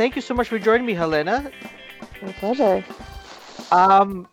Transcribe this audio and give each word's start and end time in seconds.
thank 0.00 0.16
you 0.16 0.22
so 0.22 0.32
much 0.32 0.48
for 0.48 0.58
joining 0.58 0.86
me, 0.86 0.94
Helena. 0.94 1.52
My 2.22 2.32
pleasure. 2.32 2.82
Um, 3.70 4.26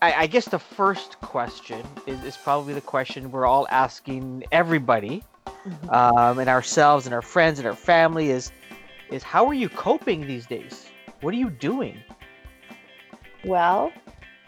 I, 0.00 0.12
I 0.12 0.26
guess 0.28 0.44
the 0.44 0.60
first 0.60 1.20
question 1.20 1.82
is, 2.06 2.22
is 2.22 2.36
probably 2.36 2.74
the 2.74 2.80
question 2.80 3.32
we're 3.32 3.44
all 3.44 3.66
asking 3.72 4.44
everybody, 4.52 5.24
mm-hmm. 5.46 5.90
um, 5.90 6.38
and 6.38 6.48
ourselves 6.48 7.06
and 7.06 7.14
our 7.14 7.22
friends 7.22 7.58
and 7.58 7.66
our 7.66 7.74
family 7.74 8.30
is, 8.30 8.52
is 9.10 9.24
how 9.24 9.46
are 9.46 9.54
you 9.54 9.68
coping 9.68 10.28
these 10.28 10.46
days? 10.46 10.86
What 11.22 11.34
are 11.34 11.38
you 11.38 11.50
doing? 11.50 11.98
Well, 13.44 13.90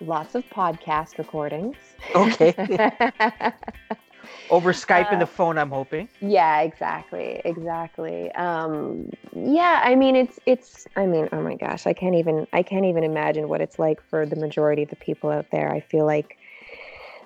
lots 0.01 0.37
of 0.37 0.45
podcast 0.45 1.19
recordings. 1.19 1.75
Okay. 2.15 2.55
Over 4.51 4.73
Skype 4.73 5.07
uh, 5.07 5.13
and 5.13 5.23
the 5.23 5.27
phone, 5.27 5.57
I'm 5.57 5.71
hoping. 5.71 6.09
Yeah, 6.21 6.61
exactly, 6.61 7.41
exactly. 7.45 8.31
Um, 8.33 9.11
yeah, 9.35 9.81
I 9.85 9.95
mean, 9.95 10.15
it's 10.15 10.39
it's. 10.47 10.87
I 10.97 11.07
mean, 11.07 11.29
oh 11.33 11.41
my 11.41 11.55
gosh, 11.55 11.87
I 11.87 11.93
can't 11.93 12.15
even 12.15 12.47
I 12.53 12.63
can't 12.63 12.85
even 12.85 13.03
imagine 13.03 13.49
what 13.49 13.61
it's 13.61 13.79
like 13.79 14.03
for 14.03 14.27
the 14.27 14.37
majority 14.37 14.83
of 14.83 14.91
the 14.91 14.97
people 14.97 15.31
out 15.31 15.51
there. 15.51 15.73
I 15.73 15.81
feel 15.81 16.05
like, 16.05 16.37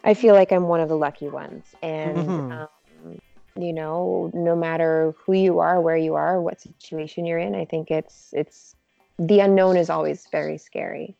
I 0.05 0.15
feel 0.15 0.35
like 0.35 0.53
I'm 0.53 0.69
one 0.69 0.81
of 0.81 0.89
the 0.89 0.97
lucky 0.97 1.29
ones, 1.29 1.65
and 1.83 2.17
mm-hmm. 2.17 2.53
um, 2.53 3.19
you 3.59 3.73
know, 3.73 4.31
no 4.33 4.55
matter 4.55 5.15
who 5.19 5.33
you 5.33 5.59
are, 5.59 5.81
where 5.81 5.97
you 5.97 6.15
are, 6.15 6.41
what 6.41 6.61
situation 6.61 7.27
you're 7.27 7.39
in, 7.39 7.55
I 7.55 7.65
think 7.65 7.91
it's 7.91 8.29
it's 8.33 8.77
the 9.19 9.41
unknown 9.41 9.77
is 9.77 9.91
always 9.91 10.29
very 10.31 10.59
scary, 10.59 11.17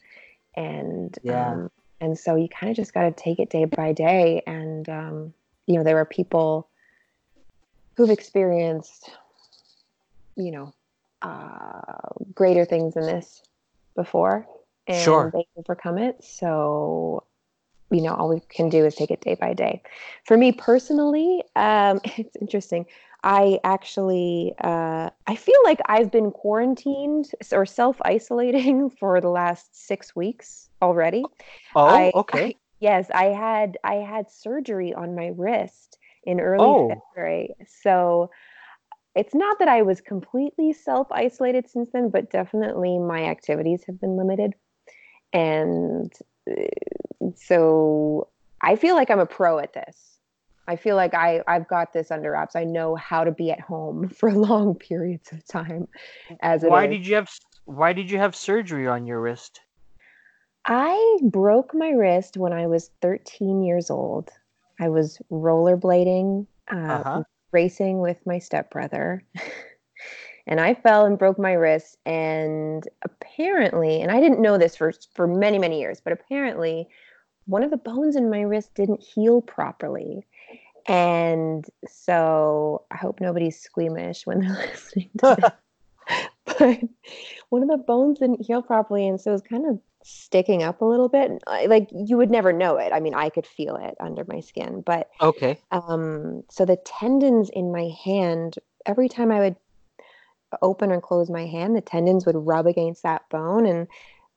and 0.55 1.19
yeah. 1.23 1.51
Um, 1.51 1.71
and 2.01 2.19
so 2.19 2.37
you 2.37 2.49
kind 2.49 2.71
of 2.71 2.77
just 2.77 2.93
got 2.93 3.05
to 3.05 3.11
take 3.11 3.39
it 3.39 3.51
day 3.51 3.65
by 3.65 3.93
day 3.93 4.43
and 4.47 4.89
um, 4.89 5.35
you 5.67 5.77
know 5.77 5.85
there 5.85 5.99
are 5.99 6.05
people 6.05 6.69
who've 7.97 8.11
experienced 8.11 9.11
you 10.37 10.51
know 10.51 10.73
uh, 11.23 11.81
greater 12.35 12.65
things 12.65 12.95
than 12.95 13.07
this 13.07 13.43
before 13.97 14.47
and 14.87 15.03
sure. 15.03 15.31
they 15.33 15.47
overcome 15.57 15.99
it. 15.99 16.23
So 16.23 17.25
you 17.91 18.03
know 18.03 18.15
all 18.15 18.29
we 18.29 18.41
can 18.49 18.69
do 18.69 18.85
is 18.85 18.95
take 18.95 19.11
it 19.11 19.21
day 19.21 19.35
by 19.35 19.55
day. 19.55 19.83
For 20.25 20.37
me 20.37 20.53
personally 20.53 21.43
um, 21.57 22.01
it's 22.05 22.37
interesting. 22.41 22.87
I 23.25 23.59
actually 23.65 24.55
uh, 24.63 25.11
i 25.27 25.35
feel 25.35 25.59
like 25.65 25.81
i've 25.87 26.13
been 26.13 26.31
quarantined 26.31 27.31
or 27.51 27.67
self-isolating 27.67 28.91
for 29.01 29.21
the 29.21 29.31
last 29.31 29.75
six 29.75 30.15
weeks 30.15 30.69
already. 30.81 31.25
Oh 31.75 31.89
I, 31.89 32.13
okay 32.15 32.57
Yes, 32.81 33.11
I 33.15 33.27
had 33.27 33.79
I 33.85 33.95
had 33.97 34.31
surgery 34.31 34.93
on 34.95 35.15
my 35.15 35.29
wrist 35.37 35.99
in 36.25 36.41
early 36.41 36.65
Oh. 36.65 36.89
February. 36.89 37.55
So 37.67 38.31
it's 39.15 39.35
not 39.35 39.59
that 39.61 39.69
I 39.69 39.83
was 39.83 40.01
completely 40.03 40.73
self-isolated 40.73 41.69
since 41.69 41.91
then, 41.93 42.11
but 42.11 42.31
definitely 42.31 42.99
my 42.99 43.25
activities 43.25 43.83
have 43.87 44.01
been 44.01 44.17
limited. 44.17 44.55
And 45.33 46.13
uh, 46.51 47.31
so 47.35 48.29
I 48.61 48.77
feel 48.77 48.95
like 48.95 49.11
I'm 49.11 49.19
a 49.21 49.27
pro 49.27 49.59
at 49.59 49.73
this. 49.73 50.19
I 50.69 50.77
feel 50.77 50.97
like 50.97 51.15
I 51.15 51.43
I've 51.47 51.69
got 51.69 51.93
this 51.93 52.11
under 52.11 52.33
wraps. 52.33 52.57
I 52.57 52.65
know 52.65 52.97
how 52.97 53.25
to 53.25 53.33
be 53.33 53.51
at 53.51 53.61
home 53.61 54.09
for 54.19 54.33
long 54.33 54.75
periods 54.75 55.33
of 55.33 55.47
time 55.47 55.89
as 56.41 56.65
Why 56.65 56.87
is. 56.87 56.91
did 56.91 57.07
you 57.07 57.15
have 57.17 57.31
why 57.65 57.93
did 57.93 58.11
you 58.11 58.19
have 58.19 58.37
surgery 58.37 58.87
on 58.87 59.07
your 59.07 59.21
wrist? 59.21 59.61
I 60.67 61.19
broke 61.23 61.75
my 61.75 61.91
wrist 61.91 62.37
when 62.37 62.53
I 62.53 62.67
was 62.67 62.91
13 63.01 63.63
years 63.63 63.91
old. 63.91 64.31
I 64.81 64.89
was 64.89 65.19
rollerblading, 65.31 66.47
uh, 66.71 66.75
Uh-huh. 66.75 67.23
racing 67.53 68.01
with 68.01 68.25
my 68.27 68.39
stepbrother. 68.39 69.23
and 70.47 70.61
I 70.61 70.75
fell 70.75 71.07
and 71.07 71.19
broke 71.19 71.39
my 71.39 71.53
wrist. 71.53 71.99
And 72.05 72.87
apparently, 73.03 74.03
and 74.03 74.11
I 74.11 74.21
didn't 74.21 74.43
know 74.43 74.59
this 74.59 74.77
for, 74.77 74.93
for 75.15 75.27
many, 75.27 75.59
many 75.59 75.81
years, 75.81 76.01
but 76.01 76.13
apparently, 76.13 76.89
one 77.47 77.63
of 77.63 77.71
the 77.71 77.77
bones 77.77 78.17
in 78.17 78.29
my 78.29 78.41
wrist 78.41 78.75
didn't 78.75 79.03
heal 79.03 79.41
properly. 79.41 80.27
And 80.89 81.65
so 81.89 82.85
I 82.91 82.97
hope 82.97 83.21
nobody's 83.21 83.59
squeamish 83.61 84.27
when 84.27 84.41
they're 84.41 84.51
listening 84.73 85.11
to 85.19 85.37
this. 85.37 86.27
but 86.59 86.81
one 87.51 87.63
of 87.63 87.69
the 87.69 87.77
bones 87.87 88.19
didn't 88.19 88.45
heal 88.45 88.63
properly. 88.63 89.07
And 89.07 89.21
so 89.21 89.31
it 89.31 89.35
was 89.35 89.43
kind 89.43 89.67
of 89.67 89.79
sticking 90.09 90.63
up 90.63 90.81
a 90.81 90.85
little 90.85 91.09
bit 91.09 91.33
like 91.67 91.89
you 91.93 92.17
would 92.17 92.31
never 92.31 92.53
know 92.53 92.77
it 92.77 92.93
i 92.93 93.01
mean 93.01 93.13
i 93.15 93.29
could 93.29 93.47
feel 93.47 93.75
it 93.75 93.97
under 93.99 94.25
my 94.29 94.39
skin 94.39 94.81
but 94.87 95.11
Okay. 95.21 95.59
um 95.73 96.45
so 96.49 96.65
the 96.65 96.77
tendons 96.77 97.51
in 97.53 97.73
my 97.73 97.91
hand 98.05 98.55
every 98.87 99.09
time 99.09 99.33
i 99.33 99.41
would 99.41 99.57
open 100.63 100.93
and 100.93 101.03
close 101.03 101.29
my 101.29 101.45
hand 101.45 101.75
the 101.75 101.81
tendons 101.81 102.25
would 102.25 102.37
rub 102.37 102.67
against 102.67 103.03
that 103.03 103.29
bone 103.31 103.67
and 103.67 103.89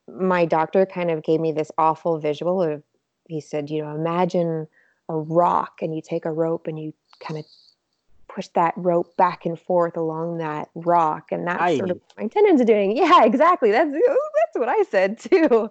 my 0.07 0.43
doctor 0.43 0.87
kind 0.87 1.11
of 1.11 1.23
gave 1.23 1.39
me 1.39 1.51
this 1.51 1.71
awful 1.77 2.19
visual 2.19 2.63
of 2.63 2.81
he 3.27 3.39
said 3.39 3.69
you 3.69 3.83
know 3.83 3.93
imagine 3.93 4.67
a 5.07 5.15
rock 5.15 5.79
and 5.83 5.95
you 5.95 6.01
take 6.01 6.25
a 6.25 6.31
rope 6.31 6.65
and 6.65 6.79
you 6.79 6.93
kind 7.19 7.39
of 7.39 7.45
push 8.29 8.47
that 8.49 8.73
rope 8.77 9.15
back 9.17 9.45
and 9.45 9.59
forth 9.59 9.97
along 9.97 10.37
that 10.37 10.69
rock 10.75 11.31
and 11.31 11.47
that's 11.47 11.61
Aye. 11.61 11.77
sort 11.77 11.91
of 11.91 11.97
what 11.97 12.23
my 12.23 12.27
tendons 12.27 12.61
are 12.61 12.65
doing 12.65 12.95
yeah 12.97 13.23
exactly 13.23 13.71
that's 13.71 13.91
that's 13.91 14.55
what 14.55 14.69
i 14.69 14.81
said 14.83 15.19
too 15.31 15.69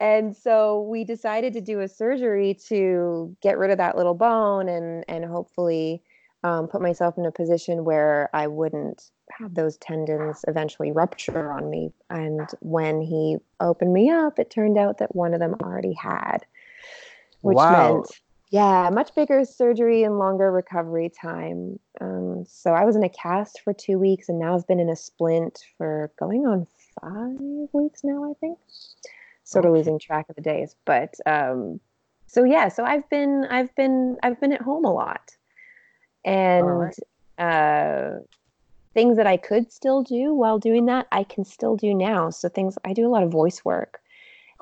and 0.00 0.36
so 0.36 0.82
we 0.82 1.04
decided 1.04 1.52
to 1.52 1.60
do 1.60 1.80
a 1.80 1.88
surgery 1.88 2.54
to 2.68 3.34
get 3.42 3.58
rid 3.58 3.70
of 3.70 3.78
that 3.78 3.96
little 3.96 4.14
bone 4.14 4.68
and 4.68 5.04
and 5.08 5.24
hopefully 5.24 6.02
um, 6.42 6.68
put 6.68 6.82
myself 6.82 7.16
in 7.16 7.24
a 7.24 7.32
position 7.32 7.84
where 7.84 8.28
i 8.34 8.46
wouldn't 8.46 9.10
have 9.30 9.54
those 9.54 9.78
tendons 9.78 10.44
eventually 10.46 10.92
rupture 10.92 11.50
on 11.52 11.70
me 11.70 11.90
and 12.10 12.48
when 12.60 13.00
he 13.00 13.38
opened 13.60 13.92
me 13.92 14.10
up 14.10 14.38
it 14.38 14.50
turned 14.50 14.76
out 14.76 14.98
that 14.98 15.14
one 15.14 15.32
of 15.32 15.40
them 15.40 15.54
already 15.62 15.94
had 15.94 16.38
which 17.40 17.56
Wow. 17.56 17.96
meant 17.96 18.10
yeah, 18.54 18.88
much 18.92 19.12
bigger 19.16 19.44
surgery 19.44 20.04
and 20.04 20.16
longer 20.16 20.52
recovery 20.52 21.10
time. 21.10 21.80
Um, 22.00 22.44
so 22.46 22.70
I 22.72 22.84
was 22.84 22.94
in 22.94 23.02
a 23.02 23.08
cast 23.08 23.60
for 23.64 23.72
two 23.72 23.98
weeks, 23.98 24.28
and 24.28 24.38
now 24.38 24.54
I've 24.54 24.66
been 24.68 24.78
in 24.78 24.88
a 24.88 24.94
splint 24.94 25.58
for 25.76 26.12
going 26.20 26.46
on 26.46 26.68
five 27.00 27.68
weeks 27.72 28.04
now. 28.04 28.30
I 28.30 28.34
think. 28.34 28.58
Sort 29.42 29.64
of 29.64 29.72
Okay. 29.72 29.78
losing 29.78 29.98
track 29.98 30.26
of 30.28 30.36
the 30.36 30.40
days, 30.40 30.76
but 30.84 31.14
um, 31.26 31.80
so 32.28 32.44
yeah. 32.44 32.68
So 32.68 32.84
I've 32.84 33.10
been, 33.10 33.44
I've 33.50 33.74
been, 33.74 34.18
I've 34.22 34.40
been 34.40 34.52
at 34.52 34.62
home 34.62 34.84
a 34.84 34.92
lot, 34.92 35.32
and 36.24 36.64
right. 36.64 36.96
uh, 37.38 38.20
things 38.94 39.16
that 39.16 39.26
I 39.26 39.36
could 39.36 39.72
still 39.72 40.04
do 40.04 40.32
while 40.32 40.60
doing 40.60 40.86
that, 40.86 41.08
I 41.10 41.24
can 41.24 41.44
still 41.44 41.74
do 41.74 41.92
now. 41.92 42.30
So 42.30 42.48
things 42.48 42.78
I 42.84 42.92
do 42.92 43.04
a 43.04 43.10
lot 43.10 43.24
of 43.24 43.32
voice 43.32 43.64
work. 43.64 44.00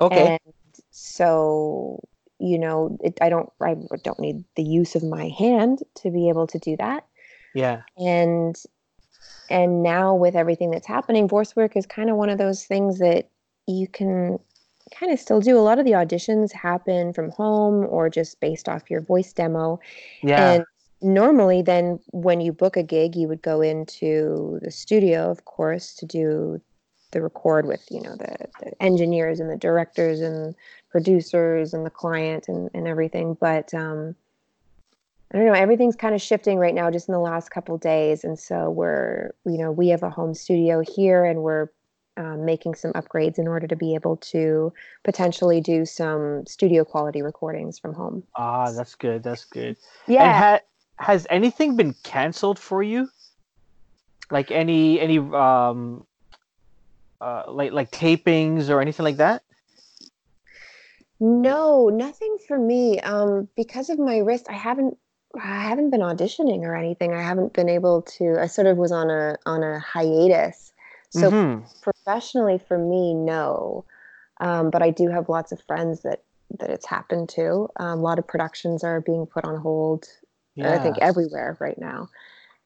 Okay. 0.01 0.39
And 0.41 0.53
so, 0.89 2.03
you 2.43 2.59
know, 2.59 2.97
it, 3.01 3.17
I 3.21 3.29
don't 3.29 3.49
I 3.61 3.75
don't 4.03 4.19
need 4.19 4.43
the 4.55 4.63
use 4.63 4.95
of 4.95 5.03
my 5.03 5.29
hand 5.29 5.79
to 5.95 6.11
be 6.11 6.27
able 6.27 6.45
to 6.47 6.59
do 6.59 6.75
that. 6.77 7.05
yeah. 7.53 7.81
And 7.97 8.55
and 9.49 9.81
now 9.81 10.13
with 10.13 10.35
everything 10.35 10.71
that's 10.71 10.87
happening, 10.87 11.27
voice 11.27 11.55
work 11.55 11.77
is 11.77 11.85
kind 11.85 12.09
of 12.09 12.17
one 12.17 12.29
of 12.29 12.37
those 12.37 12.65
things 12.65 12.99
that 12.99 13.29
you 13.67 13.87
can 13.87 14.39
kind 14.93 15.11
of 15.11 15.19
still 15.19 15.39
do. 15.39 15.57
A 15.57 15.61
lot 15.61 15.79
of 15.79 15.85
the 15.85 15.91
auditions 15.91 16.51
happen 16.51 17.13
from 17.13 17.31
home 17.31 17.85
or 17.89 18.09
just 18.09 18.39
based 18.41 18.67
off 18.67 18.89
your 18.89 19.01
voice 19.01 19.31
demo. 19.31 19.79
Yeah. 20.21 20.51
And 20.51 20.65
normally, 21.01 21.61
then 21.61 21.99
when 22.11 22.41
you 22.41 22.51
book 22.51 22.75
a 22.75 22.83
gig, 22.83 23.15
you 23.15 23.27
would 23.29 23.41
go 23.41 23.61
into 23.61 24.59
the 24.61 24.71
studio, 24.71 25.31
of 25.31 25.45
course, 25.45 25.95
to 25.95 26.05
do 26.05 26.61
the 27.13 27.21
record 27.21 27.65
with 27.65 27.83
you 27.89 28.01
know 28.01 28.15
the, 28.15 28.35
the 28.59 28.83
engineers 28.83 29.39
and 29.39 29.49
the 29.49 29.57
directors 29.57 30.19
and 30.19 30.55
producers 30.89 31.73
and 31.73 31.85
the 31.85 31.89
client 31.89 32.47
and, 32.47 32.69
and 32.73 32.87
everything. 32.87 33.35
But 33.39 33.73
um, 33.73 34.15
I 35.33 35.37
don't 35.37 35.47
know, 35.47 35.53
everything's 35.53 35.95
kind 35.95 36.13
of 36.13 36.21
shifting 36.21 36.57
right 36.59 36.75
now, 36.75 36.91
just 36.91 37.07
in 37.07 37.13
the 37.13 37.19
last 37.19 37.49
couple 37.49 37.77
days, 37.77 38.23
and 38.23 38.37
so 38.37 38.69
we're 38.69 39.33
you 39.45 39.57
know 39.57 39.71
we 39.71 39.87
have 39.89 40.03
a 40.03 40.09
home 40.09 40.33
studio 40.33 40.81
here, 40.81 41.23
and 41.23 41.41
we're 41.41 41.69
um, 42.17 42.45
making 42.45 42.75
some 42.75 42.93
upgrades 42.93 43.39
in 43.39 43.47
order 43.47 43.67
to 43.67 43.75
be 43.75 43.95
able 43.95 44.17
to 44.17 44.71
potentially 45.03 45.61
do 45.61 45.85
some 45.85 46.45
studio 46.45 46.83
quality 46.83 47.21
recordings 47.21 47.79
from 47.79 47.93
home. 47.93 48.23
Ah, 48.35 48.71
that's 48.71 48.95
good. 48.95 49.23
That's 49.23 49.45
good. 49.45 49.77
Yeah. 50.07 50.23
And 50.23 50.35
ha- 50.35 50.59
has 50.99 51.25
anything 51.29 51.75
been 51.75 51.95
canceled 52.03 52.59
for 52.59 52.83
you? 52.83 53.09
Like 54.31 54.51
any 54.51 54.99
any 54.99 55.17
um 55.17 56.05
uh 57.23 57.43
like 57.51 57.71
like 57.71 57.91
tapings 57.91 58.69
or 58.69 58.81
anything 58.81 59.03
like 59.05 59.17
that? 59.17 59.43
No, 61.19 61.87
nothing 61.89 62.37
for 62.47 62.57
me. 62.59 62.99
Um, 62.99 63.47
because 63.55 63.89
of 63.89 63.97
my 63.97 64.17
wrist, 64.17 64.47
I 64.49 64.53
haven't 64.53 64.97
I 65.35 65.61
haven't 65.61 65.89
been 65.89 66.01
auditioning 66.01 66.61
or 66.63 66.75
anything. 66.75 67.13
I 67.13 67.21
haven't 67.21 67.53
been 67.53 67.69
able 67.69 68.01
to. 68.17 68.37
I 68.39 68.47
sort 68.47 68.67
of 68.67 68.77
was 68.77 68.91
on 68.91 69.09
a 69.09 69.37
on 69.45 69.63
a 69.63 69.79
hiatus. 69.79 70.73
So 71.11 71.31
Mhm. 71.31 71.63
professionally, 71.81 72.59
for 72.67 72.77
me, 72.77 73.13
no. 73.13 73.85
Um, 74.41 74.69
but 74.69 74.81
I 74.81 74.89
do 74.89 75.09
have 75.09 75.29
lots 75.29 75.51
of 75.51 75.61
friends 75.61 76.01
that 76.01 76.23
that 76.59 76.69
it's 76.69 76.85
happened 76.85 77.29
to. 77.29 77.69
Um, 77.79 77.99
a 77.99 78.01
lot 78.01 78.19
of 78.19 78.27
productions 78.27 78.83
are 78.83 78.99
being 79.01 79.25
put 79.25 79.45
on 79.45 79.55
hold. 79.55 80.05
I 80.61 80.77
think 80.77 80.97
everywhere 80.99 81.57
right 81.59 81.77
now. 81.79 82.09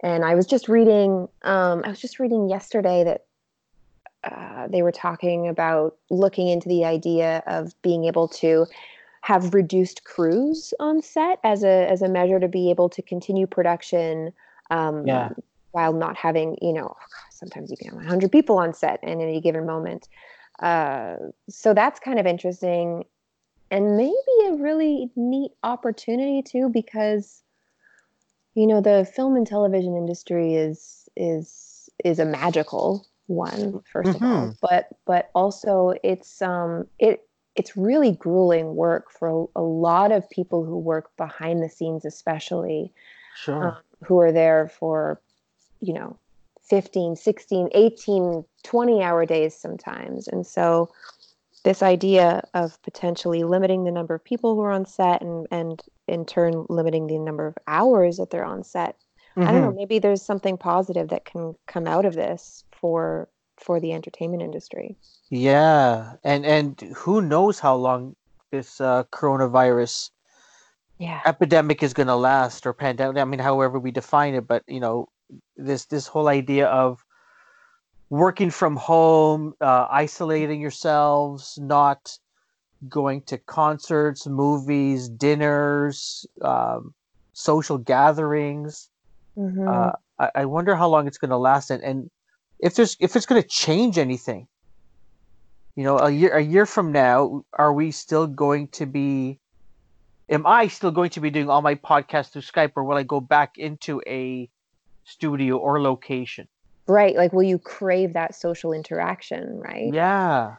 And 0.01 0.25
I 0.25 0.36
was 0.36 0.48
just 0.48 0.68
reading. 0.68 1.27
Um, 1.44 1.83
I 1.86 1.89
was 1.89 2.01
just 2.01 2.19
reading 2.19 2.50
yesterday 2.50 3.03
that 3.06 3.26
uh, 4.31 4.68
they 4.68 4.81
were 4.81 4.91
talking 4.91 5.47
about 5.47 5.95
looking 6.09 6.47
into 6.47 6.69
the 6.69 6.85
idea 6.85 7.44
of 7.47 7.79
being 7.81 8.06
able 8.06 8.27
to 8.27 8.65
have 9.21 9.53
reduced 9.53 10.03
crews 10.03 10.74
on 10.79 11.01
set 11.01 11.39
as 11.44 11.63
a 11.63 11.89
as 11.89 12.01
a 12.01 12.07
measure 12.09 12.39
to 12.39 12.47
be 12.47 12.69
able 12.69 12.89
to 12.89 13.01
continue 13.01 13.47
production 13.47 14.31
um, 14.69 15.06
Yeah. 15.06 15.29
while 15.71 15.94
not 15.94 16.15
having 16.15 16.57
you 16.62 16.74
know 16.74 16.95
sometimes 17.31 17.69
you 17.69 17.77
can 17.77 17.88
have 17.89 17.95
100 17.97 18.31
people 18.31 18.57
on 18.57 18.74
set 18.74 19.03
in 19.03 19.21
any 19.21 19.41
given 19.41 19.65
moment 19.65 20.07
uh, 20.59 21.15
so 21.50 21.74
that's 21.74 22.00
kind 22.00 22.19
of 22.19 22.25
interesting 22.25 23.03
and 23.69 23.97
maybe 23.97 24.13
a 24.47 24.53
really 24.53 25.12
neat 25.15 25.51
opportunity 25.63 26.41
too 26.41 26.69
because 26.69 27.44
you 28.56 28.65
know 28.65 28.81
the 28.81 29.09
film 29.15 29.35
and 29.35 29.45
television 29.45 29.95
industry 29.95 30.56
is 30.56 31.07
is 31.15 31.89
is 32.03 32.19
a 32.19 32.25
magical 32.25 33.06
one 33.27 33.81
1st 33.94 34.15
of 34.15 34.24
all 34.24 34.56
but 34.62 34.88
but 35.06 35.29
also 35.35 35.94
it's 36.03 36.41
um 36.41 36.88
it 37.00 37.27
it's 37.56 37.75
really 37.75 38.12
grueling 38.13 38.75
work 38.75 39.12
for 39.12 39.50
a, 39.56 39.62
lot 39.62 40.12
of 40.12 40.29
people 40.29 40.63
who 40.63 40.77
work 40.77 41.09
behind 41.18 41.62
the 41.62 41.69
scenes 41.69 42.06
especially 42.06 42.94
Sure. 43.35 43.63
um, 43.68 43.77
who 44.03 44.19
are 44.19 44.31
there 44.31 44.68
for 44.68 45.21
you 45.81 45.94
know 45.94 46.18
15 46.69 47.15
16 47.15 47.69
18 47.74 48.45
20 48.63 49.03
hour 49.03 49.25
days 49.25 49.56
sometimes 49.56 50.27
and 50.27 50.45
so 50.47 50.89
this 51.63 51.83
idea 51.83 52.47
of 52.53 52.81
potentially 52.83 53.44
limiting 53.44 53.83
the 53.83 53.91
number 53.91 54.13
of 54.15 54.24
people 54.24 54.56
who 54.56 54.62
are 54.62 54.71
on 54.71 54.85
set 54.85 55.21
and 55.21 55.47
and 55.51 55.83
in 56.07 56.25
turn 56.25 56.65
limiting 56.69 57.07
the 57.07 57.18
number 57.19 57.45
of 57.47 57.57
hours 57.68 58.18
that 58.18 58.29
they're 58.29 58.45
on 58.45 58.63
set 58.63 58.95
i 59.38 59.51
don't 59.51 59.62
know 59.62 59.71
Mhm. 59.71 59.75
maybe 59.75 60.00
there's 60.00 60.21
something 60.21 60.57
positive 60.57 61.09
that 61.09 61.25
can 61.25 61.56
come 61.68 61.88
out 61.88 62.06
of 62.06 62.15
this 62.15 62.63
for 62.79 63.27
for 63.57 63.79
the 63.79 63.94
entertainment 63.94 64.44
industry 64.44 64.95
Yeah, 65.29 66.13
and 66.24 66.45
and 66.45 66.79
who 66.95 67.21
knows 67.21 67.59
how 67.59 67.75
long 67.75 68.15
this 68.51 68.79
uh, 68.79 69.03
coronavirus 69.12 70.12
yeah 71.00 71.21
epidemic 71.25 71.83
is 71.83 71.94
going 71.94 72.07
to 72.07 72.15
last 72.15 72.65
or 72.65 72.74
pandemic. 72.74 73.21
I 73.21 73.25
mean, 73.25 73.39
however 73.39 73.79
we 73.79 73.91
define 73.91 74.35
it, 74.35 74.47
but 74.47 74.63
you 74.68 74.79
know, 74.79 75.09
this 75.56 75.85
this 75.85 76.07
whole 76.07 76.27
idea 76.27 76.68
of 76.68 77.03
working 78.09 78.51
from 78.51 78.75
home, 78.75 79.53
uh, 79.59 79.88
isolating 79.91 80.62
yourselves, 80.62 81.57
not 81.62 82.18
going 82.88 83.21
to 83.24 83.38
concerts, 83.38 84.27
movies, 84.27 85.09
dinners, 85.09 86.25
um, 86.41 86.94
social 87.33 87.77
gatherings. 87.77 88.89
Mhm. 89.38 89.68
Uh, 89.68 89.91
I, 90.19 90.31
I 90.41 90.45
wonder 90.45 90.75
how 90.75 90.88
long 90.88 91.07
it's 91.07 91.18
going 91.18 91.31
to 91.31 91.38
last, 91.38 91.69
and, 91.69 91.83
and 91.83 92.09
if 92.59 92.75
there's 92.75 92.98
if 93.00 93.15
it's 93.15 93.25
going 93.25 93.42
to 93.42 93.48
change 93.48 93.98
anything. 93.98 94.48
You 95.75 95.83
know, 95.83 96.00
a 96.00 96.09
year 96.09 96.36
a 96.36 96.42
year 96.42 96.65
from 96.65 96.92
now, 96.92 97.44
are 97.54 97.71
we 97.71 97.92
still 97.92 98.25
going 98.27 98.69
to 98.69 98.86
be? 98.86 99.39
Am 100.30 100.45
I 100.45 100.68
still 100.68 100.92
going 100.92 101.12
to 101.12 101.21
be 101.21 101.30
doing 101.30 101.50
all 101.50 101.62
my 101.62 101.75
podcasts 101.75 102.31
through 102.31 102.42
Skype, 102.42 102.71
or 102.75 102.83
will 102.83 102.98
I 102.98 103.04
go 103.04 103.21
back 103.21 103.57
into 103.57 104.01
a 104.07 104.50
studio 105.04 105.57
or 105.57 105.81
location? 105.81 106.48
right 106.88 107.15
like 107.15 107.33
will 107.33 107.44
you 107.44 107.59
crave 107.59 108.13
that 108.13 108.33
social 108.33 108.74
interaction 108.74 109.60
right 109.60 109.94
Yeah, 109.94 110.56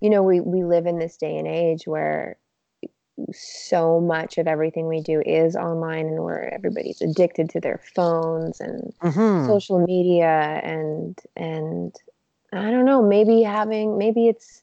you 0.00 0.10
know 0.10 0.22
we 0.22 0.40
we 0.40 0.64
live 0.64 0.86
in 0.86 0.98
this 0.98 1.16
day 1.16 1.36
and 1.36 1.46
age 1.46 1.86
where 1.86 2.38
so 3.32 4.00
much 4.00 4.38
of 4.38 4.46
everything 4.46 4.86
we 4.86 5.00
do 5.00 5.22
is 5.24 5.56
online 5.56 6.06
and 6.06 6.22
where 6.22 6.52
everybody's 6.52 7.00
addicted 7.00 7.50
to 7.50 7.60
their 7.60 7.80
phones 7.94 8.60
and 8.60 8.92
hmm 9.00 9.46
social 9.46 9.84
media 9.86 10.60
and 10.62 11.18
and 11.36 11.96
i 12.52 12.70
don't 12.70 12.84
know 12.84 13.02
maybe 13.02 13.42
having 13.42 13.98
maybe 13.98 14.28
it's 14.28 14.62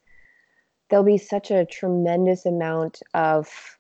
there'll 0.90 1.06
be 1.06 1.18
such 1.18 1.52
a 1.52 1.66
tremendous 1.66 2.46
amount 2.46 3.02
of 3.14 3.78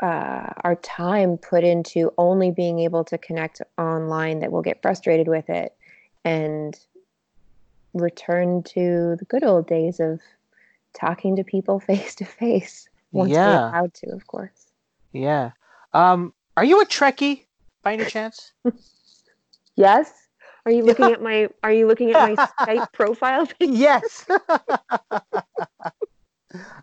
uh, 0.00 0.52
our 0.64 0.74
time 0.76 1.38
put 1.38 1.62
into 1.62 2.12
only 2.18 2.50
being 2.50 2.80
able 2.80 3.04
to 3.04 3.16
connect 3.18 3.62
online 3.78 4.40
that 4.40 4.50
we'll 4.50 4.62
get 4.62 4.82
frustrated 4.82 5.28
with 5.28 5.48
it 5.48 5.74
and 6.24 6.78
return 7.94 8.62
to 8.62 9.16
the 9.18 9.24
good 9.28 9.44
old 9.44 9.66
days 9.66 10.00
of 10.00 10.20
talking 10.94 11.36
to 11.36 11.44
people 11.44 11.78
face 11.88 12.14
to 12.14 12.24
face 12.24 12.88
once 13.12 13.30
we're 13.30 13.38
Yeah. 13.38 13.68
allowed 13.70 13.94
to 13.94 14.10
of 14.12 14.26
course 14.26 14.66
yeah. 15.12 15.50
Um, 15.92 16.32
are 16.56 16.64
you 16.64 16.80
a 16.80 16.86
Trekkie 16.86 17.44
by 17.82 17.92
any 17.92 18.06
chance? 18.06 18.52
yes 19.76 20.10
are 20.64 20.72
you 20.72 20.84
looking 20.84 21.10
at 21.12 21.20
my 21.22 21.48
are 21.62 21.72
you 21.72 21.86
looking 21.86 22.10
at 22.10 22.18
my 22.18 22.34
skype 22.60 22.90
profile 22.92 23.48
yes. 23.60 24.26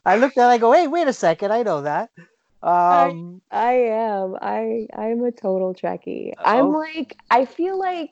I 0.05 0.17
looked 0.17 0.37
at. 0.37 0.47
it, 0.47 0.53
I 0.53 0.57
go, 0.57 0.71
hey, 0.71 0.87
wait 0.87 1.07
a 1.07 1.13
second. 1.13 1.51
I 1.51 1.61
know 1.61 1.81
that. 1.81 2.09
Um, 2.63 3.41
I 3.51 3.73
am. 3.73 4.35
I 4.41 4.87
I'm 4.95 5.23
a 5.23 5.31
total 5.31 5.73
Trekkie. 5.73 6.33
I'm 6.43 6.73
Oh. 6.73 6.79
like 6.79 7.15
I 7.29 7.45
feel 7.45 7.77
like 7.79 8.11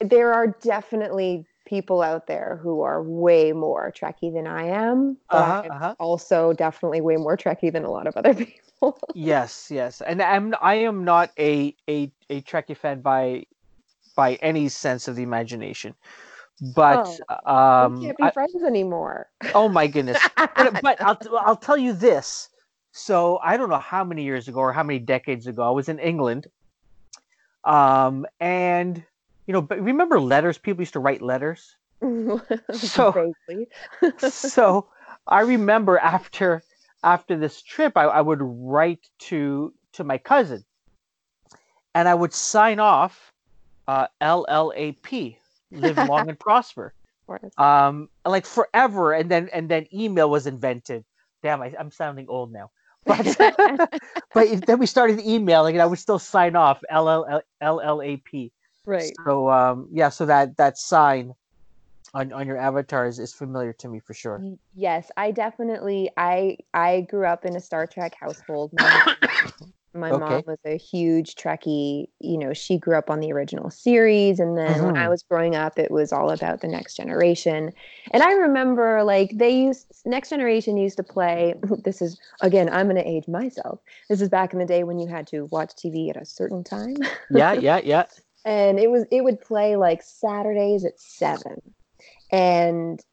there 0.00 0.32
are 0.32 0.48
definitely 0.62 1.46
people 1.66 2.02
out 2.02 2.26
there 2.26 2.60
who 2.62 2.82
are 2.82 3.02
way 3.02 3.52
more 3.52 3.92
Trekkie 3.92 4.32
than 4.34 4.46
I 4.46 4.64
am, 4.66 5.18
but 5.30 5.58
Uh-huh, 5.58 5.64
uh-huh. 5.70 5.94
also 5.98 6.52
definitely 6.54 7.00
way 7.02 7.16
more 7.16 7.36
Trekkie 7.36 7.72
than 7.72 7.84
a 7.84 7.90
lot 7.90 8.06
of 8.06 8.16
other 8.16 8.34
people. 8.46 8.98
yes, 9.14 9.70
yes, 9.70 10.00
and 10.02 10.22
I'm 10.22 10.54
I 10.60 10.74
am 10.76 11.04
not 11.04 11.30
a 11.38 11.74
a 11.88 12.12
a 12.30 12.42
Trekkie 12.42 12.76
fan 12.76 13.00
by 13.00 13.44
by 14.16 14.34
any 14.36 14.68
sense 14.68 15.08
of 15.08 15.16
the 15.16 15.22
imagination, 15.22 15.94
but 16.74 17.20
um, 17.46 18.00
we 18.00 18.06
can't 18.06 18.18
be 18.18 18.24
I- 18.24 18.32
friends 18.32 18.62
anymore. 18.64 19.28
oh 19.54 19.68
my 19.68 19.86
goodness. 19.86 20.18
but, 20.56 20.80
but 20.82 21.00
I'll, 21.02 21.18
I'll 21.40 21.56
tell 21.56 21.76
you 21.76 21.92
this. 21.92 22.48
So 22.92 23.38
I 23.42 23.56
don't 23.56 23.68
know 23.68 23.78
how 23.78 24.04
many 24.04 24.24
years 24.24 24.48
ago 24.48 24.60
or 24.60 24.72
how 24.72 24.82
many 24.82 24.98
decades 24.98 25.46
ago 25.46 25.62
I 25.62 25.70
was 25.70 25.88
in 25.88 25.98
England, 25.98 26.46
um, 27.64 28.26
and 28.40 29.04
you 29.46 29.52
know, 29.52 29.62
but 29.62 29.80
remember 29.80 30.20
letters? 30.20 30.58
People 30.58 30.82
used 30.82 30.92
to 30.94 31.00
write 31.00 31.22
letters. 31.22 31.76
So- 32.72 33.12
so 34.18 34.88
I 35.26 35.40
remember 35.40 35.98
after 35.98 36.62
after 37.02 37.36
this 37.38 37.62
trip, 37.62 37.96
I, 37.96 38.04
I 38.04 38.20
would 38.20 38.40
write 38.42 39.08
to 39.30 39.72
to 39.94 40.04
my 40.04 40.18
cousin, 40.18 40.64
and 41.94 42.08
I 42.08 42.14
would 42.14 42.32
sign 42.34 42.78
off 42.80 43.32
uh, 43.88 44.08
LLAP, 44.20 45.36
live 45.70 45.96
long 46.08 46.28
and 46.28 46.38
prosper. 46.38 46.92
Um 47.58 48.08
like 48.24 48.46
forever. 48.46 49.12
And 49.12 49.30
then 49.30 49.48
and 49.52 49.68
then 49.68 49.86
email 49.92 50.30
was 50.30 50.46
invented. 50.46 51.04
Damn 51.42 51.60
I, 51.62 51.74
i'm 51.78 51.90
sounding 51.90 52.26
old 52.28 52.52
now. 52.52 52.70
But 53.04 53.36
but 54.34 54.66
then 54.66 54.78
we 54.78 54.86
started 54.86 55.20
emailing 55.20 55.74
and 55.76 55.82
i 55.82 55.86
would 55.86 55.98
still 55.98 56.18
sign 56.18 56.54
off 56.56 56.82
LL, 56.92 57.42
llap 57.62 58.52
right. 58.86 59.16
so 59.26 59.50
um 59.50 59.88
yeah 59.92 60.08
so 60.08 60.26
that 60.26 60.56
that 60.56 60.78
sign 60.78 61.34
on 62.14 62.32
on 62.32 62.46
your 62.46 62.56
avatar 62.56 63.06
is, 63.06 63.34
familiar 63.34 63.72
to 63.72 63.88
me 63.88 64.00
for 64.00 64.14
sure 64.14 64.42
Yes, 64.74 65.10
I 65.16 65.30
definitely 65.30 66.10
I 66.16 66.58
I 66.74 67.02
grew 67.02 67.26
up 67.26 67.44
in 67.44 67.56
a 67.56 67.60
Star 67.60 67.86
Trek 67.86 68.14
household. 68.20 68.72
My, 68.72 69.02
my 69.94 70.12
Okay. 70.12 70.36
mom 70.36 70.44
was 70.46 70.58
a 70.66 70.76
huge 70.76 71.34
Trekkie. 71.36 72.08
You 72.20 72.36
know, 72.38 72.52
she 72.52 72.78
grew 72.78 72.96
up 72.96 73.08
on 73.08 73.20
the 73.20 73.32
original 73.32 73.70
series, 73.70 74.38
and 74.38 74.56
then 74.58 74.82
when 74.84 74.96
I 74.96 75.08
Mhm. 75.08 75.10
was 75.10 75.22
growing 75.22 75.56
up, 75.56 75.78
it 75.78 75.90
was 75.90 76.12
all 76.12 76.30
about 76.30 76.60
the 76.60 76.68
Next 76.68 76.96
Generation. 76.96 77.72
And 78.10 78.22
I 78.22 78.32
remember 78.32 79.02
like 79.04 79.30
they 79.34 79.50
used 79.62 79.86
Next 80.04 80.28
Generation 80.30 80.76
used 80.76 80.98
to 80.98 81.02
play. 81.02 81.54
This 81.84 82.02
is 82.02 82.18
again, 82.42 82.68
I'm 82.68 82.86
going 82.88 83.02
to 83.02 83.08
age 83.08 83.26
myself. 83.28 83.80
This 84.10 84.20
is 84.20 84.28
back 84.28 84.52
in 84.52 84.58
the 84.58 84.66
day 84.66 84.84
when 84.84 84.98
you 84.98 85.06
had 85.08 85.26
to 85.28 85.46
watch 85.46 85.74
TV 85.74 86.10
at 86.10 86.16
a 86.20 86.26
certain 86.26 86.62
time 86.62 87.08
yeah 87.28 87.52
yeah 87.52 87.78
yeah 87.78 88.04
and 88.46 88.78
it 88.78 88.90
was 88.90 89.04
it 89.10 89.24
would 89.24 89.40
play 89.40 89.76
like 89.76 90.02
Saturdays 90.02 90.84
at 90.84 90.98
seven, 90.98 91.60
and 92.30 93.04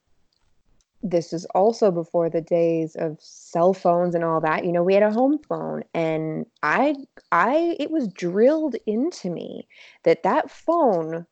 this 1.01 1.33
is 1.33 1.45
also 1.53 1.91
before 1.91 2.29
the 2.29 2.39
days 2.39 2.95
of 2.95 3.17
cell 3.19 3.73
phones 3.73 4.15
and 4.15 4.23
all 4.23 4.39
that. 4.39 4.63
You 4.63 4.71
know, 4.71 4.83
we 4.83 4.93
had 4.93 5.03
a 5.03 5.11
home 5.11 5.39
phone, 5.49 5.83
and 5.93 6.45
I 6.61 6.95
I 7.31 7.75
it 7.79 7.91
was 7.91 8.07
drilled 8.07 8.75
into 8.85 9.29
me 9.29 9.67
that 10.03 10.23
that 10.23 10.51
phone 10.51 11.25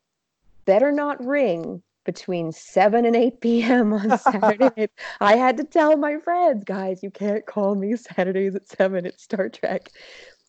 better 0.65 0.91
not 0.91 1.23
ring 1.23 1.83
between 2.03 2.51
7 2.51 3.05
and 3.05 3.15
8 3.15 3.41
p.m. 3.41 3.93
on 3.93 4.17
Saturday. 4.17 4.89
I 5.19 5.35
had 5.35 5.57
to 5.57 5.63
tell 5.63 5.95
my 5.97 6.17
friends, 6.17 6.63
guys, 6.63 7.03
you 7.03 7.11
can't 7.11 7.45
call 7.45 7.75
me 7.75 7.95
Saturdays 7.95 8.55
at 8.55 8.67
7 8.67 9.05
at 9.05 9.19
Star 9.19 9.49
Trek. 9.49 9.91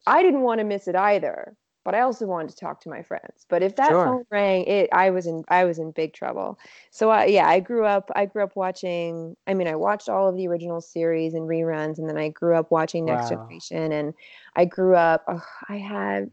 I 0.07 0.23
didn't 0.23 0.41
want 0.41 0.61
to 0.61 0.65
miss 0.65 0.89
it 0.89 0.97
either, 0.97 1.55
but 1.85 1.95
I 1.95 2.01
also 2.01 2.27
wanted 2.27 2.51
to 2.51 2.57
talk 2.57 2.81
to 2.83 2.89
my 2.91 3.03
friends. 3.03 3.47
But 3.49 3.63
if 3.63 3.77
that 3.77 3.99
Sure. 3.99 4.03
phone 4.03 4.25
rang, 4.31 4.65
it 4.65 4.89
I 4.93 5.11
was 5.11 5.27
in 5.27 5.45
I 5.49 5.65
was 5.65 5.79
in 5.79 5.91
big 5.93 6.13
trouble. 6.15 6.59
So 6.91 7.11
I, 7.11 7.27
yeah, 7.27 7.49
I 7.49 7.61
grew 7.61 7.85
up 7.85 8.11
I 8.15 8.27
grew 8.27 8.45
up 8.45 8.57
watching 8.57 9.37
I 9.47 9.55
mean, 9.55 9.69
I 9.69 9.77
watched 9.77 10.09
all 10.09 10.29
of 10.29 10.37
the 10.37 10.49
original 10.49 10.81
series 10.81 11.35
and 11.35 11.49
reruns 11.49 11.99
and 11.99 12.09
then 12.09 12.19
I 12.19 12.29
grew 12.29 12.57
up 12.57 12.71
watching 12.71 13.05
Next 13.05 13.29
Wow. 13.29 13.59
Generation 13.59 13.93
and 13.93 14.15
I 14.57 14.65
grew 14.65 14.97
up 14.97 15.25
ugh, 15.29 15.43
I 15.69 15.77
had 15.79 16.31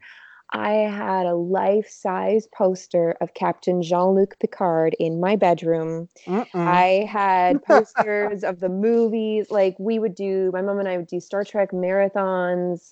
I 0.52 0.72
had 0.72 1.26
a 1.26 1.36
life 1.36 1.90
size 1.90 2.48
poster 2.48 3.16
of 3.22 3.34
Captain 3.34 3.84
Jean 3.84 4.16
Luc 4.16 4.40
Picard 4.40 4.96
in 5.00 5.20
my 5.20 5.36
bedroom. 5.36 6.10
Mm-mm. 6.26 6.48
I 6.54 7.08
had 7.10 7.64
posters 7.68 8.44
of 8.44 8.60
the 8.60 8.70
movies. 8.70 9.52
Like 9.52 9.76
we 9.80 10.00
would 10.00 10.16
do, 10.16 10.50
my 10.54 10.62
mom 10.62 10.80
and 10.80 10.88
I 10.88 10.98
would 10.98 11.08
do 11.08 11.20
Star 11.20 11.44
Trek 11.44 11.72
marathons 11.72 12.92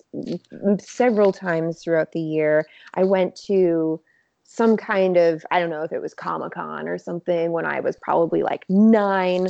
several 0.80 1.32
times 1.32 1.82
throughout 1.82 2.12
the 2.12 2.20
year. 2.20 2.66
I 2.94 3.04
went 3.04 3.34
to 3.46 4.00
some 4.44 4.76
kind 4.76 5.16
of, 5.16 5.44
I 5.50 5.60
don't 5.60 5.70
know 5.70 5.82
if 5.82 5.92
it 5.92 6.00
was 6.00 6.14
Comic 6.14 6.52
Con 6.52 6.88
or 6.88 6.96
something 6.96 7.52
when 7.52 7.66
I 7.66 7.80
was 7.80 7.96
probably 8.00 8.42
like 8.42 8.64
nine 8.68 9.48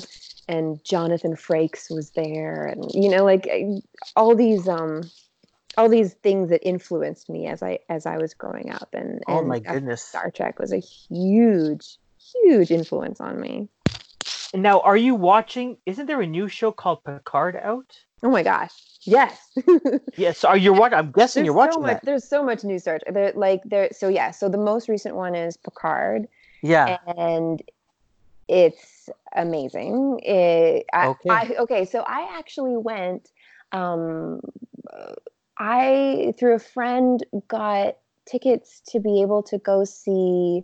and 0.48 0.82
Jonathan 0.82 1.36
Frakes 1.36 1.86
was 1.90 2.10
there. 2.10 2.64
And, 2.64 2.90
you 2.92 3.08
know, 3.10 3.24
like 3.24 3.48
all 4.16 4.34
these, 4.34 4.66
um, 4.66 5.02
all 5.76 5.88
these 5.88 6.14
things 6.14 6.50
that 6.50 6.66
influenced 6.66 7.28
me 7.28 7.46
as 7.46 7.62
I 7.62 7.78
as 7.88 8.06
I 8.06 8.16
was 8.18 8.34
growing 8.34 8.70
up, 8.72 8.88
and, 8.92 9.22
oh 9.28 9.42
my 9.44 9.56
uh, 9.66 9.74
goodness. 9.74 10.02
Star 10.02 10.30
Trek 10.30 10.58
was 10.58 10.72
a 10.72 10.78
huge, 10.78 11.98
huge 12.42 12.70
influence 12.70 13.20
on 13.20 13.40
me. 13.40 13.68
And 14.54 14.62
now, 14.62 14.80
are 14.80 14.96
you 14.96 15.14
watching? 15.14 15.76
Isn't 15.86 16.06
there 16.06 16.20
a 16.20 16.26
new 16.26 16.48
show 16.48 16.72
called 16.72 17.04
Picard 17.04 17.54
out? 17.56 17.96
Oh 18.22 18.30
my 18.30 18.42
gosh, 18.42 18.72
yes. 19.02 19.38
Yes. 20.16 20.42
are 20.42 20.56
you 20.56 20.72
watching? 20.72 20.98
I'm 20.98 21.12
guessing 21.12 21.40
there's 21.42 21.46
you're 21.46 21.54
watching 21.54 21.74
so 21.74 21.80
much. 21.80 21.92
that. 21.92 22.04
There's 22.04 22.24
so 22.24 22.42
much 22.42 22.64
new 22.64 22.78
Star 22.78 22.98
Trek. 22.98 23.14
There, 23.14 23.32
like 23.36 23.62
there. 23.64 23.90
So 23.92 24.08
yeah. 24.08 24.30
So 24.32 24.48
the 24.48 24.58
most 24.58 24.88
recent 24.88 25.14
one 25.14 25.34
is 25.36 25.56
Picard, 25.56 26.26
Yeah. 26.62 26.98
and 27.16 27.62
it's 28.48 29.08
amazing. 29.36 30.20
It, 30.24 30.86
I, 30.92 31.08
Okay. 31.08 31.30
I, 31.30 31.54
okay. 31.60 31.84
So 31.84 32.00
I 32.00 32.36
actually 32.38 32.76
went. 32.76 33.30
Um, 33.70 34.40
I 35.58 36.34
through 36.38 36.54
a 36.54 36.58
friend 36.60 37.24
got 37.48 37.96
tickets 38.26 38.82
to 38.88 39.00
be 39.00 39.22
able 39.22 39.42
to 39.44 39.58
go 39.58 39.84
see 39.84 40.62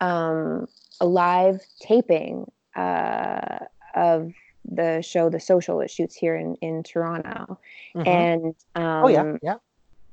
um, 0.00 0.66
a 1.00 1.06
live 1.06 1.60
taping 1.80 2.50
uh, 2.76 3.58
of 3.94 4.32
the 4.64 5.02
show 5.02 5.28
The 5.30 5.40
Social 5.40 5.78
that 5.78 5.90
shoots 5.90 6.14
here 6.14 6.36
in 6.36 6.54
in 6.56 6.82
Toronto, 6.82 7.58
Mhm. 7.96 8.06
and 8.06 8.54
um, 8.74 9.04
oh 9.04 9.08
yeah. 9.08 9.36
Yeah. 9.42 9.56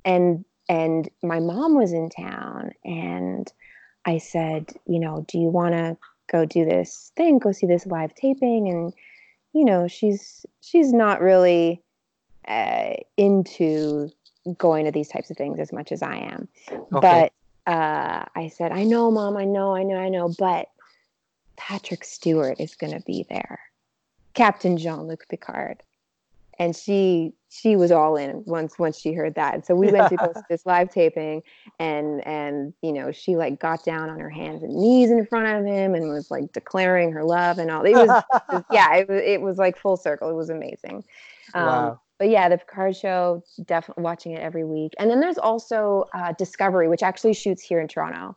and 0.05 0.45
and 0.69 1.09
my 1.23 1.39
mom 1.39 1.75
was 1.75 1.93
in 1.93 2.09
town 2.09 2.71
and 2.83 3.51
i 4.05 4.17
said 4.17 4.73
you 4.85 4.99
know 4.99 5.23
do 5.27 5.39
you 5.39 5.47
want 5.47 5.73
to 5.73 5.97
go 6.31 6.45
do 6.45 6.65
this 6.65 7.11
thing 7.15 7.39
go 7.39 7.51
see 7.51 7.67
this 7.67 7.85
live 7.85 8.13
taping 8.15 8.67
and 8.67 8.93
you 9.53 9.63
know 9.63 9.87
she's 9.87 10.45
she's 10.61 10.91
not 10.91 11.21
really 11.21 11.81
uh, 12.47 12.93
into 13.17 14.09
going 14.57 14.85
to 14.85 14.91
these 14.91 15.09
types 15.09 15.29
of 15.29 15.37
things 15.37 15.59
as 15.59 15.73
much 15.73 15.91
as 15.91 16.01
i 16.01 16.15
am 16.17 16.47
Okay. 16.93 17.29
but 17.65 17.71
uh, 17.71 18.23
i 18.35 18.47
said 18.47 18.71
i 18.71 18.83
know 18.83 19.11
mom 19.11 19.35
i 19.35 19.43
know 19.43 19.75
i 19.75 19.83
know 19.83 19.97
i 19.97 20.09
know 20.09 20.33
but 20.39 20.67
patrick 21.57 22.03
stewart 22.03 22.59
is 22.59 22.75
going 22.75 22.93
to 22.93 23.03
be 23.05 23.25
there 23.29 23.59
captain 24.33 24.77
jean-luc 24.77 25.27
picard 25.27 25.81
and 26.59 26.75
she 26.75 27.33
she 27.49 27.75
was 27.75 27.91
all 27.91 28.15
in 28.15 28.43
once 28.45 28.77
once 28.77 28.99
she 28.99 29.13
heard 29.13 29.35
that. 29.35 29.65
So 29.65 29.75
we 29.75 29.89
went 29.89 30.09
to 30.09 30.17
go 30.17 30.27
to 30.33 30.43
this 30.49 30.65
live 30.65 30.89
taping, 30.89 31.43
and 31.79 32.25
and 32.25 32.73
you 32.81 32.91
know 32.91 33.11
she 33.11 33.35
like 33.35 33.59
got 33.59 33.83
down 33.83 34.09
on 34.09 34.19
her 34.19 34.29
hands 34.29 34.63
and 34.63 34.75
knees 34.75 35.11
in 35.11 35.25
front 35.25 35.47
of 35.47 35.65
him 35.65 35.93
and 35.93 36.09
was 36.09 36.31
like 36.31 36.51
declaring 36.53 37.11
her 37.11 37.23
love 37.23 37.59
and 37.59 37.71
all. 37.71 37.83
It 37.85 37.93
was 37.93 38.63
yeah, 38.71 38.95
it 38.95 39.09
was 39.09 39.21
it 39.23 39.41
was 39.41 39.57
like 39.57 39.77
full 39.77 39.97
circle. 39.97 40.29
It 40.29 40.35
was 40.35 40.49
amazing. 40.49 41.03
Um, 41.53 41.65
Wow. 41.65 42.01
But 42.19 42.29
yeah, 42.29 42.49
the 42.49 42.57
Picard 42.57 42.95
show, 42.95 43.43
definitely 43.65 44.03
watching 44.03 44.31
it 44.31 44.41
every 44.41 44.63
week. 44.63 44.93
And 44.97 45.09
then 45.09 45.19
there's 45.19 45.37
also 45.37 46.05
uh, 46.13 46.33
Discovery, 46.37 46.87
which 46.89 47.03
actually 47.03 47.33
shoots 47.33 47.61
here 47.61 47.79
in 47.79 47.87
Toronto. 47.87 48.35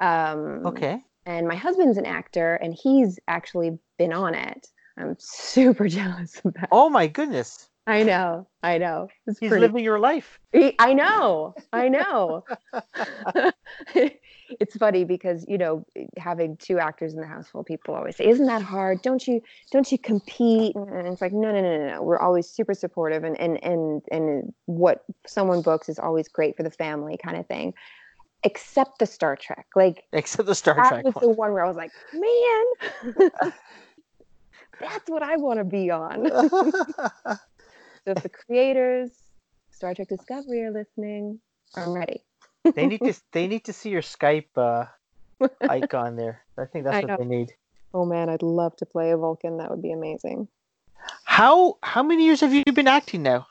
Um, 0.00 0.64
Okay. 0.64 1.02
and 1.26 1.46
my 1.46 1.56
husband's 1.56 1.98
an 1.98 2.06
actor, 2.06 2.54
and 2.56 2.74
he's 2.74 3.18
actually 3.28 3.78
been 3.98 4.12
on 4.12 4.34
it. 4.34 4.68
I'm 4.96 5.16
super 5.18 5.88
jealous 5.88 6.40
of 6.44 6.54
that. 6.54 6.68
Oh 6.72 6.88
my 6.88 7.06
goodness. 7.06 7.67
I 7.88 8.02
know, 8.02 8.46
I 8.62 8.76
know. 8.76 9.08
It's 9.26 9.38
He's 9.38 9.48
pretty. 9.48 9.62
living 9.62 9.82
your 9.82 9.98
life. 9.98 10.38
He- 10.52 10.74
I 10.78 10.92
know, 10.92 11.54
I 11.72 11.88
know. 11.88 12.44
it's 14.60 14.76
funny 14.76 15.04
because 15.04 15.44
you 15.48 15.56
know 15.58 15.84
having 16.18 16.56
two 16.58 16.78
actors 16.78 17.14
in 17.14 17.20
the 17.20 17.26
house 17.26 17.48
full, 17.48 17.64
people 17.64 17.94
always 17.94 18.16
say, 18.16 18.26
"Isn't 18.28 18.46
that 18.46 18.60
hard? 18.62 19.00
Don't 19.02 19.26
you 19.26 19.40
don't 19.72 19.90
you 19.90 19.98
compete?" 19.98 20.76
And 20.76 21.06
it's 21.08 21.22
like, 21.22 21.32
no, 21.32 21.50
no, 21.50 21.62
no, 21.62 21.78
no, 21.78 21.86
no. 21.94 22.02
We're 22.02 22.18
always 22.18 22.46
super 22.48 22.74
supportive, 22.74 23.24
and 23.24 23.40
and 23.40 23.58
and 23.64 24.02
and 24.12 24.52
what 24.66 25.04
someone 25.26 25.62
books 25.62 25.88
is 25.88 25.98
always 25.98 26.28
great 26.28 26.56
for 26.58 26.62
the 26.62 26.70
family, 26.70 27.16
kind 27.16 27.38
of 27.38 27.46
thing. 27.46 27.72
Except 28.44 28.98
the 28.98 29.06
Star 29.06 29.34
Trek, 29.34 29.66
like 29.74 30.04
Except 30.12 30.46
the 30.46 30.54
Star 30.54 30.76
that 30.76 30.88
Trek 30.90 31.04
was 31.06 31.14
one. 31.14 31.22
the 31.22 31.30
one 31.30 31.52
where 31.54 31.64
I 31.64 31.68
was 31.68 31.76
like, 31.76 31.90
man, 32.12 33.22
that's 34.80 35.08
what 35.10 35.22
I 35.22 35.36
want 35.36 35.58
to 35.58 35.64
be 35.64 35.90
on. 35.90 36.30
So 38.08 38.12
if 38.12 38.22
the 38.22 38.30
creators, 38.30 39.10
Star 39.70 39.92
Trek 39.94 40.08
Discovery, 40.08 40.62
are 40.62 40.70
listening, 40.70 41.40
I'm 41.76 41.92
ready. 41.92 42.22
they 42.74 42.86
need 42.86 43.04
to 43.04 43.12
they 43.32 43.46
need 43.46 43.64
to 43.64 43.74
see 43.74 43.90
your 43.90 44.00
Skype 44.00 44.48
uh, 44.56 44.86
icon 45.68 46.16
there. 46.16 46.40
I 46.56 46.64
think 46.64 46.86
that's 46.86 46.96
I 46.96 47.00
what 47.02 47.08
know. 47.08 47.16
they 47.18 47.26
need. 47.26 47.52
Oh 47.92 48.06
man, 48.06 48.30
I'd 48.30 48.40
love 48.40 48.74
to 48.76 48.86
play 48.86 49.10
a 49.10 49.18
Vulcan. 49.18 49.58
That 49.58 49.68
would 49.68 49.82
be 49.82 49.92
amazing. 49.92 50.48
How 51.24 51.76
how 51.82 52.02
many 52.02 52.24
years 52.24 52.40
have 52.40 52.54
you 52.54 52.64
been 52.72 52.88
acting 52.88 53.22
now? 53.22 53.46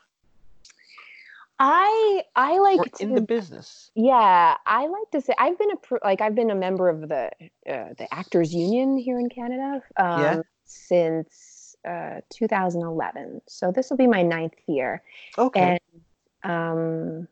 I 1.60 2.24
I 2.34 2.58
like 2.58 2.80
Or 2.80 2.84
to, 2.86 3.02
in 3.04 3.14
the 3.14 3.20
business? 3.20 3.92
yeah. 3.94 4.56
I 4.66 4.88
like 4.88 5.10
to 5.12 5.20
say 5.20 5.34
I've 5.38 5.56
been 5.56 5.70
a 5.70 5.98
like 6.02 6.20
I've 6.20 6.34
been 6.34 6.50
a 6.50 6.56
member 6.56 6.88
of 6.88 7.02
the 7.08 7.30
uh, 7.70 7.94
the 7.96 8.08
Actors 8.12 8.52
Union 8.52 8.98
here 8.98 9.20
in 9.20 9.28
Canada 9.28 9.82
um, 9.96 10.20
Yeah. 10.20 10.42
since 10.64 11.57
uh, 11.88 12.20
2011. 12.30 13.40
So 13.48 13.72
this 13.72 13.90
will 13.90 13.96
be 13.96 14.06
my 14.06 14.22
ninth 14.22 14.54
year. 14.66 15.02
Okay. 15.38 15.78
and 16.44 16.52
um 16.52 17.26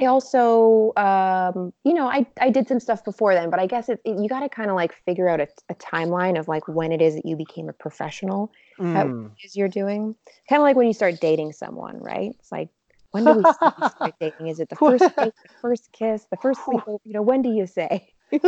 i 0.00 0.04
also 0.06 0.92
um 0.96 1.72
you 1.84 1.94
know 1.94 2.06
i 2.08 2.26
i 2.40 2.50
did 2.50 2.68
some 2.68 2.78
stuff 2.80 3.02
before 3.04 3.32
then 3.34 3.48
but 3.48 3.58
i 3.60 3.66
guess 3.66 3.88
it, 3.88 4.00
it- 4.04 4.18
you 4.20 4.28
got 4.28 4.40
to 4.40 4.48
kind 4.48 4.68
of 4.70 4.76
like 4.76 4.92
figure 5.06 5.28
out 5.28 5.40
a, 5.40 5.48
a 5.70 5.74
timeline 5.76 6.38
of 6.38 6.46
like 6.48 6.66
when 6.68 6.92
it 6.92 7.00
is 7.00 7.14
that 7.14 7.24
you 7.24 7.36
became 7.36 7.68
a 7.68 7.72
professional 7.72 8.52
Mm. 8.78 9.30
is 9.44 9.56
you're 9.56 9.68
doing 9.82 10.14
kind 10.48 10.60
of 10.60 10.64
like 10.64 10.76
when 10.76 10.86
you 10.86 10.92
start 10.92 11.20
dating 11.20 11.52
someone 11.52 11.96
right 12.02 12.32
it's 12.38 12.52
like 12.52 12.68
when 13.12 13.24
do 13.24 13.32
we 13.34 13.44
start 13.94 14.14
dating 14.20 14.48
is 14.48 14.60
it 14.60 14.68
the 14.68 14.76
first 14.76 15.08
date 15.16 15.34
the 15.42 15.48
first 15.62 15.88
kiss 15.92 16.26
the 16.30 16.36
first 16.36 16.60
sleepover 16.66 16.98
you 17.04 17.14
know 17.14 17.22
when 17.22 17.40
do 17.40 17.48
you 17.48 17.66
say 17.66 18.12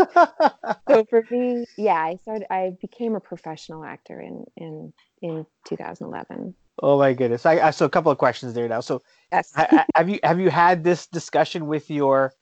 so 0.88 1.04
for 1.10 1.22
me 1.30 1.64
yeah 1.76 1.94
i 2.10 2.16
started 2.22 2.46
i 2.52 2.72
became 2.80 3.14
a 3.14 3.20
professional 3.20 3.84
actor 3.84 4.20
in 4.20 4.44
in 4.56 4.92
in 5.23 5.46
2011 5.64 6.54
oh 6.82 6.99
my 6.99 7.12
goodness! 7.12 7.46
I, 7.46 7.58
I 7.61 7.70
so 7.70 7.87
a 7.87 7.90
couple 7.90 8.12
of 8.12 8.18
questions 8.18 8.54
there 8.54 8.68
now. 8.68 8.80
So 8.80 9.02
yes 9.32 9.52
ha- 9.54 9.66
ha- 9.70 9.87
have 9.94 10.08
you 10.08 10.18
have 10.23 10.40
you 10.40 10.50
had 10.50 10.85
this 10.85 11.06
discussion 11.06 11.66
with 11.66 11.90
your 11.90 12.32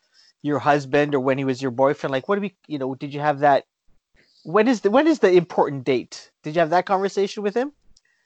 your 0.43 0.59
husband 0.59 1.15
or 1.15 1.21
when 1.21 1.39
he 1.39 1.45
was 1.45 1.63
your 1.63 1.71
boyfriend? 1.71 2.13
Like, 2.13 2.29
what 2.29 2.37
do 2.37 2.43
we 2.43 2.57
you 2.67 2.79
know? 2.79 2.95
Did 2.95 3.15
you 3.15 3.21
have 3.21 3.41
that? 3.41 3.65
When 4.45 4.69
is 4.69 4.83
the 4.83 4.91
when 4.91 5.07
is 5.07 5.21
the 5.21 5.33
important 5.33 5.85
date? 5.85 6.31
Did 6.43 6.55
you 6.55 6.61
have 6.61 6.71
that 6.71 6.87
conversation 6.87 7.43
with 7.43 7.55
him? 7.55 7.73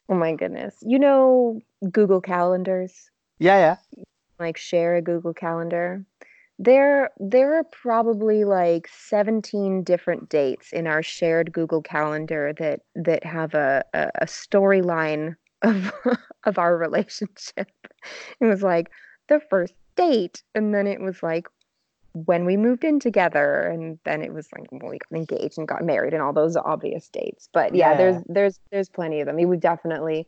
Oh 0.09 0.15
my 0.15 0.33
goodness. 0.33 0.75
You 0.81 0.99
know 0.99 1.61
Google 1.91 2.21
Calendars? 2.21 3.09
Yeah, 3.37 3.57
yeah. 3.57 4.03
Like 4.39 4.57
share 4.57 4.95
a 4.95 5.01
Google 5.01 5.33
Calendar. 5.33 6.05
There 6.61 7.09
there 7.19 7.55
are 7.57 7.63
probably 7.63 8.43
like 8.43 8.89
17 8.89 9.83
different 9.83 10.29
dates 10.29 10.73
in 10.73 10.87
our 10.87 11.01
shared 11.01 11.53
Google 11.53 11.81
Calendar 11.81 12.53
that 12.59 12.81
that 12.95 13.23
have 13.23 13.53
a 13.53 13.83
a, 13.93 14.11
a 14.15 14.25
storyline 14.25 15.35
of 15.61 15.91
of 16.43 16.57
our 16.57 16.77
relationship. 16.77 17.69
It 18.41 18.45
was 18.45 18.61
like 18.63 18.89
the 19.29 19.39
first 19.49 19.73
date 19.95 20.43
and 20.55 20.73
then 20.73 20.87
it 20.87 20.99
was 21.01 21.21
like 21.23 21.47
when 22.13 22.45
we 22.45 22.57
moved 22.57 22.83
in 22.83 22.99
together 22.99 23.61
and 23.63 23.99
then 24.05 24.21
it 24.21 24.33
was 24.33 24.47
like 24.57 24.71
when 24.71 24.89
we 24.89 24.97
got 24.99 25.17
engaged 25.17 25.57
and 25.57 25.67
got 25.67 25.83
married 25.83 26.13
and 26.13 26.23
all 26.23 26.33
those 26.33 26.57
obvious 26.57 27.09
dates 27.09 27.49
but 27.53 27.75
yeah, 27.75 27.91
Yeah. 27.91 27.97
there's 27.97 28.23
there's 28.27 28.59
there's 28.71 28.89
plenty 28.89 29.21
of 29.21 29.27
them 29.27 29.37
we've 29.49 29.59
definitely 29.59 30.27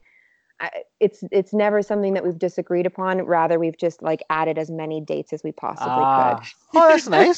it's 0.99 1.23
it's 1.31 1.53
never 1.53 1.81
something 1.81 2.13
that 2.13 2.23
we've 2.23 2.37
disagreed 2.37 2.85
upon 2.85 3.21
rather 3.23 3.57
we've 3.59 3.77
just 3.77 4.01
like 4.01 4.23
added 4.29 4.57
as 4.57 4.69
many 4.69 5.01
dates 5.01 5.33
as 5.33 5.43
we 5.43 5.51
possibly 5.51 5.91
Ah. 5.91 6.35
could 6.35 6.47
Oh, 6.73 6.87
that's 6.87 7.07
nice. 7.09 7.37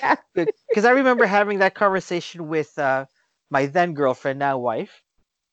Yeah. 0.00 0.16
Because 0.34 0.84
I 0.84 0.90
remember 0.90 1.26
having 1.26 1.58
that 1.58 1.74
conversation 1.74 2.48
with 2.48 2.78
uh, 2.78 3.06
my 3.50 3.66
then 3.66 3.94
girlfriend, 3.94 4.38
now 4.38 4.58
wife. 4.58 5.02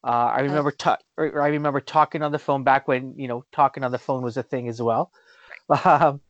Uh, 0.02 0.32
I 0.34 0.40
remember 0.40 0.70
ta- 0.70 0.96
I 1.18 1.48
remember 1.48 1.80
talking 1.80 2.22
on 2.22 2.32
the 2.32 2.38
phone 2.38 2.64
back 2.64 2.88
when 2.88 3.14
you 3.18 3.28
know 3.28 3.44
talking 3.52 3.84
on 3.84 3.92
the 3.92 3.98
phone 3.98 4.22
was 4.22 4.36
a 4.36 4.42
thing 4.42 4.68
as 4.68 4.80
well. 4.80 5.12
Um, 5.84 6.20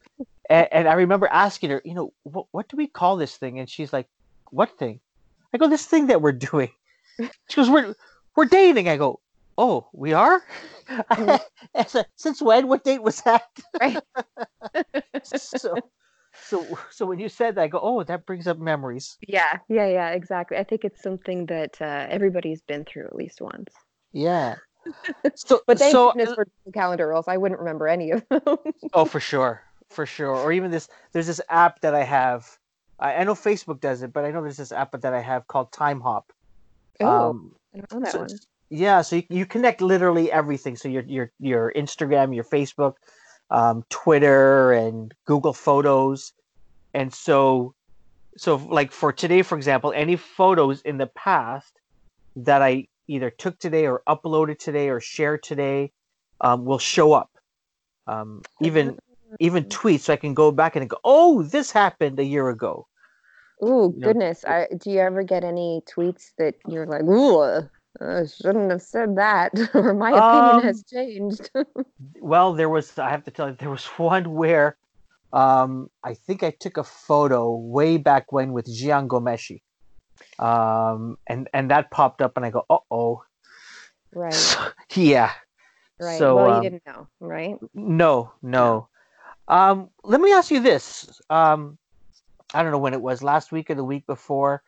and, 0.51 0.69
and 0.71 0.89
I 0.89 0.95
remember 0.95 1.27
asking 1.31 1.71
her, 1.71 1.81
you 1.85 1.95
know, 1.95 2.13
what 2.25 2.47
what 2.51 2.69
do 2.69 2.77
we 2.77 2.87
call 2.89 3.17
this 3.17 3.37
thing? 3.37 3.59
And 3.59 3.71
she's 3.71 3.93
like, 3.93 4.07
"What 4.51 4.77
thing?" 4.79 5.01
I 5.55 5.59
go, 5.59 5.69
"This 5.69 5.87
thing 5.87 6.09
that 6.09 6.21
we're 6.21 6.33
doing." 6.33 6.71
She 7.49 7.57
goes, 7.57 7.71
"We're 7.71 7.95
we're 8.37 8.47
dating." 8.47 8.89
I 8.89 8.97
go, 8.97 9.21
"Oh, 9.61 9.89
we 9.93 10.13
are." 10.15 10.43
I 11.11 11.41
Since 12.17 12.41
when? 12.43 12.67
What 12.69 12.85
date 12.85 13.03
was 13.03 13.21
that? 13.23 13.45
Right. 13.81 14.01
so, 15.23 15.77
so 16.49 16.79
so 16.91 17.07
when 17.07 17.19
you 17.19 17.29
said 17.29 17.55
that, 17.55 17.63
I 17.63 17.69
go, 17.69 17.81
oh, 17.83 18.03
that 18.05 18.27
brings 18.27 18.47
up 18.47 18.59
memories. 18.59 19.19
Yeah, 19.27 19.59
yeah, 19.69 19.87
yeah, 19.87 20.09
exactly. 20.11 20.57
I 20.57 20.65
think 20.65 20.85
it's 20.85 21.03
something 21.03 21.47
that 21.47 21.81
uh, 21.81 22.07
everybody's 22.09 22.63
been 22.63 22.85
through 22.85 23.07
at 23.07 23.15
least 23.15 23.41
once. 23.41 23.73
Yeah. 24.13 24.57
So, 25.37 25.61
But 25.67 25.79
thank 25.79 25.93
so 25.93 26.13
goodness 26.13 26.35
for 26.35 26.47
the 26.65 26.73
calendar, 26.73 27.11
or 27.11 27.13
else 27.13 27.29
I 27.29 27.37
wouldn't 27.37 27.61
remember 27.61 27.87
any 27.87 28.13
of 28.13 28.25
them. 28.31 28.41
oh, 28.95 29.05
for 29.05 29.21
sure, 29.21 29.63
for 29.91 30.07
sure. 30.07 30.35
Or 30.35 30.53
even 30.53 30.71
this, 30.71 30.89
there's 31.13 31.27
this 31.27 31.41
app 31.51 31.81
that 31.83 31.95
I 31.95 32.03
have. 32.03 32.49
I, 32.99 33.17
I 33.17 33.25
know 33.25 33.35
Facebook 33.35 33.81
does 33.81 34.03
it, 34.03 34.13
but 34.15 34.25
I 34.25 34.31
know 34.31 34.41
there's 34.43 34.57
this 34.57 34.73
app 34.73 34.99
that 34.99 35.13
I 35.13 35.21
have 35.21 35.47
called 35.47 35.71
Timehop. 35.71 36.25
oh, 37.01 37.31
Um, 37.31 37.55
I 37.75 37.79
don't 37.81 37.93
know 37.93 38.01
that 38.01 38.13
so- 38.13 38.21
one. 38.21 38.29
Yeah, 38.71 39.03
so 39.03 39.17
you, 39.17 39.25
you 39.29 39.47
connect 39.47 39.83
literally 39.83 40.31
everything. 40.31 40.77
So 40.77 40.89
your 40.89 41.03
your 41.03 41.33
your 41.41 41.73
Instagram, 41.75 42.35
your 42.35 42.45
Facebook, 42.45 42.95
um, 43.51 43.85
Twitter, 43.91 44.73
and 44.73 45.13
Google 45.27 45.53
Photos, 45.53 46.33
and 46.95 47.13
so 47.13 47.75
so 48.37 48.57
like 48.57 48.93
for 48.93 49.13
today, 49.13 49.43
for 49.43 49.57
example, 49.57 49.93
any 49.95 50.17
photos 50.17 50.81
in 50.83 50.99
the 50.99 51.09
past 51.09 51.81
that 52.37 52.63
I 52.63 52.87
either 53.09 53.31
took 53.31 53.59
today 53.59 53.87
or 53.87 54.03
uploaded 54.09 54.59
today 54.59 54.89
or 54.89 55.01
shared 55.01 55.43
today 55.43 55.91
um, 56.41 56.65
will 56.65 56.79
show 56.79 57.13
up. 57.13 57.31
Um, 58.07 58.43
even 58.63 58.99
even 59.41 59.65
tweets, 59.65 60.01
so 60.01 60.13
I 60.13 60.17
can 60.17 60.33
go 60.33 60.53
back 60.53 60.77
and 60.77 60.89
go, 60.89 60.99
oh, 61.05 61.43
this 61.43 61.73
happened 61.73 62.19
a 62.21 62.25
year 62.25 62.49
ago. 62.49 62.87
Oh 63.61 63.93
you 63.93 64.01
know, 64.01 64.07
goodness. 64.07 64.45
I, 64.45 64.69
do 64.79 64.91
you 64.91 65.01
ever 65.01 65.23
get 65.23 65.45
any 65.45 65.83
tweets 65.87 66.31
that 66.39 66.55
you're 66.67 66.87
like, 66.87 67.03
ooh, 67.03 67.69
I 68.01 68.25
shouldn't 68.27 68.71
have 68.71 68.83
said 68.83 69.17
that, 69.17 69.53
or 69.75 69.95
my 69.95 70.11
opinion 70.11 70.57
Um, 70.57 70.63
has 70.63 70.85
changed? 70.85 71.51
Well, 72.21 72.55
there 72.55 72.69
was 72.69 72.99
I 72.99 73.11
have 73.11 73.25
to 73.25 73.31
tell 73.31 73.51
you 73.51 73.57
there 73.59 73.71
was 73.71 73.85
one 73.97 74.35
where 74.35 74.77
um, 75.33 75.91
I 76.03 76.15
think 76.15 76.43
I 76.43 76.51
took 76.51 76.77
a 76.77 76.85
photo 76.85 77.55
way 77.55 77.97
back 77.99 78.33
when 78.33 78.53
with 78.53 78.67
Jian 78.67 79.07
Ghomeshi. 79.07 79.63
Um, 80.39 81.19
and 81.27 81.49
and 81.53 81.71
that 81.71 81.91
popped 81.91 82.23
up 82.23 82.37
and 82.37 82.47
I 82.47 82.51
go, 82.51 82.65
"Uh 82.71 82.79
oh." 82.91 83.23
right, 84.13 84.73
yeah. 84.95 85.33
right. 85.99 86.19
So 86.19 86.37
well, 86.37 86.51
um, 86.51 86.57
you 86.57 86.71
didn't 86.71 86.87
know, 86.87 87.07
right? 87.21 87.57
no, 87.75 88.33
no. 88.43 88.89
Um, 89.49 89.91
let 90.05 90.21
me 90.21 90.33
ask 90.33 90.51
you 90.51 90.61
this. 90.61 91.21
Um, 91.29 91.77
I 92.55 92.63
don't 92.63 92.73
know 92.73 92.79
when 92.79 92.95
it 92.95 93.03
was, 93.03 93.23
last 93.23 93.53
week 93.53 93.71
or 93.71 93.75
the 93.75 93.85
week 93.85 94.07
before. 94.07 94.63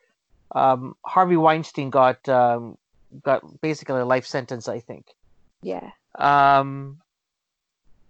Um, 0.54 0.96
Harvey 1.04 1.36
Weinstein 1.36 1.90
got 1.90 2.28
um, 2.28 2.76
got 3.22 3.60
basically 3.60 4.00
a 4.00 4.04
life 4.04 4.26
sentence, 4.26 4.68
I 4.68 4.80
think. 4.80 5.06
Yeah. 5.62 5.90
um 6.18 6.98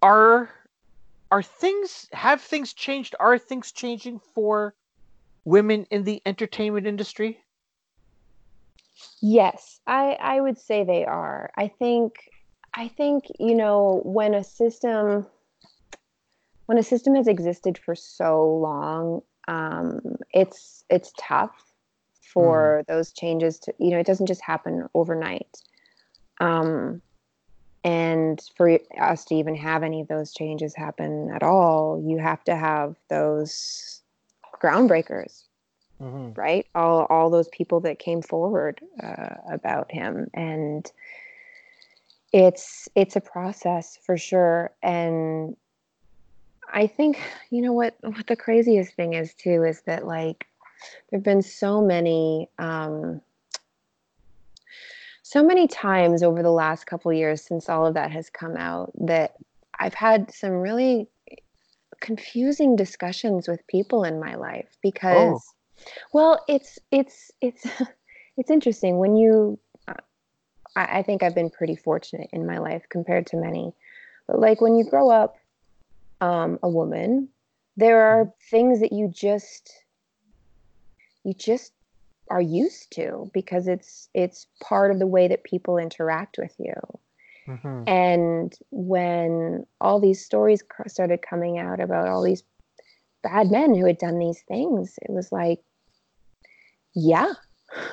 are 0.00 0.50
are 1.30 1.42
things 1.42 2.09
have 2.12 2.40
things 2.40 2.73
changed 2.73 3.14
are 3.21 3.38
things 3.38 3.73
changing 3.73 4.21
for 4.35 4.75
women 5.44 5.87
in 5.90 6.04
the 6.04 6.21
entertainment 6.26 6.87
industry 6.87 7.38
Yes, 9.21 9.80
I 9.87 10.16
I 10.21 10.40
would 10.40 10.59
say 10.59 10.85
they 10.85 11.04
are. 11.04 11.50
I 11.56 11.68
think 11.68 12.14
I 12.75 12.88
think, 12.88 13.25
you 13.38 13.54
know, 13.54 14.00
when 14.04 14.35
a 14.35 14.44
system 14.44 15.26
when 16.66 16.78
a 16.78 16.82
system 16.82 17.14
has 17.14 17.28
existed 17.28 17.78
for 17.78 17.94
so 17.94 18.44
long, 18.44 19.21
um, 19.49 20.00
it's 20.32 20.85
it's 20.90 21.12
tough 21.18 21.72
for 22.33 22.85
those 22.89 23.12
changes 23.12 23.59
to, 23.61 23.75
you 23.79 23.91
know, 23.91 23.99
it 23.99 24.07
doesn't 24.07 24.27
just 24.27 24.43
happen 24.43 24.89
overnight. 24.95 25.62
Um, 26.41 27.03
and 27.85 28.41
for 28.57 28.79
us 29.01 29.25
to 29.27 29.35
even 29.35 29.57
have 29.57 29.83
any 29.83 30.01
of 30.01 30.09
those 30.09 30.33
changes 30.33 30.75
happen 30.75 31.30
at 31.35 31.43
all, 31.43 32.02
you 32.06 32.19
have 32.19 32.45
to 32.45 32.56
have 32.56 32.97
those 33.09 34.00
groundbreakers 34.63 35.43
mm-hmm. 36.02 36.39
right? 36.39 36.67
All 36.75 37.06
all 37.09 37.30
those 37.30 37.49
people 37.49 37.80
that 37.80 37.99
came 37.99 38.23
forward 38.23 38.80
uh, 39.02 39.37
about 39.50 39.91
him, 39.91 40.28
and 40.35 40.91
it's 42.33 42.89
it's 42.95 43.17
a 43.17 43.21
process 43.21 43.99
for 44.04 44.17
sure. 44.17 44.73
And 44.83 45.56
I 46.73 46.87
think 46.87 47.19
you 47.50 47.63
know 47.63 47.73
what 47.73 47.97
what 48.00 48.26
the 48.26 48.37
craziest 48.37 48.95
thing 48.95 49.15
is 49.15 49.35
too 49.35 49.65
is 49.65 49.83
that 49.83 50.06
like 50.06 50.47
there've 51.10 51.23
been 51.23 51.42
so 51.42 51.82
many. 51.82 52.49
Um, 52.58 53.21
so 55.25 55.42
many 55.42 55.66
times 55.66 56.23
over 56.23 56.42
the 56.42 56.50
last 56.50 56.86
couple 56.86 57.10
of 57.10 57.16
years 57.16 57.42
since 57.42 57.68
all 57.68 57.86
of 57.86 57.95
that 57.95 58.10
has 58.10 58.28
come 58.28 58.56
out 58.56 58.92
that 59.06 59.36
I've 59.78 59.95
had 59.95 60.30
some 60.34 60.50
really 60.50 61.08
confusing 62.00 62.76
discussions 62.76 63.49
with 63.49 63.66
people 63.66 64.04
in 64.04 64.21
my 64.21 64.34
life 64.34 64.76
because 64.82 65.54
well, 66.12 66.45
it's 66.49 66.78
it's 66.90 67.30
it's 67.40 67.66
it's 68.36 68.50
interesting 68.50 68.99
when 68.99 69.16
you. 69.16 69.58
Uh, 69.88 69.95
I, 70.76 70.99
I 70.99 71.02
think 71.02 71.23
I've 71.23 71.34
been 71.34 71.50
pretty 71.50 71.76
fortunate 71.76 72.28
in 72.32 72.47
my 72.47 72.58
life 72.58 72.84
compared 72.88 73.26
to 73.28 73.36
many, 73.36 73.73
but 74.26 74.38
like 74.38 74.60
when 74.60 74.76
you 74.76 74.84
grow 74.84 75.10
up, 75.10 75.36
um, 76.21 76.58
a 76.62 76.68
woman, 76.68 77.28
there 77.76 78.02
are 78.02 78.32
things 78.50 78.80
that 78.80 78.92
you 78.92 79.08
just 79.08 79.81
you 81.25 81.35
just 81.35 81.73
are 82.30 82.41
used 82.41 82.91
to 82.93 83.30
because 83.35 83.69
it's 83.69 84.08
it's 84.15 84.47
part 84.63 84.91
of 84.91 84.99
the 84.99 85.06
way 85.06 85.28
that 85.28 85.45
people 85.45 85.78
interact 85.78 86.39
with 86.39 86.54
you. 86.58 86.75
Mm-hmm. 87.49 87.89
And 87.89 88.54
when 88.71 89.67
all 89.80 90.00
these 90.00 90.25
stories 90.25 90.63
started 90.87 91.23
coming 91.23 91.58
out 91.58 91.80
about 91.80 92.06
all 92.08 92.23
these 92.23 92.45
bad 93.23 93.50
men 93.50 93.75
who 93.75 93.85
had 93.87 93.99
done 93.99 94.19
these 94.19 94.43
things, 94.47 94.97
it 95.02 95.11
was 95.11 95.32
like, 95.32 95.61
yeah, 96.95 97.32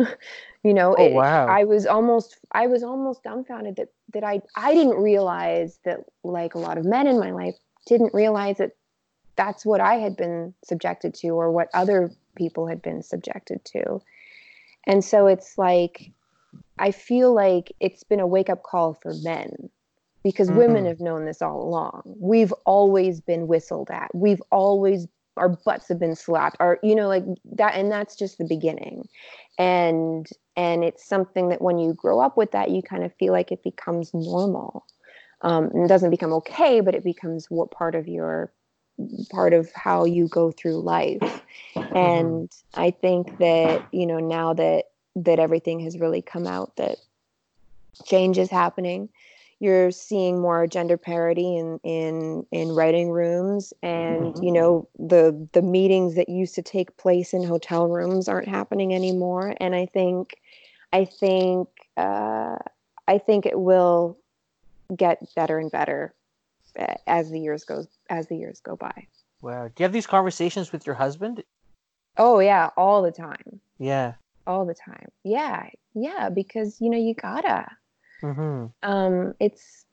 you 0.63 0.73
know, 0.73 0.95
Oh, 0.97 1.03
it- 1.05 1.13
wow. 1.13 1.47
I 1.47 1.63
was 1.63 1.85
almost, 1.87 2.37
I 2.51 2.67
was 2.67 2.83
almost 2.83 3.23
dumbfounded 3.23 3.75
that 3.77 3.89
that 4.13 4.23
I 4.23 4.41
I 4.55 4.73
didn't 4.73 5.01
realize 5.01 5.79
that 5.85 6.01
like 6.23 6.53
a 6.55 6.59
lot 6.59 6.77
of 6.77 6.85
men 6.85 7.07
in 7.07 7.19
my 7.19 7.31
life 7.31 7.55
didn't 7.87 8.13
realize 8.13 8.57
that 8.57 8.71
that's 9.39 9.65
what 9.65 9.81
I 9.81 9.95
had 9.95 10.17
been 10.17 10.53
subjected 10.65 11.15
to 11.15 11.29
or 11.29 11.51
what 11.51 11.69
other 11.73 12.11
people 12.35 12.67
had 12.67 12.81
been 12.83 13.01
subjected 13.01 13.63
to. 13.65 14.01
And 14.85 15.03
so 15.03 15.27
it's 15.27 15.57
like 15.57 16.11
I 16.79 16.91
feel 16.91 17.33
like 17.33 17.73
it's 17.79 18.03
been 18.03 18.19
a 18.19 18.27
wake 18.27 18.49
up 18.49 18.63
call 18.63 18.95
for 19.01 19.13
men 19.23 19.69
because 20.23 20.51
women 20.51 20.85
Mhm. 20.85 20.87
have 20.87 20.99
known 20.99 21.25
this 21.25 21.41
all 21.41 21.61
along. 21.61 22.03
We've 22.19 22.53
always 22.65 23.21
been 23.21 23.47
whistled 23.47 23.89
at. 23.91 24.13
We've 24.13 24.43
always 24.51 25.07
our 25.37 25.49
butts 25.49 25.87
have 25.87 25.99
been 25.99 26.17
slapped 26.17 26.57
Our 26.59 26.79
you 26.83 26.95
know 26.95 27.07
like 27.07 27.23
that 27.53 27.75
and 27.75 27.89
that's 27.91 28.17
just 28.17 28.39
the 28.39 28.45
beginning. 28.45 29.07
And 29.57 30.27
and 30.57 30.83
it's 30.83 31.07
something 31.07 31.49
that 31.49 31.61
when 31.61 31.77
you 31.79 31.93
grow 31.93 32.19
up 32.19 32.35
with 32.37 32.51
that 32.51 32.71
you 32.71 32.81
kind 32.81 33.05
of 33.05 33.13
feel 33.15 33.33
like 33.33 33.51
it 33.53 33.63
becomes 33.63 34.13
normal. 34.13 34.85
Um, 35.41 35.65
and 35.73 35.85
it 35.85 35.87
doesn't 35.87 36.09
become 36.11 36.33
okay, 36.33 36.81
but 36.81 36.95
it 36.95 37.03
becomes 37.05 37.49
what 37.49 37.71
part 37.71 37.95
of 37.95 38.07
your 38.09 38.51
part 39.31 39.53
of 39.53 39.71
how 39.73 40.05
you 40.05 40.27
go 40.27 40.51
through 40.51 40.81
life. 40.81 41.43
And 41.95 42.51
I 42.73 42.91
think 42.91 43.37
that, 43.39 43.85
you 43.91 44.05
know, 44.05 44.19
now 44.19 44.53
that 44.53 44.85
that 45.15 45.39
everything 45.39 45.79
has 45.81 45.99
really 45.99 46.21
come 46.21 46.47
out 46.47 46.75
that 46.77 46.97
change 48.05 48.37
is 48.37 48.49
happening 48.49 49.09
you're 49.59 49.91
seeing 49.91 50.39
more 50.39 50.67
gender 50.67 50.97
parity 50.97 51.57
in 51.57 51.79
in 51.83 52.45
in 52.51 52.69
writing 52.69 53.09
rooms 53.09 53.73
and 53.83 54.35
Mhm. 54.35 54.43
you 54.43 54.51
know 54.51 54.87
the 54.97 55.47
the 55.53 55.61
meetings 55.61 56.15
that 56.15 56.29
used 56.29 56.55
to 56.55 56.61
take 56.61 56.95
place 56.97 57.33
in 57.33 57.43
hotel 57.43 57.87
rooms 57.87 58.27
aren't 58.29 58.47
happening 58.47 58.93
anymore 58.93 59.53
and 59.59 59.75
i 59.75 59.85
think 59.85 60.39
i 60.93 61.03
think 61.05 61.67
uh, 61.97 62.55
i 63.07 63.17
think 63.17 63.45
it 63.45 63.59
will 63.59 64.17
get 64.95 65.19
better 65.35 65.59
and 65.59 65.71
better 65.71 66.13
as 67.07 67.29
the 67.29 67.39
years 67.39 67.63
goes 67.63 67.87
as 68.09 68.27
the 68.27 68.37
years 68.37 68.59
go 68.61 68.75
by. 68.75 69.07
Wow. 69.41 69.67
Do 69.67 69.73
you 69.79 69.83
have 69.83 69.93
these 69.93 70.07
conversations 70.07 70.71
with 70.71 70.85
your 70.85 70.95
husband? 70.95 71.43
Oh 72.17 72.39
yeah. 72.39 72.69
All 72.75 73.01
the 73.01 73.11
time. 73.11 73.59
Yeah. 73.77 74.13
All 74.45 74.65
the 74.65 74.73
time. 74.73 75.09
Yeah. 75.23 75.69
Yeah. 75.93 76.29
Because 76.29 76.79
you 76.81 76.89
know 76.89 76.97
you 76.97 77.13
gotta. 77.13 77.67
Mm-hmm. 78.21 78.65
um 78.83 79.33
it's 79.39 79.85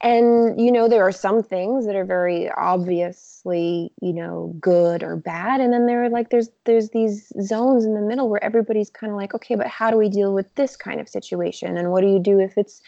and 0.00 0.60
you 0.60 0.72
know 0.72 0.88
there 0.88 1.04
are 1.04 1.12
some 1.12 1.44
things 1.44 1.86
that 1.86 1.94
are 1.94 2.04
very 2.04 2.50
obviously 2.50 3.92
you 4.00 4.12
know 4.12 4.52
good 4.60 5.02
or 5.02 5.16
bad. 5.16 5.60
And 5.60 5.72
then 5.72 5.86
there 5.86 6.04
are 6.04 6.10
like 6.10 6.30
there's 6.30 6.48
there's 6.64 6.90
these 6.90 7.32
zones 7.40 7.84
in 7.84 7.94
the 7.94 8.00
middle 8.00 8.28
where 8.28 8.42
everybody's 8.42 8.90
kind 8.90 9.12
of 9.12 9.16
like 9.16 9.34
okay 9.34 9.54
but 9.54 9.68
how 9.68 9.90
do 9.90 9.96
we 9.96 10.08
deal 10.08 10.34
with 10.34 10.52
this 10.56 10.76
kind 10.76 11.00
of 11.00 11.08
situation? 11.08 11.76
And 11.76 11.92
what 11.92 12.00
do 12.00 12.08
you 12.08 12.18
do 12.18 12.40
if 12.40 12.58
it's 12.58 12.82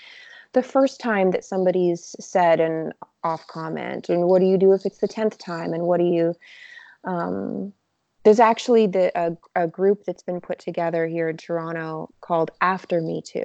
the 0.52 0.62
first 0.62 1.00
time 1.00 1.30
that 1.32 1.44
somebody's 1.44 2.16
said 2.20 2.60
an 2.60 2.92
off 3.24 3.46
comment 3.48 4.08
and 4.08 4.24
what 4.24 4.40
do 4.40 4.46
you 4.46 4.56
do 4.58 4.72
if 4.72 4.86
it's 4.86 4.98
the 4.98 5.08
10th 5.08 5.36
time 5.38 5.72
and 5.72 5.84
what 5.84 5.98
do 5.98 6.06
you 6.06 6.34
um, 7.04 7.72
there's 8.24 8.40
actually 8.40 8.86
the 8.86 9.10
a, 9.18 9.36
a 9.64 9.66
group 9.66 10.04
that's 10.04 10.22
been 10.22 10.40
put 10.40 10.58
together 10.58 11.06
here 11.06 11.28
in 11.28 11.36
toronto 11.36 12.08
called 12.20 12.50
after 12.60 13.00
me 13.00 13.22
too 13.22 13.44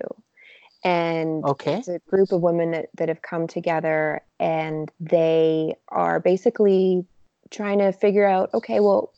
and 0.83 1.43
Okay. 1.45 1.77
it's 1.77 1.87
a 1.87 1.99
group 2.09 2.31
of 2.31 2.41
women 2.41 2.71
that, 2.71 2.89
that 2.95 3.07
have 3.07 3.21
come 3.21 3.47
together 3.47 4.21
and 4.39 4.91
they 4.99 5.73
are 5.89 6.19
basically 6.19 7.05
trying 7.51 7.79
to 7.79 7.91
figure 7.91 8.25
out 8.27 8.49
okay 8.53 8.79
well 8.79 9.13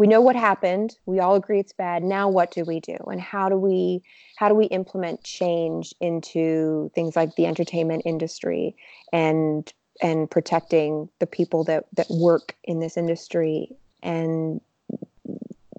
we 0.00 0.06
know 0.06 0.22
what 0.22 0.34
happened. 0.34 0.96
We 1.04 1.20
all 1.20 1.34
agree 1.34 1.60
it's 1.60 1.74
bad. 1.74 2.02
Now 2.02 2.26
what 2.26 2.52
do 2.52 2.64
we 2.64 2.80
do? 2.80 2.96
And 3.08 3.20
how 3.20 3.50
do 3.50 3.56
we 3.56 4.02
how 4.36 4.48
do 4.48 4.54
we 4.54 4.64
implement 4.64 5.22
change 5.24 5.94
into 6.00 6.90
things 6.94 7.16
like 7.16 7.36
the 7.36 7.44
entertainment 7.44 8.04
industry 8.06 8.74
and 9.12 9.70
and 10.00 10.30
protecting 10.30 11.10
the 11.18 11.26
people 11.26 11.64
that 11.64 11.84
that 11.98 12.06
work 12.08 12.56
in 12.64 12.80
this 12.80 12.96
industry 12.96 13.76
and 14.02 14.62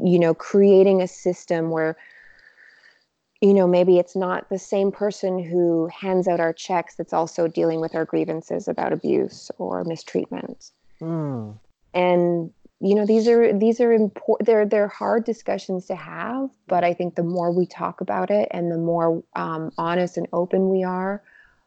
you 0.03 0.19
know 0.19 0.35
creating 0.35 1.01
a 1.01 1.07
system 1.07 1.71
where 1.71 1.97
you 3.41 3.55
know 3.55 3.65
maybe 3.65 3.97
it's 3.97 4.15
not 4.15 4.47
the 4.51 4.59
same 4.59 4.91
person 4.91 5.43
who 5.43 5.87
hands 5.87 6.27
out 6.27 6.39
our 6.39 6.53
checks 6.53 6.93
that's 6.95 7.11
also 7.11 7.47
dealing 7.47 7.81
with 7.81 7.95
our 7.95 8.05
grievances 8.05 8.67
about 8.67 8.93
abuse 8.93 9.49
or 9.57 9.83
mistreatment 9.83 10.69
Mm. 11.01 11.57
and 11.95 12.51
you 12.81 12.95
know 12.95 13.05
these 13.05 13.27
are 13.27 13.57
these 13.57 13.79
are 13.79 13.93
important 13.93 14.47
they're 14.47 14.65
they're 14.65 14.87
hard 14.87 15.23
discussions 15.23 15.85
to 15.85 15.95
have 15.95 16.49
but 16.67 16.83
i 16.83 16.93
think 16.93 17.15
the 17.15 17.23
more 17.23 17.51
we 17.51 17.65
talk 17.65 18.01
about 18.01 18.31
it 18.31 18.47
and 18.51 18.71
the 18.71 18.77
more 18.77 19.23
um, 19.35 19.71
honest 19.77 20.17
and 20.17 20.27
open 20.33 20.69
we 20.69 20.83
are 20.83 21.21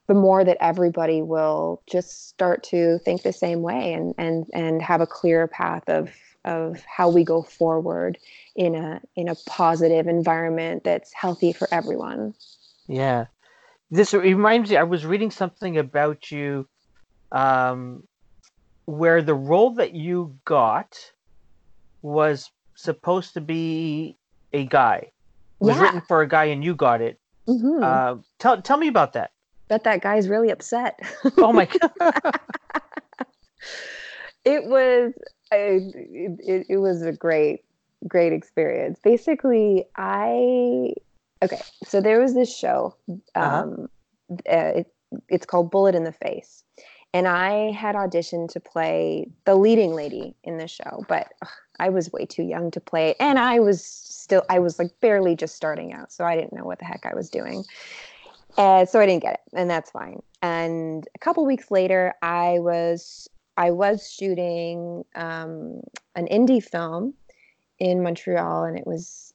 the 0.07 0.14
more 0.14 0.44
that 0.44 0.59
everybody 0.61 1.22
will 1.22 1.83
just 1.90 2.29
start 2.29 2.62
to 2.62 2.98
think 2.98 3.22
the 3.22 3.33
same 3.33 3.62
way 3.62 3.92
and 3.92 4.14
and 4.18 4.46
and 4.53 4.83
have 4.83 5.00
a 5.00 5.07
clearer 5.07 5.46
path 5.46 5.88
of 5.88 6.11
of 6.44 6.83
how 6.85 7.09
we 7.09 7.24
go 7.24 7.42
forward 7.42 8.18
in 8.57 8.74
a 8.74 9.00
in 9.16 9.29
a 9.29 9.35
positive 9.46 10.07
environment 10.07 10.85
that's 10.85 11.12
healthy 11.12 11.53
for 11.53 11.68
everyone 11.72 12.35
Yeah. 12.87 13.27
This 13.90 14.12
reminds 14.12 14.70
me, 14.70 14.77
I 14.77 14.83
was 14.83 15.07
reading 15.07 15.31
something 15.31 15.79
about 15.79 16.31
you 16.31 16.68
um, 17.33 18.03
where 18.87 19.23
the 19.23 19.35
role 19.35 19.70
that 19.75 19.94
you 19.94 20.37
got 20.44 20.97
was 22.03 22.51
supposed 22.75 23.35
to 23.35 23.40
be 23.40 24.16
a 24.53 24.64
guy. 24.66 24.97
It 25.61 25.64
was 25.64 25.77
Yeah. 25.77 25.83
written 25.83 26.01
for 26.03 26.20
a 26.23 26.29
guy 26.29 26.44
and 26.47 26.62
you 26.64 26.75
got 26.75 27.01
it. 27.01 27.18
Mhm. 27.49 27.83
Uh, 27.83 28.23
tell, 28.38 28.61
tell 28.62 28.77
me 28.77 28.88
about 28.88 29.12
that. 29.14 29.31
bet 29.68 29.85
that 29.85 30.03
guy's 30.03 30.29
really 30.29 30.51
upset 30.51 31.01
Oh 31.38 31.53
my 31.53 31.64
God. 31.66 31.92
it 34.44 34.64
was 34.66 35.12
I- 35.53 35.81
it, 35.94 36.66
it, 36.68 36.77
was 36.79 37.03
a 37.03 37.12
great 37.12 37.64
great 38.07 38.33
experience 38.35 38.99
basically 39.03 39.87
i 39.97 40.92
okay 41.42 41.61
so 41.87 42.01
there 42.03 42.20
was 42.20 42.35
this 42.35 42.55
show 42.55 42.94
Uh-huh. 43.35 43.62
um 43.62 43.88
uh, 44.51 44.81
it, 44.81 44.94
it's 45.29 45.47
called 45.47 45.70
bullet 45.70 45.94
in 45.94 46.05
the 46.05 46.12
face 46.12 46.62
and 47.14 47.27
i 47.27 47.70
had 47.70 47.94
auditioned 47.94 48.50
to 48.50 48.61
play 48.61 49.27
the 49.46 49.55
leading 49.55 49.94
lady 49.94 50.35
in 50.44 50.59
the 50.59 50.68
show 50.68 51.05
but 51.09 51.33
ugh, 51.40 51.48
i 51.79 51.88
was 51.88 52.12
way 52.12 52.27
too 52.27 52.42
young 52.42 52.70
to 52.70 52.81
play 52.81 53.11
it 53.11 53.16
and 53.18 53.38
i 53.38 53.59
was 53.59 53.83
still 53.83 54.44
i 54.50 54.59
was 54.59 54.79
like 54.79 54.90
barely 55.00 55.35
just 55.35 55.57
starting 55.57 55.94
out 55.94 56.12
so 56.12 56.24
i 56.24 56.35
didn't 56.35 56.53
know 56.53 56.64
what 56.64 56.79
the 56.79 56.85
heck 56.85 57.07
i 57.07 57.14
was 57.14 57.31
doing 57.31 57.64
and 58.57 58.88
so 58.88 59.00
I 59.00 59.07
didn't 59.07 59.22
get 59.22 59.35
it, 59.35 59.40
and 59.53 59.68
that's 59.68 59.90
fine. 59.90 60.22
And 60.42 61.09
a 61.14 61.18
couple 61.18 61.44
weeks 61.44 61.70
later, 61.70 62.14
I 62.22 62.59
was 62.61 63.29
I 63.57 63.70
was 63.70 64.11
shooting 64.11 65.05
um, 65.14 65.81
an 66.14 66.27
indie 66.31 66.62
film 66.62 67.14
in 67.79 68.03
Montreal, 68.03 68.64
and 68.64 68.79
it 68.79 68.87
was 68.87 69.33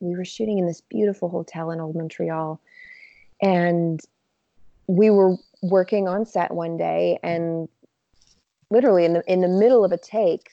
we 0.00 0.16
were 0.16 0.24
shooting 0.24 0.58
in 0.58 0.66
this 0.66 0.80
beautiful 0.80 1.28
hotel 1.28 1.70
in 1.70 1.80
Old 1.80 1.94
Montreal, 1.94 2.60
and 3.40 4.00
we 4.86 5.10
were 5.10 5.36
working 5.62 6.08
on 6.08 6.26
set 6.26 6.52
one 6.52 6.76
day, 6.76 7.18
and 7.22 7.68
literally 8.70 9.04
in 9.04 9.14
the 9.14 9.22
in 9.26 9.40
the 9.40 9.48
middle 9.48 9.84
of 9.84 9.92
a 9.92 9.98
take, 9.98 10.50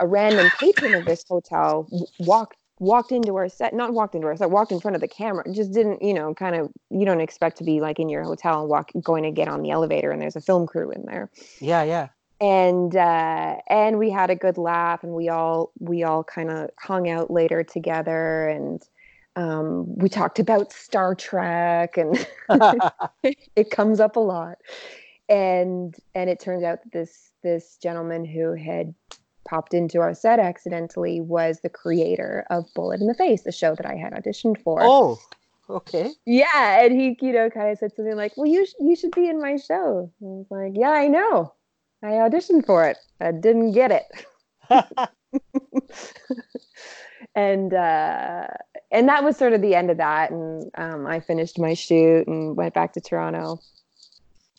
a 0.00 0.06
random 0.06 0.50
patron 0.58 0.94
of 0.94 1.04
this 1.04 1.24
hotel 1.28 1.88
walked 2.20 2.56
walked 2.78 3.10
into 3.10 3.36
our 3.36 3.48
set 3.48 3.74
not 3.74 3.94
walked 3.94 4.14
into 4.14 4.26
our 4.26 4.36
set 4.36 4.50
walked 4.50 4.70
in 4.70 4.80
front 4.80 4.94
of 4.94 5.00
the 5.00 5.08
camera 5.08 5.42
just 5.52 5.72
didn't 5.72 6.02
you 6.02 6.12
know 6.12 6.34
kind 6.34 6.54
of 6.54 6.70
you 6.90 7.06
don't 7.06 7.20
expect 7.20 7.56
to 7.56 7.64
be 7.64 7.80
like 7.80 7.98
in 7.98 8.08
your 8.08 8.22
hotel 8.22 8.60
and 8.60 8.68
walk 8.68 8.90
going 9.02 9.22
to 9.22 9.30
get 9.30 9.48
on 9.48 9.62
the 9.62 9.70
elevator 9.70 10.10
and 10.10 10.20
there's 10.20 10.36
a 10.36 10.40
film 10.40 10.66
crew 10.66 10.90
in 10.90 11.02
there 11.06 11.30
yeah, 11.60 11.82
yeah. 11.82 12.08
and 12.40 12.94
uh 12.94 13.56
and 13.70 13.98
we 13.98 14.10
had 14.10 14.28
a 14.28 14.36
good 14.36 14.58
laugh 14.58 15.02
and 15.02 15.12
we 15.12 15.28
all 15.30 15.72
we 15.78 16.04
all 16.04 16.22
kind 16.22 16.50
of 16.50 16.68
hung 16.78 17.08
out 17.08 17.30
later 17.30 17.64
together 17.64 18.46
and 18.46 18.82
um 19.36 19.94
we 19.96 20.08
talked 20.08 20.38
about 20.38 20.72
star 20.72 21.14
trek 21.14 21.96
and 21.96 22.26
it 23.54 23.70
comes 23.70 24.00
up 24.00 24.16
a 24.16 24.20
lot. 24.20 24.58
And 25.28 25.94
and 26.14 26.30
it 26.30 26.40
turns 26.40 26.64
out 26.64 26.82
that 26.82 26.92
this 26.92 27.30
this 27.42 27.76
gentleman 27.82 28.24
who 28.24 28.54
had 28.54 28.94
popped 29.46 29.74
into 29.74 30.00
our 30.00 30.14
set 30.14 30.40
accidentally 30.40 31.20
was 31.20 31.60
the 31.60 31.68
creator 31.68 32.44
of 32.50 32.64
bullet 32.74 33.00
in 33.00 33.06
the 33.06 33.14
face 33.14 33.42
the 33.42 33.52
show 33.52 33.76
that 33.76 33.86
i 33.86 33.94
had 33.94 34.12
auditioned 34.12 34.60
for. 34.62 34.80
Oh, 34.82 35.20
okay. 35.70 36.10
yeah 36.24 36.84
and 36.84 36.98
he 36.98 37.16
you 37.20 37.32
know 37.32 37.50
kind 37.50 37.70
of 37.70 37.78
said 37.78 37.94
something 37.94 38.16
like 38.16 38.36
well 38.36 38.46
you 38.46 38.66
sh- 38.66 38.74
you 38.80 38.96
should 38.96 39.12
be 39.12 39.28
in 39.28 39.40
my 39.40 39.56
show. 39.56 40.10
And 40.20 40.30
I 40.30 40.36
was 40.38 40.46
like 40.50 40.72
yeah 40.76 40.90
i 40.90 41.06
know. 41.06 41.52
I 42.02 42.12
auditioned 42.12 42.66
for 42.66 42.86
it. 42.86 42.98
I 43.20 43.32
didn't 43.32 43.72
get 43.72 43.90
it. 43.90 44.04
And 47.34 47.74
uh 47.74 48.46
and 48.90 49.08
that 49.08 49.24
was 49.24 49.36
sort 49.36 49.52
of 49.52 49.62
the 49.62 49.74
end 49.74 49.90
of 49.90 49.96
that. 49.96 50.30
And 50.30 50.70
um, 50.76 51.06
i 51.06 51.20
finished 51.20 51.58
my 51.58 51.74
shoot 51.74 52.26
and 52.26 52.56
went 52.56 52.74
back 52.74 52.92
to 52.94 53.00
toronto. 53.00 53.60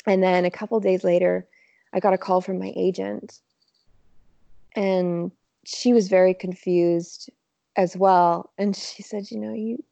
And 0.05 0.23
then 0.23 0.45
a 0.45 0.51
couple 0.51 0.79
days 0.79 1.03
later 1.03 1.45
i 1.93 1.99
got 1.99 2.13
a 2.13 2.17
call 2.17 2.41
from 2.41 2.59
my 2.59 2.73
agent. 2.75 3.39
And 4.75 5.31
she 5.65 5.93
was 5.93 6.07
very 6.07 6.33
confused 6.33 7.29
as 7.75 7.95
well. 7.95 8.51
And 8.57 8.75
she 8.75 9.03
said 9.03 9.31
you 9.31 9.39
know 9.39 9.53
you 9.53 9.83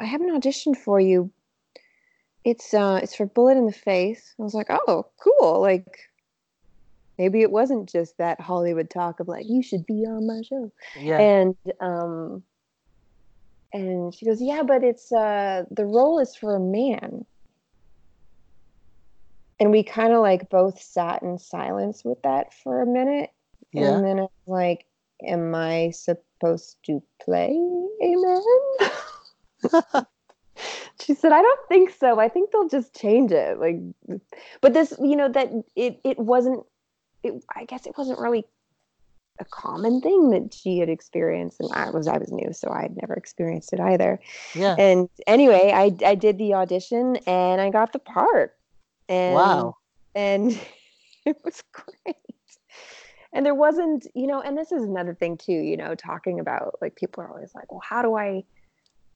i 0.00 0.04
have 0.04 0.20
an 0.20 0.30
audition 0.30 0.74
for 0.74 1.00
you. 1.00 1.30
It's 2.44 2.72
uh 2.74 3.00
it's 3.02 3.14
for 3.14 3.26
bullet 3.26 3.56
in 3.56 3.66
the 3.66 3.72
face. 3.72 4.34
I 4.38 4.42
was 4.42 4.54
like 4.54 4.68
oh 4.70 5.06
cool. 5.18 5.60
Like 5.60 5.98
maybe 7.18 7.42
it 7.42 7.50
wasn't 7.50 7.88
just 7.88 8.16
that 8.18 8.40
hollywood 8.40 8.88
talk 8.88 9.18
of 9.18 9.26
like 9.26 9.44
you 9.48 9.62
should 9.62 9.84
be 9.86 10.04
on 10.06 10.26
my 10.26 10.42
show. 10.42 10.70
Yeah. 10.96 11.18
and 11.18 11.56
um 11.80 12.42
and 13.72 14.14
she 14.14 14.24
goes 14.24 14.40
yeah 14.40 14.62
but 14.62 14.82
it's 14.82 15.12
uh 15.12 15.64
the 15.70 15.84
role 15.84 16.18
is 16.18 16.34
for 16.34 16.56
a 16.56 16.60
man. 16.60 17.24
And 19.60 19.72
we 19.72 19.82
kind 19.82 20.12
of 20.12 20.20
like 20.20 20.48
both 20.50 20.80
sat 20.80 21.22
in 21.22 21.36
silence 21.36 22.04
with 22.04 22.22
that 22.22 22.54
for 22.54 22.80
a 22.80 22.86
minute. 22.86 23.30
Yeah. 23.72 23.96
and 23.96 24.04
then 24.04 24.18
i 24.18 24.22
was 24.22 24.30
like 24.46 24.86
am 25.26 25.54
i 25.54 25.90
supposed 25.90 26.78
to 26.84 27.02
play 27.20 27.50
a 28.02 28.14
man? 28.16 30.04
She 31.00 31.14
said 31.14 31.32
i 31.32 31.40
don't 31.40 31.68
think 31.68 31.90
so. 31.90 32.18
I 32.18 32.28
think 32.28 32.50
they'll 32.50 32.68
just 32.68 32.94
change 32.94 33.30
it. 33.30 33.58
Like 33.58 33.76
but 34.60 34.74
this 34.74 34.92
you 35.00 35.16
know 35.16 35.28
that 35.28 35.50
it 35.76 36.00
it 36.04 36.18
wasn't 36.18 36.64
it, 37.22 37.34
i 37.54 37.64
guess 37.64 37.86
it 37.86 37.96
wasn't 37.96 38.18
really 38.18 38.44
a 39.40 39.44
common 39.44 40.00
thing 40.00 40.30
that 40.30 40.52
she 40.52 40.78
had 40.78 40.88
experienced 40.88 41.60
and 41.60 41.70
i 41.72 41.90
was 41.90 42.08
i 42.08 42.18
was 42.18 42.30
new 42.32 42.52
so 42.52 42.70
i 42.70 42.82
had 42.82 42.96
never 42.96 43.14
experienced 43.14 43.72
it 43.72 43.80
either 43.80 44.18
yeah. 44.54 44.74
and 44.78 45.08
anyway 45.26 45.70
i 45.74 45.94
i 46.04 46.14
did 46.14 46.38
the 46.38 46.54
audition 46.54 47.16
and 47.26 47.60
i 47.60 47.70
got 47.70 47.92
the 47.92 47.98
part 47.98 48.56
and 49.08 49.34
Wow. 49.34 49.76
and 50.14 50.58
it 51.26 51.36
was 51.44 51.62
great 51.72 52.16
and 53.32 53.44
there 53.44 53.54
wasn't 53.54 54.06
you 54.14 54.26
know 54.26 54.40
and 54.40 54.56
this 54.56 54.72
is 54.72 54.82
another 54.82 55.14
thing 55.14 55.36
too 55.36 55.52
you 55.52 55.76
know 55.76 55.94
talking 55.94 56.40
about 56.40 56.76
like 56.80 56.96
people 56.96 57.22
are 57.22 57.28
always 57.30 57.54
like 57.54 57.70
well 57.70 57.82
how 57.86 58.02
do 58.02 58.14
i 58.16 58.42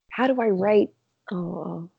how 0.09 0.27
do 0.27 0.39
i 0.41 0.47
write 0.47 0.89
oh 1.31 1.89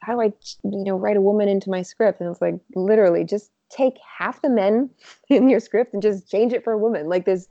how 0.00 0.14
do 0.14 0.20
i 0.20 0.32
you 0.64 0.84
know 0.84 0.96
write 0.96 1.16
a 1.16 1.20
woman 1.20 1.48
into 1.48 1.70
my 1.70 1.82
script 1.82 2.20
and 2.20 2.30
it's 2.30 2.40
like 2.40 2.54
literally 2.74 3.24
just 3.24 3.50
take 3.70 3.94
half 4.18 4.42
the 4.42 4.50
men 4.50 4.90
in 5.28 5.48
your 5.48 5.60
script 5.60 5.94
and 5.94 6.02
just 6.02 6.30
change 6.30 6.52
it 6.52 6.64
for 6.64 6.72
a 6.72 6.78
woman. 6.78 7.08
Like 7.08 7.24
there's 7.24 7.46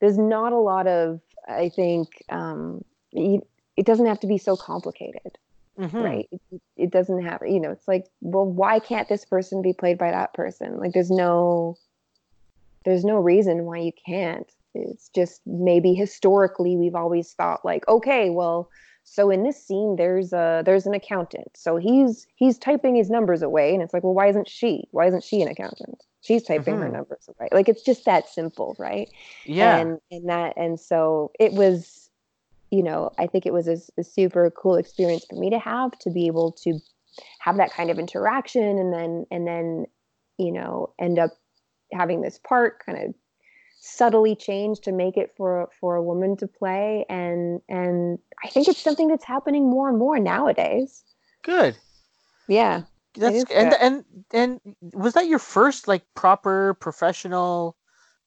there's 0.00 0.18
not 0.18 0.52
a 0.52 0.58
lot 0.58 0.86
of 0.86 1.20
i 1.48 1.68
think 1.70 2.08
um 2.28 2.84
you, 3.12 3.40
it 3.76 3.86
doesn't 3.86 4.06
have 4.06 4.20
to 4.20 4.26
be 4.26 4.36
so 4.38 4.56
complicated 4.56 5.38
Mhm. 5.78 6.02
right? 6.02 6.28
It, 6.50 6.62
it 6.76 6.90
doesn't 6.90 7.22
have 7.22 7.42
you 7.46 7.60
know 7.60 7.70
it's 7.70 7.86
like 7.86 8.06
well 8.20 8.46
why 8.46 8.78
can't 8.78 9.08
this 9.08 9.24
person 9.24 9.60
be 9.60 9.74
played 9.74 9.98
by 9.98 10.10
that 10.10 10.32
person? 10.32 10.78
Like 10.78 10.92
there's 10.92 11.10
no 11.10 11.76
there's 12.84 13.04
no 13.04 13.16
reason 13.18 13.64
why 13.64 13.78
you 13.78 13.92
can't. 14.06 14.50
It's 14.74 15.08
just 15.14 15.42
maybe 15.46 15.92
historically 15.94 16.76
we've 16.76 16.94
always 16.94 17.32
thought 17.32 17.64
like 17.64 17.86
okay 17.88 18.30
well 18.30 18.70
so 19.08 19.30
in 19.30 19.44
this 19.44 19.64
scene 19.64 19.94
there's 19.96 20.32
a 20.32 20.62
there's 20.66 20.84
an 20.84 20.92
accountant 20.92 21.48
so 21.54 21.76
he's 21.76 22.26
he's 22.34 22.58
typing 22.58 22.94
his 22.96 23.08
numbers 23.08 23.40
away 23.40 23.72
and 23.72 23.82
it's 23.82 23.94
like 23.94 24.02
well 24.02 24.12
why 24.12 24.26
isn't 24.26 24.48
she 24.48 24.86
why 24.90 25.06
isn't 25.06 25.22
she 25.22 25.40
an 25.40 25.48
accountant 25.48 26.02
she's 26.22 26.42
typing 26.42 26.76
her 26.76 26.88
Mhm. 26.88 26.92
numbers 26.92 27.28
away 27.28 27.48
like 27.52 27.68
it's 27.68 27.82
just 27.82 28.04
that 28.04 28.28
simple 28.28 28.74
right 28.78 29.08
Yeah. 29.44 29.76
and 29.78 30.00
and 30.10 30.28
that 30.28 30.54
and 30.56 30.78
so 30.78 31.30
it 31.38 31.52
was 31.52 32.10
you 32.72 32.82
know 32.82 33.12
i 33.16 33.26
think 33.28 33.46
it 33.46 33.52
was 33.52 33.68
a, 33.68 33.78
a 33.96 34.02
super 34.02 34.50
cool 34.50 34.74
experience 34.74 35.24
for 35.30 35.36
me 35.36 35.50
to 35.50 35.58
have 35.58 35.92
to 36.00 36.10
be 36.10 36.26
able 36.26 36.50
to 36.52 36.78
have 37.38 37.56
that 37.58 37.72
kind 37.72 37.90
of 37.90 37.98
interaction 37.98 38.76
and 38.78 38.92
then 38.92 39.24
and 39.30 39.46
then 39.46 39.86
you 40.36 40.50
know 40.50 40.92
end 40.98 41.18
up 41.18 41.30
having 41.92 42.20
this 42.22 42.40
part 42.40 42.84
kind 42.84 42.98
of 42.98 43.14
subtly 43.86 44.34
changed 44.34 44.82
to 44.82 44.92
make 44.92 45.16
it 45.16 45.32
for 45.36 45.68
for 45.80 45.94
a 45.94 46.02
woman 46.02 46.36
to 46.36 46.46
play 46.46 47.04
and 47.08 47.60
and 47.68 48.18
I 48.44 48.48
think 48.48 48.68
it's 48.68 48.80
something 48.80 49.08
that's 49.08 49.24
happening 49.24 49.70
more 49.70 49.88
and 49.88 49.98
more 49.98 50.18
nowadays. 50.18 51.04
Good. 51.42 51.76
Yeah. 52.48 52.82
That's 53.14 53.44
and 53.50 53.74
and 53.80 54.04
and 54.32 54.60
was 54.92 55.14
that 55.14 55.28
your 55.28 55.38
first 55.38 55.88
like 55.88 56.02
proper 56.14 56.74
professional 56.74 57.76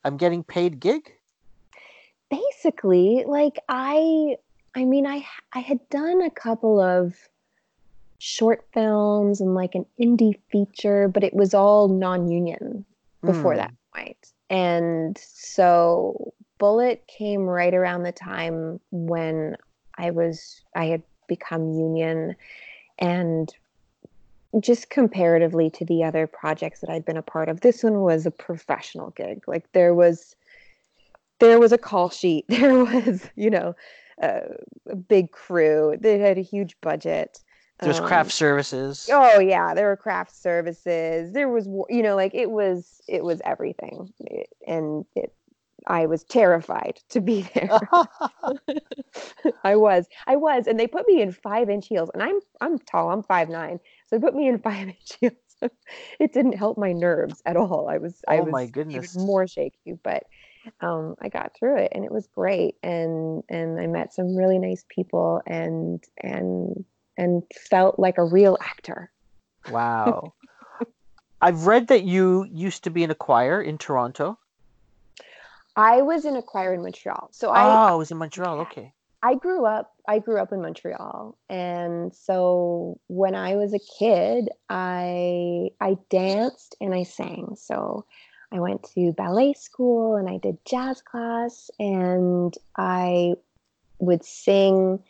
I'm 0.04 0.18
getting 0.18 0.44
paid 0.44 0.80
gig? 0.80 1.12
Basically, 2.32 3.26
like 3.28 3.60
I 3.68 4.38
I 4.76 4.86
mean 4.86 5.06
I 5.06 5.26
I 5.54 5.60
had 5.60 5.80
done 5.90 6.22
a 6.22 6.32
couple 6.32 6.80
of 6.80 7.16
short 8.18 8.66
films 8.74 9.42
and 9.42 9.54
like 9.54 9.76
an 9.76 9.86
indie 10.00 10.40
feature, 10.52 11.08
but 11.08 11.24
it 11.24 11.34
was 11.34 11.54
all 11.54 11.88
non-union 11.88 12.86
before 13.24 13.54
mm. 13.54 13.58
that 13.58 13.74
point. 13.94 14.32
And 14.50 15.18
so 15.18 16.34
Bullet 16.58 17.06
came 17.08 17.42
right 17.42 17.74
around 17.74 18.04
the 18.04 18.12
time 18.12 18.80
when 18.92 19.56
I 19.98 20.12
was 20.12 20.62
I 20.76 20.86
had 20.86 21.04
become 21.28 21.74
union 21.74 22.36
and 22.98 23.54
just 24.60 24.90
comparatively 24.90 25.70
to 25.70 25.86
the 25.86 26.04
other 26.04 26.26
projects 26.26 26.80
that 26.80 26.90
I'd 26.90 27.06
been 27.06 27.18
a 27.18 27.22
part 27.22 27.50
of, 27.50 27.62
this 27.62 27.84
one 27.84 28.02
was 28.02 28.26
a 28.26 28.32
professional 28.32 29.12
gig. 29.12 29.44
Like 29.48 29.72
there 29.74 29.94
was 29.94 30.36
there 31.40 31.60
was 31.60 31.72
a 31.72 31.78
call 31.78 32.10
sheet, 32.10 32.46
there 32.50 32.84
was, 32.84 33.30
you 33.36 33.50
know, 33.50 33.76
a, 34.22 34.42
a 34.88 34.96
big 34.96 35.32
crew. 35.32 35.96
They 36.00 36.20
had 36.20 36.38
a 36.38 36.42
huge 36.42 36.76
budget. 36.82 37.40
There's 37.82 38.00
um, 38.00 38.08
craft 38.08 38.32
services. 38.32 39.10
Oh 39.12 39.40
yeah, 39.40 39.74
there 39.74 39.88
were 39.88 39.98
craft 39.98 40.36
services. 40.36 41.32
There 41.32 41.50
was, 41.50 41.66
you 41.90 42.04
know, 42.04 42.16
like 42.16 42.34
it 42.34 42.52
was, 42.52 43.02
it 43.08 43.24
was 43.24 43.42
everything, 43.46 44.14
and 44.68 45.06
it, 45.16 45.34
I 45.88 46.06
was 46.06 46.24
terrified 46.24 47.00
to 47.10 47.22
be 47.22 47.42
there. 47.54 47.70
I 49.64 49.76
was, 49.76 50.08
I 50.28 50.36
was, 50.36 50.68
and 50.68 50.80
they 50.80 50.88
put 50.88 51.08
me 51.08 51.22
in 51.22 51.32
five 51.32 51.70
inch 51.70 51.88
heels, 51.88 52.10
and 52.14 52.22
I'm, 52.22 52.40
I'm 52.60 52.80
tall. 52.80 53.12
I'm 53.12 53.24
five 53.24 53.50
nine, 53.50 53.80
so 54.08 54.18
they 54.18 54.22
put 54.22 54.36
me 54.36 54.48
in 54.48 54.60
five 54.62 54.88
inch 54.88 55.18
heels. 55.20 55.34
it 56.20 56.34
didn't 56.34 56.54
help 56.54 56.78
my 56.78 56.92
nerves 56.92 57.42
at 57.46 57.56
all. 57.58 57.88
I 57.90 57.98
was, 57.98 58.22
oh 58.28 58.34
I 58.34 58.42
was, 58.42 58.52
my 58.52 58.66
goodness, 58.66 59.16
more 59.18 59.48
shaky, 59.48 59.94
but 60.04 60.24
um, 60.82 61.16
I 61.22 61.30
got 61.30 61.56
through 61.58 61.78
it, 61.78 61.92
and 61.94 62.04
it 62.04 62.12
was 62.12 62.28
great. 62.28 62.76
And 62.84 63.44
and 63.50 63.80
I 63.80 63.88
met 63.88 64.14
some 64.14 64.36
really 64.36 64.60
nice 64.60 64.84
people, 64.90 65.42
and 65.48 66.04
and 66.22 66.86
and 67.20 67.44
felt 67.70 68.00
like 68.00 68.18
a 68.18 68.24
real 68.24 68.58
actor. 68.62 69.12
Wow. 69.70 70.34
I've 71.42 71.68
read 71.68 71.88
that 71.90 72.04
you 72.04 72.48
used 72.50 72.86
to 72.86 72.90
be 72.90 73.04
in 73.04 73.12
a 73.12 73.16
choir 73.16 73.62
in 73.62 73.78
Toronto. 73.78 74.40
I 75.76 76.02
was 76.02 76.24
in 76.24 76.38
a 76.38 76.42
choir 76.42 76.74
in 76.74 76.82
Montreal. 76.82 77.30
So 77.32 77.50
oh, 77.50 77.52
I, 77.52 77.92
I 77.92 77.96
was 77.96 78.10
in 78.10 78.18
Montreal. 78.18 78.62
Okay. 78.62 78.94
I 79.22 79.36
grew 79.36 79.66
up 79.66 79.94
I 80.08 80.20
grew 80.20 80.38
up 80.38 80.54
in 80.54 80.62
Montreal 80.62 81.38
and 81.50 82.16
so 82.16 82.98
when 83.08 83.36
I 83.36 83.56
was 83.56 83.74
a 83.74 83.80
kid 84.00 84.48
I 84.70 85.72
I 85.82 85.98
danced 86.10 86.78
and 86.80 86.94
I 86.94 87.04
sang. 87.04 87.56
So 87.58 88.06
I 88.54 88.62
went 88.62 88.84
to 88.96 89.12
ballet 89.12 89.54
school 89.54 90.16
and 90.16 90.30
I 90.30 90.38
did 90.38 90.58
jazz 90.64 91.02
class 91.02 91.70
and 91.80 92.56
I 92.78 93.34
would 94.00 94.24
sing 94.24 95.04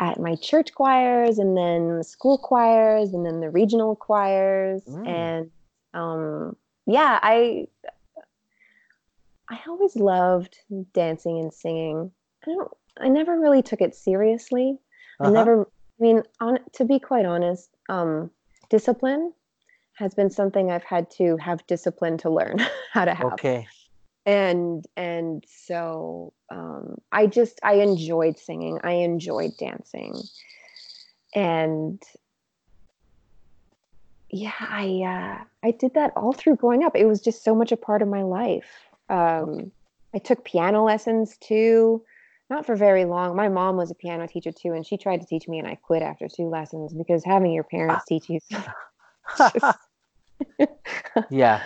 at 0.00 0.18
my 0.18 0.34
church 0.36 0.72
choirs 0.74 1.38
and 1.38 1.56
then 1.56 2.02
school 2.02 2.38
choirs 2.38 3.12
and 3.12 3.24
then 3.24 3.40
the 3.40 3.50
regional 3.50 3.94
choirs 3.94 4.82
mm. 4.88 5.06
and 5.06 5.50
um, 5.92 6.56
yeah 6.86 7.18
i 7.22 7.66
i 9.48 9.58
always 9.68 9.94
loved 9.94 10.56
dancing 10.94 11.38
and 11.38 11.52
singing 11.52 12.10
i 12.44 12.50
don't 12.50 12.70
i 12.98 13.08
never 13.08 13.38
really 13.38 13.62
took 13.62 13.82
it 13.82 13.94
seriously 13.94 14.78
uh-huh. 15.20 15.30
i 15.30 15.32
never 15.32 15.62
i 15.62 16.02
mean 16.02 16.22
on 16.40 16.58
to 16.72 16.84
be 16.84 16.98
quite 16.98 17.26
honest 17.26 17.68
um, 17.90 18.30
discipline 18.70 19.32
has 19.94 20.14
been 20.14 20.30
something 20.30 20.70
i've 20.70 20.84
had 20.84 21.10
to 21.10 21.36
have 21.36 21.66
discipline 21.66 22.16
to 22.16 22.30
learn 22.30 22.56
how 22.92 23.04
to 23.04 23.12
have 23.12 23.34
okay 23.34 23.66
and 24.26 24.84
and 24.96 25.44
so 25.48 26.32
um, 26.50 26.96
i 27.12 27.26
just 27.26 27.58
i 27.62 27.74
enjoyed 27.74 28.38
singing. 28.38 28.78
I 28.82 28.92
enjoyed 28.92 29.52
dancing. 29.58 30.14
And 31.34 32.02
yeah 34.30 34.52
i 34.60 35.02
uh, 35.04 35.44
i 35.66 35.70
did 35.72 35.94
that 35.94 36.12
all 36.16 36.32
through 36.32 36.56
growing 36.56 36.84
up. 36.84 36.96
It 36.96 37.06
was 37.06 37.20
just 37.20 37.44
so 37.44 37.54
much 37.54 37.72
a 37.72 37.76
part 37.76 38.02
of 38.02 38.08
my 38.08 38.22
life. 38.22 38.70
Um, 39.08 39.72
i 40.14 40.18
took 40.18 40.44
piano 40.44 40.84
lessons 40.84 41.36
too 41.38 42.02
not 42.48 42.66
for 42.66 42.74
very 42.74 43.04
long. 43.04 43.36
My 43.36 43.48
mom 43.48 43.76
was 43.76 43.92
a 43.92 43.94
piano 43.94 44.26
teacher 44.26 44.50
too 44.50 44.72
and 44.72 44.84
she 44.84 44.96
tried 44.96 45.20
to 45.20 45.26
teach 45.26 45.48
me 45.48 45.58
and 45.58 45.68
i 45.68 45.76
quit 45.76 46.02
after 46.02 46.28
two 46.28 46.48
lessons 46.48 46.92
because 46.92 47.24
having 47.24 47.52
your 47.52 47.64
parents 47.64 48.04
teach 48.06 48.28
you 48.28 48.40
yeah 51.30 51.62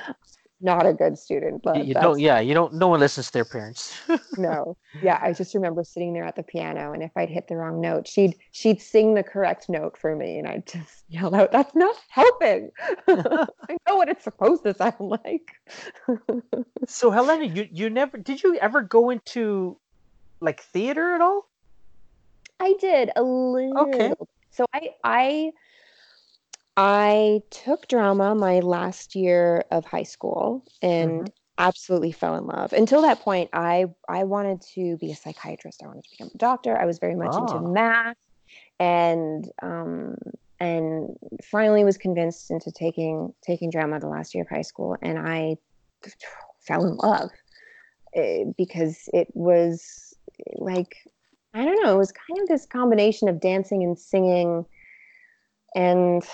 not 0.64 0.87
a 0.87 0.92
good 0.92 1.18
student. 1.18 1.62
But 1.62 1.87
you 1.87 1.94
don't. 1.94 2.18
Yeah, 2.18 2.40
you 2.40 2.55
don't. 2.55 2.74
No 2.74 2.88
one 2.88 3.00
listens 3.00 3.27
to 3.27 3.33
their 3.33 3.44
parents. 3.44 3.94
no. 4.38 4.77
Yeah, 5.03 5.18
I 5.22 5.33
just 5.33 5.55
remember 5.55 5.85
sitting 5.85 6.14
there 6.14 6.24
at 6.24 6.37
the 6.37 6.42
piano, 6.42 6.92
and 6.92 7.03
if 7.03 7.12
I'd 7.16 7.29
hit 7.29 7.46
the 7.46 7.57
wrong 7.57 7.81
note, 7.81 8.09
she'd 8.09 8.35
she'd 8.50 8.81
sing 8.81 9.14
the 9.14 9.22
correct 9.22 9.68
note 9.68 9.96
for 9.96 10.16
me, 10.16 10.38
and 10.38 10.48
I'd 10.48 10.66
just 10.66 11.05
yell 11.09 11.35
out, 11.35 11.53
"That's 11.53 11.74
not 11.77 11.94
helping." 12.09 12.70
I 13.09 13.77
know 13.87 13.96
what 13.96 14.09
it's 14.09 14.24
supposed 14.24 14.64
to 14.64 14.74
sound 14.74 14.94
like. 14.98 15.53
so, 16.88 17.11
Helena, 17.11 17.44
you 17.44 17.68
you 17.70 17.90
never 17.90 18.16
did 18.16 18.42
you 18.42 18.57
ever 18.57 18.83
go 18.83 19.11
into 19.11 19.79
like 20.40 20.62
theater 20.62 21.14
at 21.14 21.20
all? 21.20 21.48
I 22.59 22.74
did 22.81 23.11
a 23.14 23.22
little. 23.22 23.79
Okay. 23.79 24.14
So 24.50 24.64
I 24.72 24.90
I 25.05 25.50
I 26.76 27.42
took 27.50 27.87
drama 27.88 28.34
my 28.34 28.60
last 28.60 29.14
year 29.14 29.64
of 29.70 29.84
high 29.84 30.02
school 30.02 30.64
and 30.82 31.10
mm-hmm. 31.10 31.26
absolutely 31.58 32.10
fell 32.12 32.37
in 32.37 32.46
love. 32.46 32.72
Until 32.72 33.02
that 33.02 33.20
point, 33.20 33.50
I 33.52 33.87
I 34.08 34.24
wanted 34.24 34.60
to 34.74 34.96
be 34.98 35.12
a 35.12 35.16
psychiatrist. 35.16 35.82
I 35.82 35.87
wanted 35.87 36.04
to 36.04 36.10
become 36.10 36.30
a 36.34 36.38
doctor. 36.38 36.76
I 36.76 36.84
was 36.84 36.98
very 36.98 37.14
much 37.14 37.34
into 37.37 37.60
math, 37.60 38.16
and 38.80 39.48
um, 39.62 40.16
and 40.58 41.16
finally 41.44 41.84
was 41.84 41.96
convinced 41.96 42.50
into 42.50 42.72
taking 42.72 43.32
taking 43.42 43.70
drama 43.70 44.00
the 44.00 44.08
last 44.08 44.34
year 44.34 44.42
of 44.42 44.48
high 44.48 44.62
school, 44.62 44.96
and 45.00 45.18
I 45.18 45.56
fell 46.66 46.84
in 46.87 46.96
love 46.96 47.30
eh, 48.14 48.44
because 48.58 49.08
it 49.12 49.28
was 49.34 50.12
like 50.56 50.96
I 51.54 51.64
don't 51.64 51.80
know. 51.84 51.94
It 51.94 51.98
was 51.98 52.10
kind 52.10 52.40
of 52.42 52.48
this 52.48 52.66
combination 52.66 53.28
of 53.28 53.40
dancing 53.40 53.84
and 53.84 53.96
singing, 53.96 54.66
and 55.76 56.24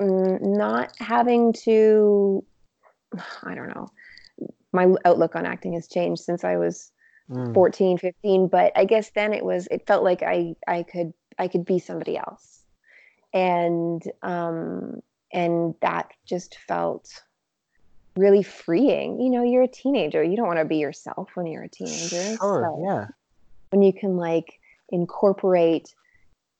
Mm, 0.00 0.56
not 0.56 0.92
having 0.98 1.52
to 1.64 2.44
i 3.44 3.54
don't 3.54 3.68
know. 3.68 3.88
My 4.72 4.92
outlook 5.06 5.34
on 5.36 5.46
acting 5.46 5.72
has 5.72 5.88
changed 5.88 6.22
since 6.22 6.44
i 6.44 6.56
was 6.56 6.92
mm. 7.30 7.54
14 7.54 7.98
15 7.98 8.48
but 8.48 8.72
i 8.76 8.84
guess 8.84 9.10
then 9.14 9.32
it 9.32 9.44
was 9.44 9.68
it 9.70 9.86
felt 9.86 10.04
like 10.04 10.22
i 10.22 10.54
i 10.66 10.82
could 10.82 11.14
i 11.38 11.48
could 11.48 11.64
be 11.64 11.78
somebody 11.78 12.18
else. 12.18 12.60
And 13.32 14.02
um 14.22 15.00
and 15.32 15.74
that 15.80 16.12
just 16.26 16.56
felt 16.68 17.22
really 18.16 18.42
freeing. 18.42 19.20
You 19.20 19.30
know 19.30 19.42
you're 19.42 19.62
a 19.62 19.68
teenager. 19.68 20.22
You 20.22 20.36
don't 20.36 20.46
want 20.46 20.58
to 20.58 20.66
be 20.66 20.76
yourself 20.76 21.30
when 21.34 21.46
you're 21.46 21.64
a 21.64 21.68
teenager. 21.68 22.36
Sure, 22.36 22.36
so 22.38 22.84
yeah. 22.84 23.06
when 23.70 23.82
you 23.82 23.94
can 23.94 24.16
like 24.16 24.60
incorporate 24.90 25.94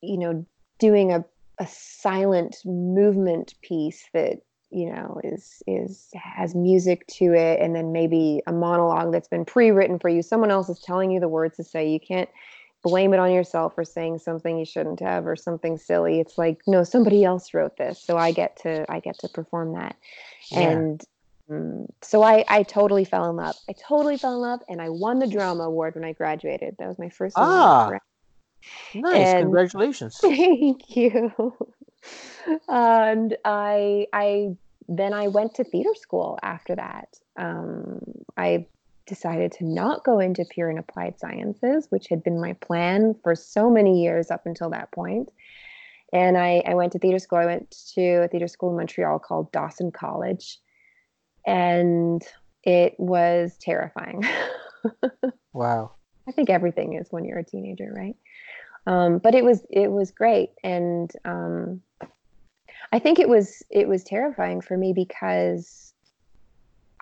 you 0.00 0.18
know 0.18 0.46
doing 0.78 1.12
a 1.12 1.24
a 1.58 1.66
silent 1.66 2.56
movement 2.64 3.54
piece 3.62 4.08
that 4.12 4.38
you 4.70 4.92
know 4.92 5.20
is 5.22 5.62
is 5.66 6.08
has 6.14 6.54
music 6.54 7.06
to 7.06 7.32
it 7.32 7.60
and 7.60 7.74
then 7.74 7.92
maybe 7.92 8.42
a 8.46 8.52
monologue 8.52 9.12
that's 9.12 9.28
been 9.28 9.44
pre-written 9.44 9.98
for 9.98 10.08
you 10.08 10.22
someone 10.22 10.50
else 10.50 10.68
is 10.68 10.80
telling 10.80 11.10
you 11.10 11.20
the 11.20 11.28
words 11.28 11.56
to 11.56 11.64
say 11.64 11.88
you 11.88 12.00
can't 12.00 12.28
blame 12.82 13.14
it 13.14 13.20
on 13.20 13.32
yourself 13.32 13.74
for 13.74 13.84
saying 13.84 14.18
something 14.18 14.58
you 14.58 14.64
shouldn't 14.64 15.00
have 15.00 15.26
or 15.26 15.36
something 15.36 15.78
silly 15.78 16.20
it's 16.20 16.36
like 16.36 16.60
no 16.66 16.82
somebody 16.82 17.24
else 17.24 17.54
wrote 17.54 17.76
this 17.76 18.00
so 18.00 18.16
i 18.16 18.32
get 18.32 18.56
to 18.56 18.84
i 18.90 18.98
get 18.98 19.16
to 19.18 19.28
perform 19.28 19.72
that 19.72 19.96
yeah. 20.50 20.70
and 20.70 21.04
um, 21.50 21.86
so 22.02 22.22
I, 22.22 22.44
I 22.48 22.62
totally 22.64 23.04
fell 23.04 23.30
in 23.30 23.36
love. 23.36 23.54
I 23.68 23.72
totally 23.72 24.18
fell 24.18 24.34
in 24.34 24.40
love, 24.40 24.60
and 24.68 24.82
I 24.82 24.88
won 24.88 25.18
the 25.18 25.26
drama 25.26 25.64
award 25.64 25.94
when 25.94 26.04
I 26.04 26.12
graduated. 26.12 26.76
That 26.78 26.88
was 26.88 26.98
my 26.98 27.08
first. 27.08 27.36
Ah, 27.38 27.90
Nice, 28.94 29.28
and 29.28 29.44
congratulations. 29.44 30.18
Thank 30.20 30.96
you. 30.96 31.32
and 32.68 33.36
I 33.44 34.06
I 34.12 34.56
then 34.88 35.12
I 35.12 35.28
went 35.28 35.54
to 35.54 35.64
theater 35.64 35.94
school 35.94 36.38
after 36.42 36.76
that. 36.76 37.08
Um, 37.36 38.00
I 38.36 38.66
decided 39.06 39.52
to 39.52 39.64
not 39.64 40.04
go 40.04 40.18
into 40.18 40.44
pure 40.48 40.68
and 40.68 40.78
applied 40.78 41.18
sciences, 41.18 41.86
which 41.90 42.06
had 42.08 42.22
been 42.22 42.40
my 42.40 42.52
plan 42.54 43.14
for 43.22 43.34
so 43.34 43.70
many 43.70 44.02
years 44.02 44.30
up 44.30 44.46
until 44.46 44.70
that 44.70 44.92
point. 44.92 45.30
And 46.12 46.36
I, 46.36 46.62
I 46.66 46.74
went 46.74 46.92
to 46.92 46.98
theater 46.98 47.18
school. 47.18 47.38
I 47.38 47.46
went 47.46 47.70
to 47.94 48.22
a 48.24 48.28
theater 48.28 48.48
school 48.48 48.70
in 48.70 48.76
Montreal 48.76 49.18
called 49.18 49.52
Dawson 49.52 49.90
College. 49.90 50.58
And 51.46 52.22
it 52.64 52.94
was 52.98 53.56
terrifying. 53.60 54.24
wow. 55.52 55.92
I 56.28 56.32
think 56.32 56.50
everything 56.50 56.94
is 56.94 57.06
when 57.10 57.24
you're 57.24 57.38
a 57.38 57.44
teenager, 57.44 57.92
right? 57.94 58.16
Um, 58.86 59.18
but 59.18 59.34
it 59.34 59.44
was 59.44 59.64
it 59.70 59.90
was 59.90 60.10
great, 60.10 60.50
and 60.62 61.10
um, 61.24 61.82
I 62.92 62.98
think 62.98 63.18
it 63.18 63.28
was 63.28 63.62
it 63.70 63.88
was 63.88 64.04
terrifying 64.04 64.60
for 64.60 64.76
me 64.76 64.92
because 64.92 65.92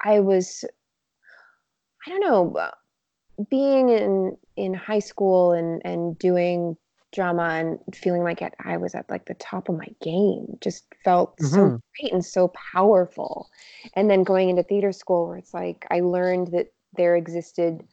I 0.02 0.20
was 0.20 0.64
I 2.06 2.10
don't 2.10 2.20
know 2.20 2.70
being 3.50 3.88
in 3.90 4.36
in 4.56 4.74
high 4.74 5.00
school 5.00 5.52
and 5.52 5.82
and 5.84 6.18
doing 6.18 6.76
drama 7.12 7.44
and 7.44 7.78
feeling 7.94 8.22
like 8.22 8.42
I 8.64 8.76
was 8.76 8.94
at 8.94 9.08
like 9.08 9.26
the 9.26 9.34
top 9.34 9.68
of 9.68 9.76
my 9.76 9.86
game 10.02 10.58
just 10.60 10.84
felt 11.04 11.36
mm-hmm. 11.38 11.54
so 11.54 11.80
great 12.00 12.12
and 12.12 12.24
so 12.24 12.52
powerful. 12.72 13.48
And 13.94 14.10
then 14.10 14.24
going 14.24 14.50
into 14.50 14.64
theater 14.64 14.92
school 14.92 15.28
where 15.28 15.38
it's 15.38 15.54
like 15.54 15.86
I 15.90 16.00
learned 16.00 16.48
that 16.48 16.72
there 16.96 17.14
existed 17.14 17.84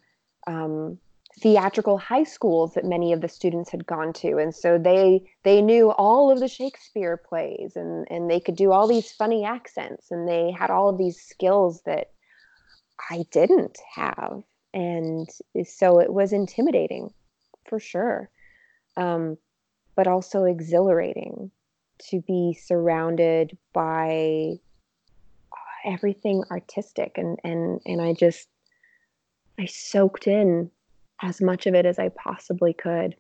um, 0.48 0.98
theatrical 1.40 1.98
high 1.98 2.24
schools 2.24 2.74
that 2.74 2.86
many 2.86 3.14
of 3.14 3.22
the 3.22 3.28
students 3.28 3.70
had 3.70 3.86
gone 3.86 4.14
to. 4.14 4.38
And 4.38 4.54
so 4.54 4.78
they 4.78 5.24
they 5.44 5.62
knew 5.62 5.92
all 5.92 6.32
of 6.32 6.40
the 6.40 6.48
shakespeare 6.48 7.18
plays 7.18 7.74
and 7.76 8.08
and 8.10 8.30
they 8.30 8.40
could 8.40 8.56
do 8.56 8.72
all 8.72 8.88
these 8.88 9.12
funny 9.12 9.46
accents 9.46 10.12
and 10.12 10.28
they 10.28 10.52
had 10.52 10.70
all 10.70 10.90
of 10.90 10.98
these 10.98 11.22
skills 11.22 11.82
that 11.86 12.12
i 13.10 13.26
didn't 13.32 13.78
have. 13.96 14.44
And 14.74 15.28
so 15.66 16.00
it 16.00 16.14
was 16.14 16.34
intimidating 16.34 17.14
for 17.66 17.80
sure. 17.80 18.30
Um, 18.98 19.38
but 19.96 20.08
also 20.08 20.44
exhilarating 20.46 21.52
to 22.10 22.22
be 22.22 22.58
surrounded 22.62 23.58
by 23.74 24.56
everything 25.86 26.44
artistic. 26.52 27.18
And 27.18 27.40
and 27.44 27.80
and 27.86 28.02
I 28.02 28.14
just 28.14 28.48
I 29.58 29.66
soaked 29.66 30.28
in 30.28 30.72
as 31.22 31.42
much 31.42 31.68
of 31.68 31.76
it 31.76 31.86
as 31.86 32.00
I 32.00 32.10
possibly 32.10 32.74
could. 32.74 33.16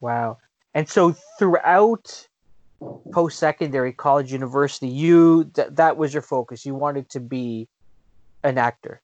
Wow. 0.00 0.38
And 0.74 0.88
so 0.88 1.14
throughout 1.38 2.26
post 3.12 3.38
secondary 3.38 3.92
college 3.92 4.32
university 4.32 4.88
you 4.88 5.44
th- 5.54 5.68
that 5.70 5.96
was 5.96 6.12
your 6.12 6.22
focus 6.22 6.66
you 6.66 6.74
wanted 6.74 7.08
to 7.08 7.20
be 7.20 7.68
an 8.42 8.58
actor 8.58 9.00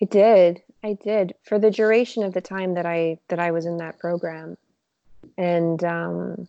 I 0.00 0.04
did. 0.04 0.62
I 0.84 0.92
did 0.92 1.34
for 1.42 1.58
the 1.58 1.70
duration 1.70 2.22
of 2.22 2.32
the 2.32 2.40
time 2.40 2.74
that 2.74 2.86
I 2.86 3.18
that 3.28 3.40
I 3.40 3.50
was 3.50 3.66
in 3.66 3.78
that 3.78 3.98
program. 3.98 4.56
And 5.36 5.82
um, 5.82 6.48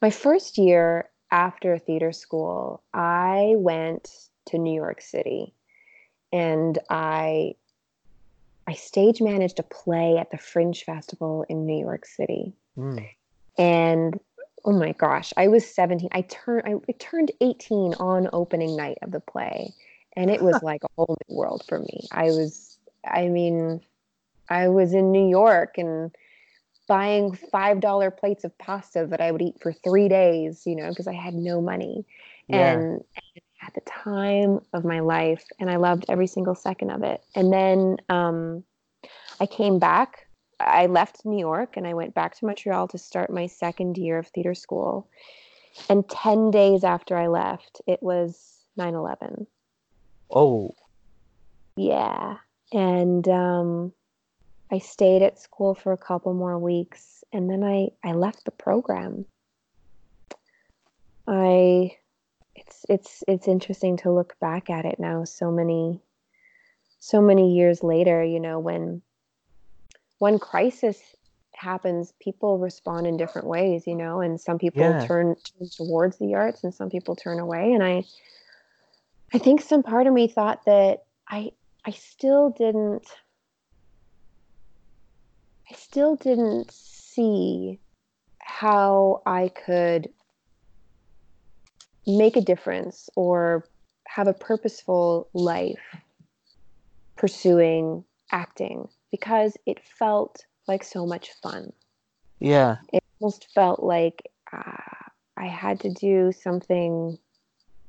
my 0.00 0.10
first 0.10 0.56
year 0.56 1.10
after 1.30 1.78
theater 1.78 2.12
school, 2.12 2.82
I 2.94 3.54
went 3.56 4.10
to 4.46 4.58
New 4.58 4.74
York 4.74 5.02
City, 5.02 5.52
and 6.32 6.78
I 6.88 7.54
I 8.66 8.74
stage 8.74 9.20
managed 9.20 9.58
a 9.58 9.62
play 9.62 10.16
at 10.16 10.30
the 10.30 10.38
Fringe 10.38 10.84
Festival 10.84 11.44
in 11.48 11.66
New 11.66 11.78
York 11.78 12.06
City. 12.06 12.52
Mm. 12.78 13.08
And 13.58 14.20
oh 14.64 14.72
my 14.72 14.92
gosh, 14.92 15.32
I 15.36 15.48
was 15.48 15.66
17. 15.66 16.08
I 16.12 16.22
turned 16.22 16.62
I, 16.66 16.92
turned 16.98 17.30
18 17.40 17.94
on 17.94 18.28
opening 18.32 18.76
night 18.76 18.98
of 19.02 19.10
the 19.10 19.20
play 19.20 19.72
and 20.16 20.30
it 20.30 20.42
was 20.42 20.58
like 20.62 20.82
a 20.84 20.88
whole 20.96 21.16
new 21.28 21.36
world 21.36 21.64
for 21.68 21.78
me. 21.78 22.06
I 22.12 22.24
was, 22.24 22.78
I 23.06 23.28
mean, 23.28 23.80
I 24.48 24.68
was 24.68 24.94
in 24.94 25.12
New 25.12 25.28
York 25.28 25.78
and 25.78 26.14
buying 26.86 27.32
five 27.32 27.80
dollar 27.80 28.10
plates 28.10 28.44
of 28.44 28.56
pasta 28.58 29.06
that 29.06 29.20
I 29.20 29.30
would 29.30 29.42
eat 29.42 29.60
for 29.60 29.72
three 29.72 30.08
days, 30.08 30.62
you 30.66 30.76
know, 30.76 30.88
because 30.90 31.06
I 31.06 31.14
had 31.14 31.34
no 31.34 31.60
money, 31.60 32.04
yeah. 32.48 32.72
and 32.72 33.04
at 33.66 33.74
the 33.74 33.80
time 33.80 34.60
of 34.72 34.84
my 34.84 35.00
life, 35.00 35.44
and 35.58 35.70
I 35.70 35.76
loved 35.76 36.04
every 36.08 36.26
single 36.26 36.54
second 36.54 36.90
of 36.90 37.02
it. 37.02 37.22
And 37.34 37.52
then 37.52 37.96
um, 38.08 38.64
I 39.40 39.46
came 39.46 39.78
back. 39.78 40.26
I 40.60 40.86
left 40.86 41.24
New 41.24 41.38
York 41.38 41.76
and 41.76 41.86
I 41.86 41.94
went 41.94 42.14
back 42.14 42.36
to 42.36 42.46
Montreal 42.46 42.88
to 42.88 42.98
start 42.98 43.30
my 43.30 43.46
second 43.46 43.98
year 43.98 44.18
of 44.18 44.28
theater 44.28 44.54
school. 44.54 45.08
And 45.88 46.08
10 46.08 46.50
days 46.50 46.84
after 46.84 47.16
I 47.16 47.26
left, 47.26 47.82
it 47.86 48.02
was 48.02 48.60
9 48.76 48.94
11. 48.94 49.46
Oh. 50.30 50.74
Yeah. 51.76 52.36
And 52.72 53.26
um, 53.28 53.92
I 54.70 54.78
stayed 54.78 55.22
at 55.22 55.40
school 55.40 55.74
for 55.74 55.92
a 55.92 55.98
couple 55.98 56.32
more 56.34 56.58
weeks 56.58 57.24
and 57.32 57.50
then 57.50 57.64
I, 57.64 57.88
I 58.04 58.12
left 58.12 58.44
the 58.44 58.52
program. 58.52 59.26
I 61.26 61.96
it's 62.54 62.86
it's 62.88 63.24
it's 63.26 63.48
interesting 63.48 63.96
to 63.98 64.10
look 64.10 64.38
back 64.40 64.70
at 64.70 64.84
it 64.84 64.98
now 64.98 65.24
so 65.24 65.50
many 65.50 66.00
so 67.04 67.20
many 67.20 67.54
years 67.54 67.82
later, 67.82 68.24
you 68.24 68.40
know, 68.40 68.58
when 68.58 69.02
when 70.20 70.38
crisis 70.38 70.98
happens, 71.54 72.14
people 72.18 72.56
respond 72.58 73.06
in 73.06 73.18
different 73.18 73.46
ways, 73.46 73.86
you 73.86 73.94
know, 73.94 74.22
and 74.22 74.40
some 74.40 74.58
people 74.58 74.80
yeah. 74.80 75.06
turn, 75.06 75.36
turn 75.36 75.68
towards 75.76 76.16
the 76.16 76.34
arts 76.34 76.64
and 76.64 76.74
some 76.74 76.88
people 76.88 77.14
turn 77.14 77.38
away. 77.40 77.74
And 77.74 77.84
I 77.84 78.04
I 79.34 79.38
think 79.38 79.60
some 79.60 79.82
part 79.82 80.06
of 80.06 80.14
me 80.14 80.28
thought 80.28 80.64
that 80.64 81.04
I 81.28 81.52
I 81.84 81.90
still 81.90 82.48
didn't 82.48 83.06
I 85.70 85.74
still 85.74 86.16
didn't 86.16 86.70
see 86.70 87.80
how 88.38 89.20
I 89.26 89.48
could 89.48 90.08
make 92.06 92.36
a 92.36 92.40
difference 92.40 93.08
or 93.16 93.64
have 94.06 94.28
a 94.28 94.34
purposeful 94.34 95.28
life 95.32 95.96
pursuing 97.16 98.04
acting 98.30 98.88
because 99.10 99.56
it 99.66 99.80
felt 99.84 100.44
like 100.66 100.82
so 100.82 101.06
much 101.06 101.30
fun. 101.42 101.72
Yeah. 102.40 102.76
It 102.92 103.02
almost 103.20 103.48
felt 103.54 103.82
like 103.82 104.30
uh, 104.52 105.08
I 105.36 105.46
had 105.46 105.80
to 105.80 105.92
do 105.92 106.32
something, 106.32 107.18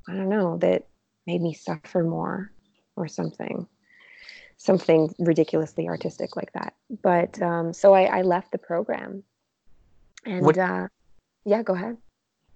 I 0.07 0.13
don't 0.13 0.29
know, 0.29 0.57
that 0.57 0.87
made 1.27 1.41
me 1.41 1.53
suffer 1.53 2.03
more 2.03 2.51
or 2.95 3.07
something 3.07 3.67
something 4.57 5.13
ridiculously 5.19 5.87
artistic 5.87 6.35
like 6.35 6.51
that 6.53 6.73
but 7.03 7.41
um, 7.41 7.73
so 7.73 7.93
I, 7.93 8.03
I, 8.03 8.21
left 8.21 8.51
the 8.51 8.57
program 8.57 9.23
and 10.25 10.45
what, 10.45 10.57
uh, 10.57 10.87
yeah 11.45 11.61
go 11.61 11.73
ahead 11.73 11.97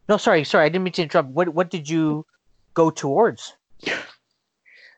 no 0.09 0.17
sorry 0.17 0.43
sorry 0.43 0.65
i 0.65 0.69
didn't 0.69 0.83
mean 0.83 0.93
to 0.93 1.03
interrupt 1.03 1.29
what 1.29 1.49
what 1.49 1.69
did 1.69 1.87
you 1.87 2.25
go 2.73 2.89
towards 2.89 3.53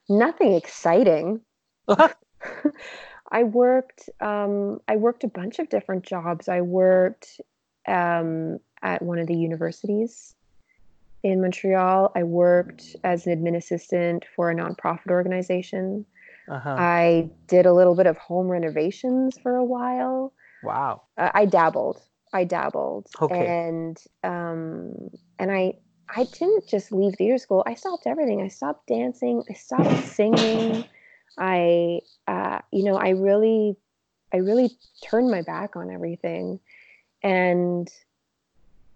nothing 0.10 0.54
exciting 0.54 1.40
i 3.32 3.44
worked 3.44 4.10
um, 4.20 4.80
i 4.88 4.96
worked 4.96 5.24
a 5.24 5.28
bunch 5.28 5.60
of 5.60 5.70
different 5.70 6.04
jobs 6.04 6.50
i 6.50 6.62
worked 6.62 7.40
um, 7.88 8.60
at 8.82 9.02
one 9.02 9.20
of 9.20 9.28
the 9.28 9.36
universities 9.36 10.36
in 11.24 11.42
Montreal. 11.42 12.12
I 12.16 12.24
worked 12.24 12.96
as 13.04 13.28
an 13.28 13.44
admin 13.44 13.56
assistant 13.56 14.26
for 14.36 14.50
a 14.52 14.56
nonprofit 14.56 15.10
organization. 15.10 16.06
Uh-huh. 16.50 16.76
I 16.78 17.30
did 17.48 17.66
a 17.66 17.74
little 17.74 17.96
bit 17.96 18.08
of 18.08 18.18
home 18.18 18.48
renovations 18.48 19.38
for 19.42 19.56
a 19.56 19.64
while. 19.64 20.34
Wow. 20.64 21.04
Uh, 21.18 21.30
I 21.34 21.46
dabbled. 21.46 22.02
I 22.34 22.44
dabbled. 22.44 23.08
Okay. 23.22 23.68
And 23.68 23.98
um, 24.24 25.10
and 25.40 25.52
I 25.52 25.76
I 26.10 26.26
didn't 26.26 26.68
just 26.68 26.92
leave 26.92 27.16
theater 27.16 27.38
school. 27.38 27.64
I 27.66 27.76
stopped 27.76 28.08
everything. 28.08 28.42
I 28.42 28.48
stopped 28.48 28.88
dancing. 28.88 29.44
I 29.50 29.54
stopped 29.54 30.06
singing. 30.08 30.86
I 31.38 32.02
uh, 32.28 32.60
you 32.72 32.84
know 32.84 32.96
I 32.96 33.10
really 33.10 33.76
I 34.34 34.38
really 34.38 34.72
turned 35.04 35.30
my 35.30 35.42
back 35.42 35.76
on 35.76 35.90
everything, 35.92 36.60
and 37.24 37.90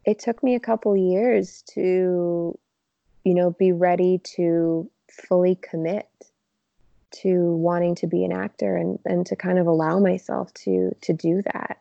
it 0.05 0.19
took 0.19 0.43
me 0.43 0.55
a 0.55 0.59
couple 0.59 0.95
years 0.95 1.63
to 1.73 2.57
you 3.23 3.33
know 3.33 3.51
be 3.51 3.71
ready 3.71 4.19
to 4.35 4.89
fully 5.09 5.55
commit 5.55 6.07
to 7.11 7.55
wanting 7.55 7.95
to 7.95 8.07
be 8.07 8.25
an 8.25 8.33
actor 8.33 8.75
and 8.75 8.99
and 9.05 9.25
to 9.25 9.35
kind 9.35 9.57
of 9.57 9.67
allow 9.67 9.99
myself 9.99 10.53
to 10.53 10.95
to 11.01 11.13
do 11.13 11.41
that 11.41 11.79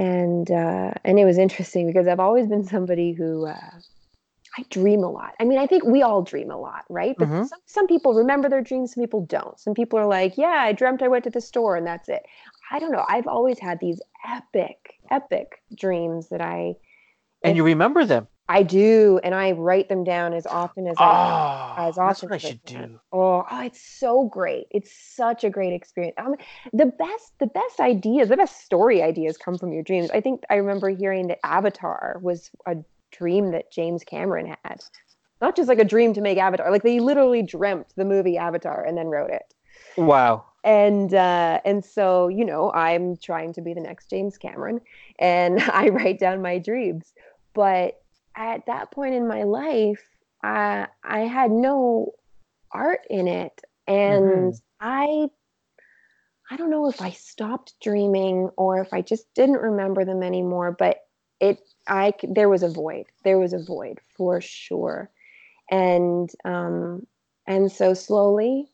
and 0.00 0.50
uh, 0.50 0.92
and 1.04 1.18
it 1.18 1.26
was 1.26 1.36
interesting 1.36 1.86
because 1.86 2.08
I've 2.08 2.20
always 2.20 2.46
been 2.46 2.64
somebody 2.64 3.12
who 3.12 3.46
uh, 3.46 3.70
I 4.56 4.64
dream 4.70 5.04
a 5.04 5.10
lot. 5.10 5.34
I 5.38 5.44
mean, 5.44 5.58
I 5.58 5.66
think 5.66 5.84
we 5.84 6.00
all 6.00 6.22
dream 6.22 6.50
a 6.50 6.56
lot, 6.56 6.84
right? 6.88 7.14
But 7.18 7.28
mm-hmm. 7.28 7.44
some, 7.44 7.60
some 7.66 7.86
people 7.86 8.14
remember 8.14 8.48
their 8.48 8.62
dreams, 8.62 8.94
some 8.94 9.04
people 9.04 9.26
don't. 9.26 9.60
Some 9.60 9.74
people 9.74 9.98
are 9.98 10.06
like, 10.06 10.38
yeah, 10.38 10.62
I 10.62 10.72
dreamt 10.72 11.02
I 11.02 11.08
went 11.08 11.24
to 11.24 11.30
the 11.30 11.42
store 11.42 11.76
and 11.76 11.86
that's 11.86 12.08
it. 12.08 12.22
I 12.70 12.78
don't 12.78 12.92
know. 12.92 13.04
I've 13.08 13.26
always 13.26 13.58
had 13.58 13.78
these 13.80 14.00
epic, 14.26 14.94
epic 15.10 15.62
dreams 15.76 16.30
that 16.30 16.40
I. 16.40 16.76
And 17.44 17.56
you 17.56 17.64
remember 17.64 18.06
them. 18.06 18.26
I 18.50 18.64
do, 18.64 19.20
and 19.22 19.32
I 19.32 19.52
write 19.52 19.88
them 19.88 20.02
down 20.02 20.32
as 20.32 20.44
often 20.44 20.88
as 20.88 20.96
I 20.98 21.76
oh, 21.78 21.88
as 21.88 21.96
often. 21.96 22.06
That's 22.08 22.22
what 22.24 22.32
I 22.32 22.38
should 22.38 22.64
do. 22.64 23.00
Oh, 23.12 23.46
oh, 23.48 23.62
it's 23.62 23.80
so 23.80 24.24
great! 24.24 24.66
It's 24.72 24.90
such 24.92 25.44
a 25.44 25.50
great 25.50 25.72
experience. 25.72 26.16
Um, 26.18 26.34
the 26.72 26.86
best, 26.86 27.32
the 27.38 27.46
best 27.46 27.78
ideas, 27.78 28.28
the 28.28 28.36
best 28.36 28.64
story 28.64 29.04
ideas 29.04 29.36
come 29.36 29.56
from 29.56 29.72
your 29.72 29.84
dreams. 29.84 30.10
I 30.10 30.20
think 30.20 30.42
I 30.50 30.56
remember 30.56 30.88
hearing 30.88 31.28
that 31.28 31.38
Avatar 31.46 32.18
was 32.22 32.50
a 32.66 32.76
dream 33.12 33.52
that 33.52 33.70
James 33.70 34.02
Cameron 34.02 34.56
had. 34.64 34.82
not 35.40 35.54
just 35.54 35.68
like 35.68 35.78
a 35.78 35.84
dream 35.84 36.12
to 36.14 36.20
make 36.20 36.36
Avatar. 36.36 36.72
Like 36.72 36.82
they 36.82 36.98
literally 36.98 37.42
dreamt 37.42 37.86
the 37.94 38.04
movie 38.04 38.36
Avatar 38.36 38.84
and 38.84 38.98
then 38.98 39.06
wrote 39.06 39.30
it. 39.30 39.54
Wow. 39.96 40.44
And 40.64 41.14
uh, 41.14 41.60
and 41.64 41.84
so 41.84 42.26
you 42.26 42.44
know, 42.44 42.72
I'm 42.72 43.16
trying 43.16 43.52
to 43.52 43.60
be 43.60 43.74
the 43.74 43.80
next 43.80 44.10
James 44.10 44.36
Cameron, 44.36 44.80
and 45.20 45.62
I 45.72 45.90
write 45.90 46.18
down 46.18 46.42
my 46.42 46.58
dreams. 46.58 47.12
But 47.54 48.00
at 48.36 48.66
that 48.66 48.90
point 48.90 49.14
in 49.14 49.26
my 49.28 49.44
life, 49.44 50.02
I 50.42 50.88
I 51.04 51.20
had 51.20 51.50
no 51.50 52.12
art 52.72 53.00
in 53.10 53.28
it, 53.28 53.60
and 53.86 54.54
Mhm. 54.54 54.60
I 54.80 55.30
I 56.50 56.56
don't 56.56 56.70
know 56.70 56.88
if 56.88 57.00
I 57.00 57.10
stopped 57.10 57.74
dreaming 57.80 58.50
or 58.56 58.80
if 58.80 58.92
I 58.92 59.02
just 59.02 59.32
didn't 59.34 59.58
remember 59.60 60.04
them 60.04 60.22
anymore. 60.22 60.72
But 60.72 61.06
it 61.40 61.60
I 61.86 62.14
there 62.22 62.48
was 62.48 62.62
a 62.62 62.68
void. 62.68 63.06
There 63.24 63.38
was 63.38 63.52
a 63.52 63.62
void 63.62 64.00
for 64.16 64.40
sure, 64.40 65.10
and 65.70 66.30
um, 66.44 67.06
and 67.46 67.70
so 67.70 67.94
slowly 67.94 68.70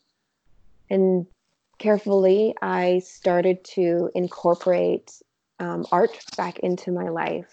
and 0.91 1.27
carefully, 1.79 2.55
I 2.63 3.01
started 3.01 3.65
to 3.75 4.11
incorporate 4.15 5.21
um, 5.59 5.87
art 5.93 6.19
back 6.37 6.59
into 6.61 6.91
my 6.93 7.09
life. 7.09 7.49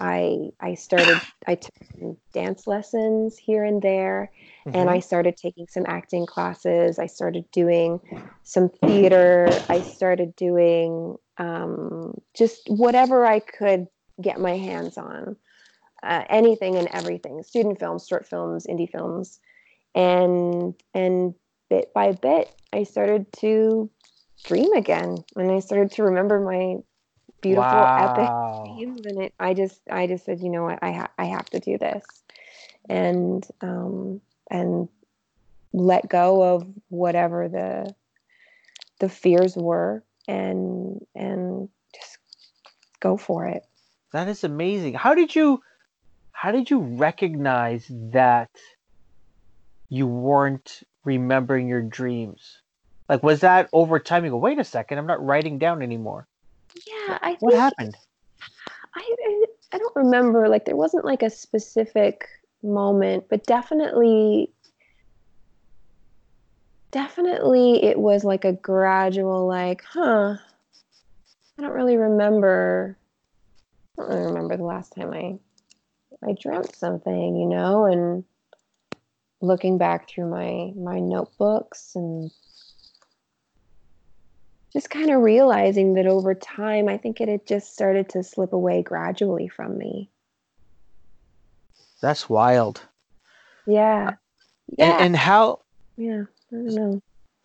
I 0.00 0.50
I 0.60 0.74
started 0.74 1.20
I 1.46 1.56
took 1.56 2.16
dance 2.32 2.66
lessons 2.66 3.36
here 3.36 3.64
and 3.64 3.82
there, 3.82 4.30
and 4.66 4.88
I 4.88 5.00
started 5.00 5.36
taking 5.36 5.66
some 5.68 5.84
acting 5.86 6.26
classes. 6.26 6.98
I 6.98 7.06
started 7.06 7.44
doing 7.52 8.00
some 8.42 8.68
theater. 8.68 9.48
I 9.68 9.80
started 9.82 10.34
doing 10.36 11.16
um, 11.38 12.14
just 12.34 12.62
whatever 12.68 13.26
I 13.26 13.40
could 13.40 13.86
get 14.20 14.40
my 14.40 14.56
hands 14.56 14.96
on, 14.96 15.36
uh, 16.02 16.24
anything 16.28 16.76
and 16.76 16.88
everything: 16.88 17.42
student 17.42 17.78
films, 17.78 18.06
short 18.08 18.26
films, 18.26 18.66
indie 18.66 18.90
films, 18.90 19.40
and 19.94 20.74
and 20.94 21.34
bit 21.68 21.92
by 21.94 22.12
bit, 22.12 22.50
I 22.72 22.84
started 22.84 23.32
to 23.40 23.90
dream 24.44 24.72
again, 24.72 25.22
and 25.36 25.50
I 25.50 25.60
started 25.60 25.92
to 25.92 26.04
remember 26.04 26.40
my 26.40 26.76
beautiful 27.42 27.86
epic 27.96 28.28
wow. 28.28 28.64
dreams, 28.64 29.02
and 29.04 29.22
it. 29.22 29.34
I 29.38 29.54
just 29.54 29.80
I 29.90 30.06
just 30.06 30.24
said, 30.24 30.40
you 30.40 30.50
know 30.50 30.64
what, 30.64 30.78
I 30.82 30.92
ha- 30.92 31.12
I 31.18 31.26
have 31.26 31.46
to 31.50 31.60
do 31.60 31.76
this, 31.78 32.04
and 32.88 33.46
um 33.60 34.20
and 34.50 34.88
let 35.72 36.08
go 36.08 36.42
of 36.42 36.66
whatever 36.88 37.48
the 37.48 37.94
the 39.00 39.08
fears 39.08 39.56
were, 39.56 40.04
and 40.28 41.04
and 41.14 41.68
just 41.94 42.18
go 43.00 43.16
for 43.16 43.46
it. 43.46 43.64
That 44.12 44.28
is 44.28 44.44
amazing. 44.44 44.94
How 44.94 45.14
did 45.14 45.34
you 45.34 45.60
how 46.32 46.52
did 46.52 46.70
you 46.70 46.80
recognize 46.80 47.86
that 48.12 48.50
you 49.88 50.06
weren't 50.06 50.82
remembering 51.04 51.68
your 51.68 51.82
dreams? 51.82 52.62
Like 53.08 53.22
was 53.22 53.40
that 53.40 53.68
over 53.72 53.98
time 53.98 54.24
you 54.24 54.30
go, 54.30 54.38
wait 54.38 54.58
a 54.58 54.64
second, 54.64 54.98
I'm 54.98 55.06
not 55.06 55.24
writing 55.24 55.58
down 55.58 55.82
anymore. 55.82 56.26
Yeah, 56.74 57.18
I 57.22 57.36
What 57.40 57.54
happened? 57.54 57.96
I, 58.94 59.16
I 59.26 59.44
I 59.74 59.78
don't 59.78 59.96
remember 59.96 60.48
like 60.48 60.64
there 60.64 60.76
wasn't 60.76 61.04
like 61.04 61.22
a 61.22 61.30
specific 61.30 62.28
moment, 62.62 63.24
but 63.28 63.46
definitely 63.46 64.52
definitely 66.90 67.82
it 67.82 67.98
was 67.98 68.22
like 68.22 68.44
a 68.44 68.52
gradual 68.52 69.46
like, 69.46 69.82
huh, 69.82 70.36
I 71.58 71.62
don't 71.62 71.72
really 71.72 71.96
remember 71.96 72.98
I 73.98 74.02
don't 74.02 74.10
really 74.10 74.26
remember 74.26 74.56
the 74.56 74.64
last 74.64 74.94
time 74.94 75.12
I 75.12 75.38
I 76.26 76.34
dreamt 76.40 76.76
something, 76.76 77.36
you 77.36 77.46
know, 77.46 77.84
and 77.84 78.24
looking 79.40 79.76
back 79.78 80.08
through 80.08 80.30
my 80.30 80.72
my 80.76 81.00
notebooks 81.00 81.92
and 81.94 82.30
just 84.72 84.90
kind 84.90 85.10
of 85.10 85.22
realizing 85.22 85.94
that 85.94 86.06
over 86.06 86.34
time 86.34 86.88
I 86.88 86.96
think 86.98 87.20
it 87.20 87.28
had 87.28 87.46
just 87.46 87.72
started 87.72 88.08
to 88.10 88.22
slip 88.22 88.52
away 88.52 88.82
gradually 88.82 89.48
from 89.48 89.76
me. 89.78 90.10
That's 92.00 92.28
wild. 92.28 92.82
Yeah. 93.66 94.16
And 94.78 94.78
Yeah. 94.78 94.96
and 94.98 95.16
how 95.16 95.60
yeah. 95.96 96.24
I 96.52 96.56
don't 96.56 96.74
know. 96.74 97.02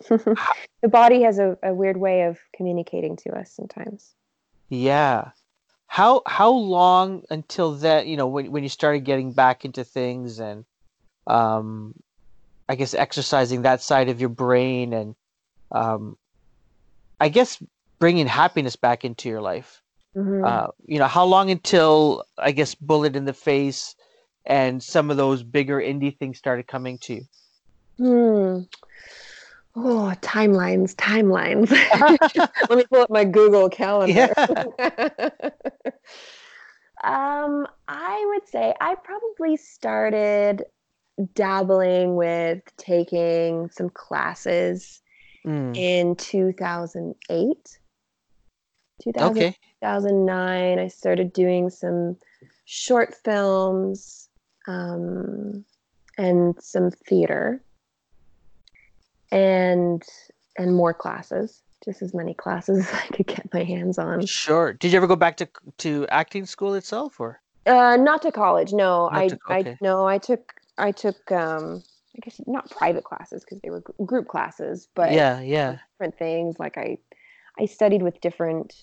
The 0.82 0.90
body 0.90 1.24
has 1.24 1.40
a, 1.40 1.58
a 1.64 1.74
weird 1.74 1.98
way 1.98 2.24
of 2.24 2.40
communicating 2.56 3.16
to 3.18 3.32
us 3.38 3.52
sometimes. 3.52 4.14
yeah. 4.70 5.32
How 5.88 6.22
how 6.28 6.52
long 6.52 7.24
until 7.30 7.74
that, 7.78 8.08
you 8.08 8.18
know, 8.18 8.28
when 8.28 8.52
when 8.52 8.64
you 8.64 8.70
started 8.70 9.02
getting 9.06 9.34
back 9.34 9.66
into 9.66 9.84
things 9.84 10.40
and 10.40 10.66
um 11.28 11.96
I 12.70 12.76
guess 12.76 12.94
exercising 12.94 13.64
that 13.64 13.82
side 13.82 14.10
of 14.10 14.20
your 14.20 14.30
brain 14.30 14.94
and 14.94 15.16
um 15.72 16.18
I 17.20 17.30
guess 17.30 17.62
bringing 18.00 18.28
happiness 18.28 18.76
back 18.76 19.04
into 19.04 19.30
your 19.30 19.42
life. 19.42 19.82
Mhm. 20.16 20.46
Uh, 20.46 20.68
you 20.86 21.00
know, 21.00 21.08
how 21.08 21.26
long 21.26 21.52
until 21.52 22.26
I 22.38 22.52
guess 22.52 22.76
Bullet 22.76 23.16
in 23.16 23.26
the 23.26 23.34
Face 23.34 23.96
and 24.46 24.82
some 24.82 25.12
of 25.12 25.18
those 25.18 25.44
bigger 25.44 25.80
indie 25.80 26.18
things 26.18 26.38
started 26.38 26.68
coming 26.68 26.98
to 27.00 27.16
you? 27.16 27.26
Hmm. 27.98 28.60
Oh, 29.76 30.12
timelines, 30.22 30.96
timelines. 30.96 31.70
Let 32.70 32.78
me 32.78 32.84
pull 32.92 33.02
up 33.02 33.12
my 33.12 33.26
Google 33.26 33.70
calendar. 33.70 34.34
yeah. 34.36 34.48
um, 37.04 37.68
I 37.88 38.26
would 38.34 38.48
say 38.48 38.74
I 38.82 38.96
probably 38.96 39.56
started 39.56 40.64
dabbling 41.36 42.16
with 42.16 42.62
taking 42.78 43.70
some 43.70 43.90
classes 43.90 45.02
Mm, 45.48 45.78
in 45.78 46.16
2008. 46.16 47.80
2000, 49.02 49.32
okay. 49.32 49.56
2009, 49.82 50.80
I 50.80 50.88
started 50.88 51.32
doing 51.32 51.70
some 51.70 52.18
short 52.66 53.16
films 53.24 54.28
um, 54.68 55.64
and 56.18 56.62
some 56.62 56.92
theater 56.92 57.64
and 59.32 60.04
and 60.58 60.76
more 60.76 60.94
classes, 60.94 61.62
just 61.86 62.02
as 62.02 62.14
many 62.14 62.34
classes 62.34 62.80
as 62.88 62.94
I 62.94 63.08
could 63.16 63.28
get 63.28 63.54
my 63.54 63.64
hands 63.64 63.98
on. 63.98 64.26
Sure. 64.26 64.74
Did 64.74 64.92
you 64.92 64.98
ever 64.98 65.08
go 65.08 65.16
back 65.16 65.38
to 65.38 65.48
to 65.80 66.08
acting 66.10 66.46
school 66.46 66.74
itself 66.74 67.20
or? 67.20 67.42
Uh, 67.66 67.98
not 67.98 68.22
to 68.24 68.32
college, 68.32 68.74
no. 68.74 69.10
Not 69.10 69.14
I 69.14 69.28
to- 69.30 69.40
I 69.48 69.60
okay. 69.60 69.78
no, 69.80 70.06
I 70.06 70.18
took 70.18 70.54
I 70.78 70.92
took 70.92 71.32
um 71.32 71.84
I 72.18 72.20
guess 72.24 72.42
not 72.48 72.70
private 72.72 73.04
classes 73.04 73.44
because 73.44 73.60
they 73.62 73.70
were 73.70 73.84
group 74.06 74.28
classes, 74.28 74.88
but 74.96 75.14
yeah, 75.14 75.40
yeah. 75.40 75.78
different 75.94 76.18
things. 76.18 76.58
Like 76.58 76.78
I, 76.78 76.98
I 77.60 77.66
studied 77.66 78.02
with 78.02 78.20
different 78.22 78.74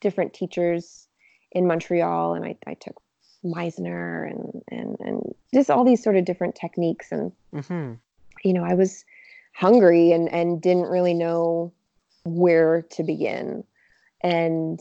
different 0.00 0.34
teachers 0.34 1.08
in 1.52 1.66
Montreal, 1.66 2.34
and 2.34 2.44
I, 2.44 2.56
I 2.66 2.74
took 2.74 3.00
Meisner 3.44 4.30
and 4.30 4.62
and 4.70 4.96
and 5.00 5.34
just 5.54 5.70
all 5.70 5.84
these 5.84 6.02
sort 6.02 6.16
of 6.16 6.24
different 6.24 6.54
techniques. 6.54 7.10
And 7.10 7.32
hmm 7.66 7.94
you 8.44 8.52
know, 8.52 8.64
I 8.64 8.74
was 8.74 9.04
hungry 9.54 10.12
and 10.12 10.28
and 10.28 10.60
didn't 10.60 10.90
really 10.90 11.14
know 11.14 11.72
where 12.24 12.82
to 12.90 13.02
begin. 13.02 13.64
And 14.22 14.80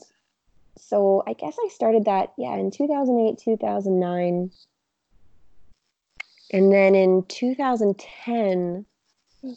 so 0.77 1.23
I 1.27 1.33
guess 1.33 1.55
I 1.63 1.69
started 1.69 2.05
that 2.05 2.33
yeah 2.37 2.55
in 2.55 2.71
2008 2.71 3.37
2009 3.37 4.51
and 6.51 6.71
then 6.71 6.95
in 6.95 7.23
2010 7.27 8.85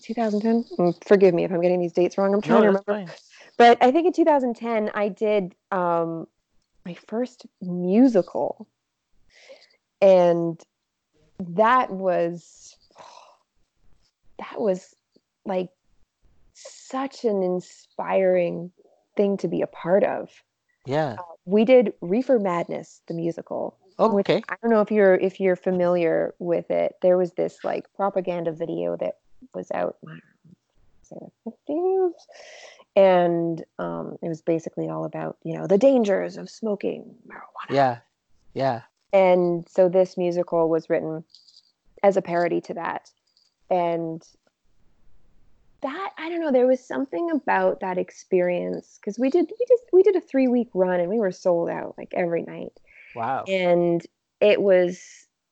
2010 0.02 0.64
mm, 0.78 1.04
forgive 1.04 1.34
me 1.34 1.44
if 1.44 1.50
i'm 1.52 1.60
getting 1.60 1.80
these 1.80 1.92
dates 1.92 2.16
wrong 2.16 2.32
i'm 2.32 2.40
trying 2.40 2.56
No, 2.56 2.62
to 2.62 2.66
remember 2.68 2.92
fine. 3.06 3.10
but 3.58 3.78
I 3.82 3.90
think 3.92 4.06
in 4.06 4.12
2010 4.12 4.90
I 4.94 5.08
did 5.08 5.54
um, 5.70 6.26
my 6.86 6.94
first 6.94 7.46
musical, 7.60 8.66
and 10.00 10.60
that 11.38 11.90
was 11.90 12.76
that 14.38 14.60
was 14.60 14.94
like 15.44 15.68
such 16.54 17.24
an 17.24 17.42
inspiring 17.42 18.70
thing 19.16 19.36
to 19.38 19.48
be 19.48 19.62
a 19.62 19.66
part 19.66 20.04
of. 20.04 20.30
Yeah. 20.86 21.16
We 21.46 21.64
did 21.64 21.92
Reefer 22.00 22.38
Madness, 22.38 23.00
the 23.06 23.14
musical. 23.14 23.76
Which 23.98 24.28
Okay. 24.28 24.42
I 24.48 24.56
don't 24.62 24.70
know 24.70 24.80
if 24.80 24.90
you're 24.90 25.14
if 25.14 25.40
you're 25.40 25.56
familiar 25.56 26.34
with 26.38 26.70
it. 26.70 26.94
There 27.02 27.16
was 27.16 27.32
this 27.32 27.58
like 27.64 27.92
propaganda 27.94 28.52
video 28.52 28.96
that 28.96 29.18
was 29.54 29.70
out 29.72 29.96
I 30.06 30.10
don't 30.10 30.20
know, 30.44 30.54
say 31.02 31.16
the 31.44 31.72
50s 31.74 32.12
and 32.96 33.64
um, 33.78 34.16
it 34.22 34.28
was 34.28 34.42
basically 34.42 34.88
all 34.88 35.04
about 35.04 35.36
you 35.44 35.56
know 35.56 35.66
the 35.66 35.78
dangers 35.78 36.36
of 36.36 36.48
smoking 36.48 37.14
marijuana 37.28 37.74
Yeah. 37.74 37.98
Yeah. 38.54 38.82
and 39.12 39.68
so 39.68 39.88
this 39.88 40.16
musical 40.16 40.68
was 40.68 40.88
written 40.88 41.24
as 42.02 42.16
a 42.16 42.22
parody 42.22 42.60
to 42.62 42.74
that 42.74 43.10
and 43.70 44.22
that 45.82 46.10
i 46.18 46.28
don't 46.28 46.40
know 46.40 46.52
there 46.52 46.66
was 46.66 46.86
something 46.86 47.30
about 47.30 47.80
that 47.80 47.98
experience 47.98 48.98
because 49.00 49.18
we 49.18 49.28
did 49.30 49.46
we 49.50 49.66
just 49.68 49.82
we 49.92 50.02
did 50.02 50.16
a 50.16 50.20
three 50.20 50.48
week 50.48 50.68
run 50.74 51.00
and 51.00 51.08
we 51.10 51.18
were 51.18 51.32
sold 51.32 51.68
out 51.68 51.94
like 51.98 52.12
every 52.14 52.42
night 52.42 52.78
Wow. 53.14 53.44
and 53.48 54.04
it 54.40 54.60
was 54.60 55.00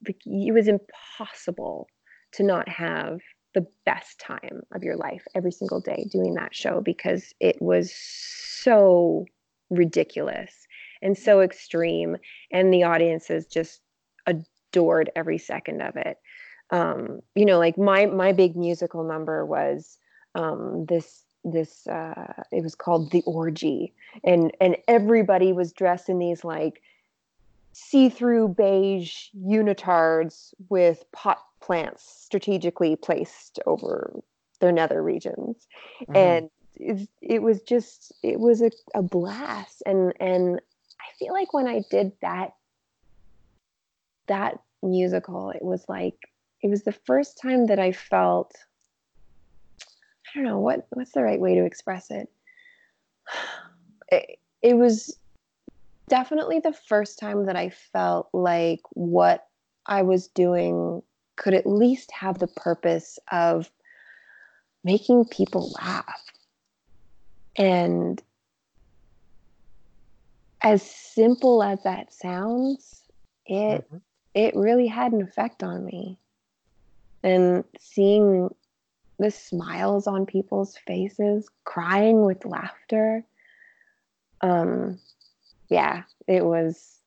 it 0.05 0.53
was 0.53 0.69
impossible 0.69 1.87
to 2.33 2.43
not 2.43 2.69
have 2.69 3.21
the 3.55 3.67
best 3.85 4.19
time 4.19 4.63
of 4.75 4.83
your 4.83 4.97
life 4.97 5.23
every 5.35 5.53
single 5.53 5.81
day 5.81 6.07
doing 6.11 6.35
that 6.35 6.55
show 6.55 6.81
because 6.81 7.33
it 7.41 7.61
was 7.61 7.93
so 7.95 9.27
ridiculous 9.71 10.67
and 11.03 11.17
so 11.17 11.41
extreme 11.41 12.17
and 12.51 12.73
the 12.73 12.83
audiences 12.83 13.47
just 13.47 13.81
adored 14.27 15.11
every 15.15 15.39
second 15.39 15.83
of 15.83 15.97
it 15.97 16.17
um, 16.71 17.21
you 17.35 17.45
know 17.45 17.59
like 17.59 17.79
my 17.79 18.07
my 18.07 18.33
big 18.33 18.57
musical 18.57 19.05
number 19.05 19.45
was 19.45 19.99
um, 20.35 20.87
this 20.89 21.25
this 21.45 21.87
uh, 21.87 22.33
it 22.51 22.63
was 22.63 22.75
called 22.75 23.11
the 23.13 23.23
orgy 23.27 23.93
and 24.25 24.53
and 24.61 24.77
everybody 24.89 25.53
was 25.53 25.73
dressed 25.73 26.09
in 26.09 26.19
these 26.19 26.45
like 26.45 26.81
see-through 27.73 28.49
beige 28.49 29.29
unitards 29.37 30.53
with 30.69 31.05
pot 31.13 31.39
plants 31.61 32.03
strategically 32.25 32.97
placed 32.97 33.59
over 33.67 34.21
their 34.61 34.73
nether 34.73 35.03
regions. 35.03 35.67
Mm-hmm. 36.03 36.17
and 36.17 36.51
it, 36.77 37.09
it, 37.21 37.43
was 37.43 37.63
just 37.63 38.13
it 38.23 38.41
was 38.41 38.63
a, 38.63 38.71
a 38.95 39.03
blast. 39.03 39.83
And 39.87 40.13
and 40.21 40.61
i 41.01 41.19
feel 41.19 41.33
like 41.33 41.53
when 41.53 41.67
i 41.67 41.83
did 41.91 42.13
that 42.23 42.55
that 44.27 44.61
musical 44.83 45.51
it 45.51 45.63
was 45.63 45.85
like 45.89 46.17
it 46.63 46.69
was 46.69 46.83
the 46.83 46.93
first 46.93 47.41
time 47.41 47.67
that 47.67 47.79
i 47.79 47.93
felt 47.93 48.55
i 49.81 50.31
don't 50.35 50.45
know 50.45 50.59
what 50.59 50.87
what's 50.91 51.13
the 51.13 51.23
right 51.23 51.41
way 51.41 51.55
to 51.55 51.65
express 51.65 52.11
it? 52.11 52.29
It, 54.09 54.41
it 54.61 54.75
was 54.77 55.17
definitely 56.13 56.61
the 56.61 56.75
first 56.75 57.19
time 57.19 57.47
that 57.47 57.57
I 57.57 57.71
felt 57.71 58.29
like 58.35 58.81
what 58.91 59.47
I 59.87 60.03
was 60.03 60.29
doing 60.29 61.03
could 61.37 61.55
at 61.55 61.65
least 61.65 62.13
have 62.13 62.39
the 62.39 62.49
purpose 62.49 63.19
of 63.33 63.71
making 64.85 65.25
people 65.25 65.73
laugh. 65.81 66.23
And 67.57 68.23
as 70.61 70.83
simple 70.83 71.63
as 71.63 71.83
that 71.85 72.13
sounds, 72.13 73.05
it 73.47 73.83
mm-hmm. 73.87 73.97
it 74.35 74.55
really 74.55 74.89
had 74.89 75.13
an 75.13 75.23
effect 75.23 75.63
on 75.63 75.83
me. 75.83 76.19
And 77.23 77.65
seeing 77.79 78.55
the 79.19 79.31
smiles 79.31 80.07
on 80.07 80.27
people's 80.27 80.77
faces, 80.77 81.49
crying 81.65 82.27
with 82.27 82.45
laughter, 82.45 83.25
um, 84.43 84.99
yeah, 85.73 86.03
it 86.29 86.45
was 86.45 86.99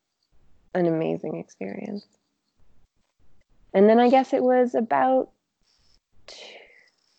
an 0.74 0.88
amazing 0.88 1.38
experience. 1.38 2.06
And 3.74 3.88
then 3.88 4.00
I 4.00 4.10
guess 4.10 4.34
it 4.34 4.42
was 4.42 4.74
about, 4.74 5.30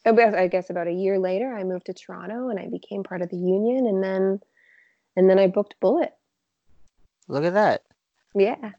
I 0.05 0.49
guess 0.49 0.71
about 0.71 0.89
a 0.89 0.93
year 0.93 1.19
later, 1.19 1.55
I 1.55 1.65
moved 1.65 1.87
to 1.87 1.95
Toronto 1.95 2.49
and 2.49 2.59
I 2.59 2.67
became 2.69 3.03
part 3.03 3.23
of 3.23 3.31
the 3.31 3.37
union, 3.37 3.87
and 3.87 4.03
then, 4.03 4.41
and 5.17 5.31
then 5.31 5.39
I 5.39 5.47
booked 5.47 5.77
Bullet. 5.81 6.15
Look 7.29 7.45
at 7.45 7.55
that. 7.55 7.83
Yeah. 8.35 8.73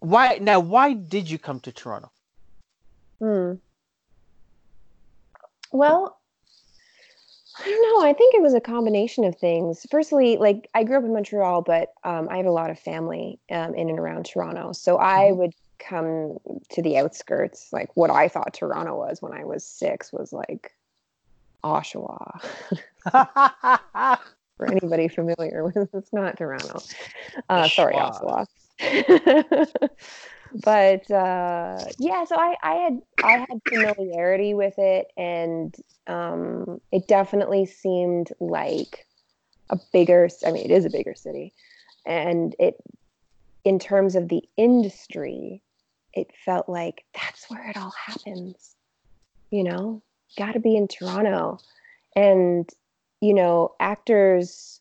Why 0.00 0.38
now? 0.40 0.60
Why 0.60 0.92
did 0.94 1.30
you 1.30 1.38
come 1.38 1.60
to 1.60 1.72
Toronto? 1.72 2.10
Hmm. 3.20 3.54
Well, 5.70 6.18
I 7.58 7.64
don't 7.64 7.82
know. 7.82 8.08
I 8.08 8.12
think 8.12 8.34
it 8.34 8.42
was 8.42 8.54
a 8.54 8.60
combination 8.60 9.24
of 9.24 9.36
things. 9.36 9.86
Firstly, 9.90 10.36
like 10.36 10.68
I 10.74 10.84
grew 10.84 10.98
up 10.98 11.04
in 11.04 11.12
Montreal, 11.12 11.62
but 11.62 11.92
um, 12.04 12.28
I 12.30 12.36
have 12.36 12.46
a 12.46 12.50
lot 12.50 12.70
of 12.70 12.78
family 12.78 13.38
um, 13.50 13.74
in 13.74 13.88
and 13.90 13.98
around 13.98 14.26
Toronto. 14.26 14.72
So 14.72 14.98
I 14.98 15.26
mm-hmm. 15.26 15.38
would 15.38 15.54
come 15.78 16.38
to 16.70 16.82
the 16.82 16.96
outskirts. 16.98 17.72
Like 17.72 17.90
what 17.94 18.10
I 18.10 18.28
thought 18.28 18.54
Toronto 18.54 18.96
was 18.96 19.20
when 19.20 19.32
I 19.32 19.44
was 19.44 19.64
six 19.64 20.12
was 20.12 20.32
like 20.32 20.72
Oshawa. 21.64 22.40
For 24.58 24.70
anybody 24.70 25.08
familiar 25.08 25.64
with 25.64 25.88
it's 25.94 26.12
not 26.12 26.36
Toronto. 26.38 26.80
Uh, 27.48 27.68
sorry, 27.68 27.94
Oshawa. 27.94 28.46
but 30.54 31.10
uh, 31.10 31.84
yeah, 31.98 32.24
so 32.24 32.36
I, 32.36 32.56
I 32.62 32.74
had 32.74 32.98
I 33.22 33.36
had 33.38 33.60
familiarity 33.68 34.54
with 34.54 34.74
it, 34.78 35.06
and 35.16 35.74
um, 36.06 36.80
it 36.90 37.08
definitely 37.08 37.66
seemed 37.66 38.30
like 38.40 39.06
a 39.70 39.78
bigger. 39.92 40.28
I 40.46 40.52
mean, 40.52 40.64
it 40.64 40.70
is 40.70 40.84
a 40.84 40.90
bigger 40.90 41.14
city, 41.14 41.54
and 42.04 42.54
it, 42.58 42.76
in 43.64 43.78
terms 43.78 44.14
of 44.14 44.28
the 44.28 44.42
industry, 44.56 45.62
it 46.12 46.28
felt 46.44 46.68
like 46.68 47.04
that's 47.14 47.48
where 47.48 47.70
it 47.70 47.76
all 47.76 47.94
happens. 48.06 48.74
You 49.50 49.64
know, 49.64 50.02
got 50.36 50.52
to 50.52 50.60
be 50.60 50.76
in 50.76 50.88
Toronto, 50.88 51.58
and 52.14 52.68
you 53.20 53.34
know, 53.34 53.74
actors 53.80 54.80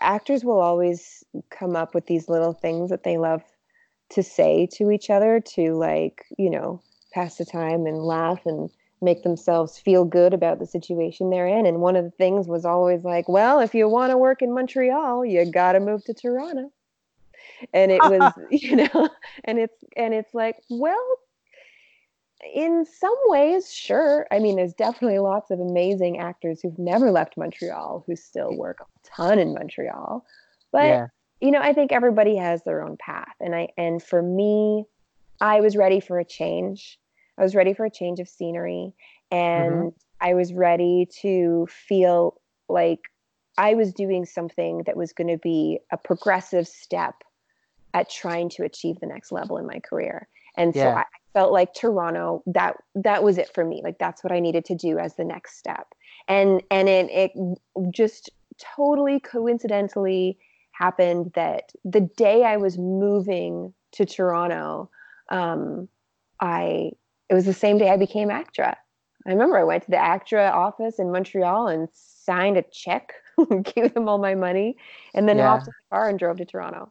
actors 0.00 0.44
will 0.44 0.60
always 0.60 1.24
come 1.50 1.76
up 1.76 1.94
with 1.94 2.06
these 2.06 2.28
little 2.28 2.52
things 2.52 2.90
that 2.90 3.02
they 3.02 3.18
love 3.18 3.42
to 4.10 4.22
say 4.22 4.66
to 4.72 4.90
each 4.90 5.10
other 5.10 5.40
to 5.40 5.74
like 5.74 6.26
you 6.38 6.50
know 6.50 6.82
pass 7.12 7.36
the 7.36 7.44
time 7.44 7.86
and 7.86 8.02
laugh 8.02 8.40
and 8.46 8.70
make 9.00 9.22
themselves 9.22 9.78
feel 9.78 10.04
good 10.04 10.34
about 10.34 10.58
the 10.58 10.66
situation 10.66 11.30
they're 11.30 11.46
in. 11.46 11.66
And 11.66 11.80
one 11.80 11.94
of 11.94 12.04
the 12.04 12.10
things 12.10 12.48
was 12.48 12.64
always 12.64 13.04
like 13.04 13.28
well 13.28 13.60
if 13.60 13.74
you 13.74 13.88
want 13.88 14.10
to 14.10 14.16
work 14.16 14.42
in 14.42 14.52
montreal 14.52 15.24
you 15.24 15.44
got 15.50 15.72
to 15.72 15.80
move 15.80 16.04
to 16.04 16.14
toronto. 16.14 16.72
And 17.72 17.90
it 17.92 18.00
was 18.02 18.32
you 18.50 18.76
know 18.76 19.08
and 19.44 19.58
it's 19.58 19.84
and 19.96 20.14
it's 20.14 20.34
like 20.34 20.56
well 20.70 21.18
in 22.54 22.84
some 22.86 23.16
ways 23.26 23.72
sure. 23.72 24.26
I 24.30 24.38
mean 24.38 24.56
there's 24.56 24.74
definitely 24.74 25.18
lots 25.18 25.50
of 25.50 25.60
amazing 25.60 26.18
actors 26.18 26.60
who've 26.60 26.78
never 26.78 27.10
left 27.10 27.36
montreal 27.36 28.04
who 28.06 28.16
still 28.16 28.56
work 28.56 28.78
a 28.80 28.84
ton 29.04 29.38
in 29.38 29.54
montreal. 29.54 30.24
But 30.72 30.86
yeah 30.86 31.06
you 31.40 31.50
know, 31.50 31.60
I 31.60 31.72
think 31.72 31.92
everybody 31.92 32.36
has 32.36 32.62
their 32.64 32.82
own 32.82 32.96
path. 32.96 33.34
And 33.40 33.54
I 33.54 33.68
and 33.76 34.02
for 34.02 34.22
me, 34.22 34.84
I 35.40 35.60
was 35.60 35.76
ready 35.76 36.00
for 36.00 36.18
a 36.18 36.24
change. 36.24 36.98
I 37.38 37.42
was 37.42 37.54
ready 37.54 37.74
for 37.74 37.84
a 37.84 37.90
change 37.90 38.18
of 38.18 38.28
scenery 38.28 38.92
and 39.30 39.72
mm-hmm. 39.72 39.88
I 40.20 40.34
was 40.34 40.52
ready 40.52 41.08
to 41.22 41.68
feel 41.70 42.40
like 42.68 43.00
I 43.56 43.74
was 43.74 43.92
doing 43.92 44.24
something 44.24 44.82
that 44.86 44.96
was 44.96 45.12
going 45.12 45.28
to 45.28 45.38
be 45.38 45.78
a 45.92 45.96
progressive 45.96 46.66
step 46.66 47.14
at 47.94 48.10
trying 48.10 48.48
to 48.50 48.64
achieve 48.64 49.00
the 49.00 49.06
next 49.06 49.32
level 49.32 49.56
in 49.56 49.66
my 49.66 49.80
career. 49.80 50.28
And 50.56 50.74
yeah. 50.74 50.82
so 50.82 50.96
I 50.98 51.04
felt 51.32 51.52
like 51.52 51.74
Toronto 51.74 52.42
that 52.46 52.76
that 52.96 53.22
was 53.22 53.38
it 53.38 53.54
for 53.54 53.64
me. 53.64 53.80
Like 53.84 53.98
that's 53.98 54.24
what 54.24 54.32
I 54.32 54.40
needed 54.40 54.64
to 54.66 54.74
do 54.74 54.98
as 54.98 55.14
the 55.14 55.24
next 55.24 55.58
step. 55.58 55.86
And 56.26 56.62
and 56.70 56.88
it, 56.88 57.10
it 57.10 57.32
just 57.90 58.30
totally 58.58 59.20
coincidentally 59.20 60.38
happened 60.78 61.32
that 61.34 61.72
the 61.84 62.00
day 62.00 62.44
I 62.44 62.56
was 62.56 62.78
moving 62.78 63.74
to 63.92 64.04
Toronto, 64.04 64.90
um, 65.30 65.88
I 66.40 66.92
it 67.28 67.34
was 67.34 67.44
the 67.44 67.52
same 67.52 67.78
day 67.78 67.90
I 67.90 67.96
became 67.96 68.30
ACTRA. 68.30 68.76
I 69.26 69.30
remember 69.30 69.58
I 69.58 69.64
went 69.64 69.84
to 69.84 69.90
the 69.90 69.98
ACTRA 69.98 70.50
office 70.50 70.98
in 70.98 71.12
Montreal 71.12 71.66
and 71.68 71.88
signed 71.92 72.56
a 72.56 72.64
check, 72.72 73.12
gave 73.74 73.92
them 73.92 74.08
all 74.08 74.18
my 74.18 74.34
money, 74.34 74.76
and 75.14 75.28
then 75.28 75.38
yeah. 75.38 75.48
hopped 75.48 75.66
in 75.66 75.72
the 75.72 75.96
car 75.96 76.08
and 76.08 76.18
drove 76.18 76.38
to 76.38 76.44
Toronto. 76.46 76.90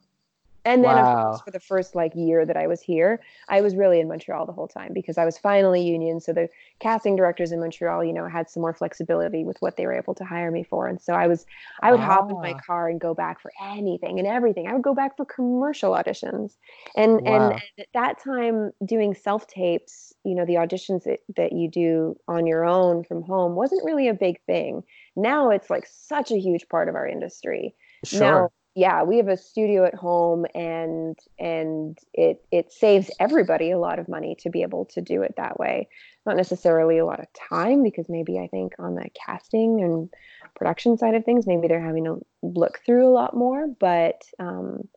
And 0.68 0.84
then, 0.84 0.97
wow. 0.97 1.05
of 1.05 1.26
course, 1.26 1.41
for 1.43 1.51
the 1.51 1.61
first 1.61 1.95
like 1.95 2.11
year 2.13 2.45
that 2.45 2.57
I 2.57 2.68
was 2.68 2.82
here, 2.82 3.22
I 3.47 3.61
was 3.61 3.78
really 3.78 4.01
in 4.01 4.09
Montreal 4.09 4.45
the 4.45 4.51
whole 4.51 4.68
time 4.68 4.91
because 4.93 5.18
I 5.18 5.24
was 5.24 5.38
finally 5.38 5.82
union. 5.82 6.20
So 6.20 6.34
the 6.34 6.49
casting 6.80 7.15
directors 7.15 7.53
in 7.53 7.61
Montreal, 7.61 8.03
you 8.03 8.11
know, 8.11 8.28
had 8.28 8.49
some 8.49 8.59
more 8.59 8.74
flexibility 8.74 9.45
with 9.45 9.55
what 9.61 9.78
they 9.78 9.86
were 9.86 9.93
able 9.93 10.13
to 10.15 10.26
hire 10.26 10.51
me 10.51 10.63
for. 10.63 10.86
And 10.86 11.01
so 11.01 11.13
I 11.13 11.28
was, 11.28 11.45
I 11.82 11.91
would 11.91 12.01
hop 12.01 12.30
in 12.30 12.41
my 12.41 12.51
ah. 12.51 12.59
car 12.59 12.89
and 12.89 12.99
go 12.99 13.13
back 13.13 13.39
for 13.39 13.53
anything 13.63 14.20
and 14.20 14.28
everything. 14.28 14.68
I 14.68 14.74
would 14.74 14.82
go 14.82 14.93
back 14.93 15.15
for 15.15 15.24
commercial 15.24 15.93
auditions, 15.93 16.57
and 16.97 17.22
wow. 17.22 17.51
and 17.51 17.61
at 17.80 17.88
that 17.93 18.22
time, 18.22 18.72
doing 18.86 19.13
self 19.13 19.47
tapes, 19.47 20.13
you 20.26 20.36
know, 20.36 20.45
the 20.45 20.55
auditions 20.55 21.05
that, 21.05 21.20
that 21.38 21.53
you 21.53 21.70
do 21.70 22.18
on 22.28 22.45
your 22.45 22.65
own 22.65 23.05
from 23.05 23.22
home 23.24 23.55
wasn't 23.55 23.86
really 23.86 24.09
a 24.09 24.13
big 24.13 24.41
thing. 24.45 24.84
Now 25.15 25.49
it's 25.49 25.70
like 25.70 25.88
such 25.89 26.30
a 26.30 26.38
huge 26.38 26.68
part 26.68 26.89
of 26.89 26.95
our 26.95 27.07
industry. 27.07 27.74
Sure. 28.03 28.20
Now 28.20 28.49
yeah, 28.78 29.01
we 29.01 29.17
have 29.17 29.28
a 29.28 29.38
studio 29.38 29.86
at 29.86 29.95
home 29.95 30.45
and 30.53 31.17
and 31.39 31.97
it 32.13 32.45
it 32.51 32.71
saves 32.71 33.09
everybody 33.19 33.71
a 33.71 33.80
lot 33.80 33.97
of 33.97 34.07
money 34.07 34.36
to 34.41 34.51
be 34.51 34.61
able 34.61 34.86
to 34.86 35.01
do 35.01 35.23
it 35.23 35.34
that 35.36 35.59
way. 35.59 35.89
Not 36.28 36.38
necessarily 36.38 36.99
a 36.99 37.05
lot 37.05 37.19
of 37.19 37.25
time 37.34 37.82
because 37.82 38.07
maybe 38.07 38.38
I 38.38 38.45
think 38.45 38.73
on 38.78 38.93
the 38.93 39.09
casting 39.25 39.82
and 39.82 40.13
production 40.53 40.95
side 40.95 41.15
of 41.15 41.25
things, 41.25 41.47
maybe 41.47 41.67
they're 41.67 41.82
having 41.82 42.05
to 42.05 42.23
look 42.43 42.80
through 42.86 43.07
a 43.07 43.09
lot 43.09 43.36
more, 43.36 43.67
but 43.67 44.21
um, 44.38 44.88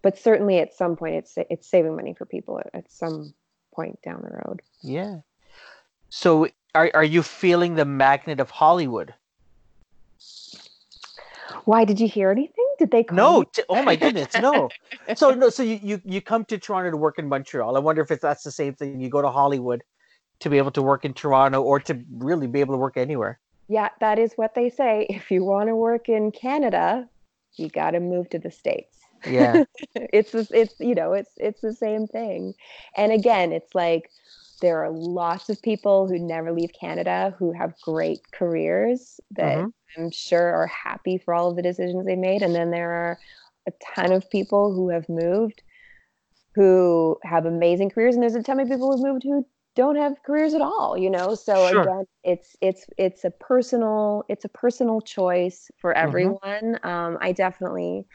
but 0.00 0.16
certainly 0.16 0.58
at 0.60 0.72
some 0.72 0.96
point 0.96 1.16
it's 1.16 1.34
it's 1.50 1.68
saving 1.68 1.96
money 1.96 2.14
for 2.14 2.24
people 2.24 2.60
at, 2.60 2.70
at 2.72 2.90
some 2.90 3.34
point 3.74 4.00
down 4.00 4.22
the 4.22 4.40
road. 4.46 4.62
Yeah. 4.80 5.18
So 6.08 6.48
are 6.74 6.90
are 6.94 7.04
you 7.04 7.22
feeling 7.22 7.74
the 7.74 7.84
magnet 7.84 8.40
of 8.40 8.48
Hollywood? 8.48 9.12
Why 11.66 11.84
did 11.84 12.00
you 12.00 12.08
hear 12.08 12.30
anything? 12.30 12.66
Did 12.78 12.90
they 12.92 13.02
call 13.02 13.16
No. 13.16 13.42
t- 13.42 13.62
oh 13.68 13.82
my 13.82 13.96
goodness, 13.96 14.34
no. 14.38 14.70
So 15.16 15.32
no. 15.34 15.50
So 15.50 15.62
you, 15.62 15.78
you 15.82 16.02
you 16.04 16.20
come 16.20 16.44
to 16.46 16.58
Toronto 16.58 16.90
to 16.90 16.96
work 16.96 17.18
in 17.18 17.28
Montreal. 17.28 17.76
I 17.76 17.80
wonder 17.80 18.02
if 18.02 18.10
it's 18.10 18.22
that's 18.22 18.42
the 18.42 18.50
same 18.50 18.74
thing. 18.74 19.00
You 19.00 19.08
go 19.08 19.22
to 19.22 19.30
Hollywood 19.30 19.82
to 20.40 20.50
be 20.50 20.58
able 20.58 20.72
to 20.72 20.82
work 20.82 21.04
in 21.04 21.14
Toronto, 21.14 21.62
or 21.62 21.78
to 21.80 22.02
really 22.10 22.48
be 22.48 22.60
able 22.60 22.74
to 22.74 22.78
work 22.78 22.96
anywhere. 22.96 23.38
Yeah, 23.68 23.90
that 24.00 24.18
is 24.18 24.32
what 24.34 24.54
they 24.54 24.68
say. 24.68 25.06
If 25.08 25.30
you 25.30 25.44
want 25.44 25.68
to 25.68 25.76
work 25.76 26.08
in 26.08 26.32
Canada, 26.32 27.08
you 27.56 27.68
got 27.68 27.92
to 27.92 28.00
move 28.00 28.28
to 28.30 28.38
the 28.38 28.50
states. 28.50 28.98
Yeah. 29.26 29.64
it's 29.94 30.34
it's 30.34 30.74
you 30.78 30.94
know 30.94 31.12
it's 31.12 31.32
it's 31.36 31.60
the 31.60 31.72
same 31.72 32.06
thing 32.06 32.54
and 32.96 33.12
again 33.12 33.52
it's 33.52 33.74
like 33.74 34.10
there 34.60 34.82
are 34.82 34.90
lots 34.90 35.48
of 35.48 35.60
people 35.62 36.06
who 36.08 36.18
never 36.18 36.52
leave 36.52 36.70
canada 36.78 37.34
who 37.38 37.52
have 37.52 37.74
great 37.82 38.20
careers 38.32 39.20
that 39.30 39.64
Mhm. 39.64 39.70
i'm 39.96 40.10
sure 40.10 40.54
are 40.54 40.66
happy 40.66 41.18
for 41.18 41.34
all 41.34 41.50
of 41.50 41.56
the 41.56 41.62
decisions 41.62 42.04
they 42.06 42.16
made 42.16 42.42
and 42.42 42.54
then 42.54 42.70
there 42.70 42.90
are 42.90 43.18
a 43.68 43.72
ton 43.94 44.12
of 44.12 44.28
people 44.30 44.72
who 44.74 44.88
have 44.90 45.08
moved 45.08 45.62
who 46.54 47.18
have 47.22 47.44
amazing 47.46 47.90
careers 47.90 48.14
and 48.14 48.22
there's 48.22 48.34
a 48.34 48.42
ton 48.42 48.60
of 48.60 48.68
people 48.68 48.90
who've 48.90 49.04
moved 49.06 49.22
who 49.24 49.46
don't 49.74 49.96
have 49.96 50.14
careers 50.24 50.54
at 50.54 50.62
all 50.62 50.96
you 50.96 51.10
know 51.10 51.34
so 51.34 51.66
Sure. 51.68 51.86
again 51.86 52.04
it's 52.24 52.56
it's 52.62 52.86
it's 52.96 53.24
a 53.24 53.30
personal 53.30 54.24
it's 54.28 54.44
a 54.44 54.48
personal 54.48 55.00
choice 55.02 55.70
for 55.78 55.92
Mhm. 56.00 56.32
everyone 56.32 56.78
um, 56.82 57.18
i 57.20 57.30
definitely 57.32 58.06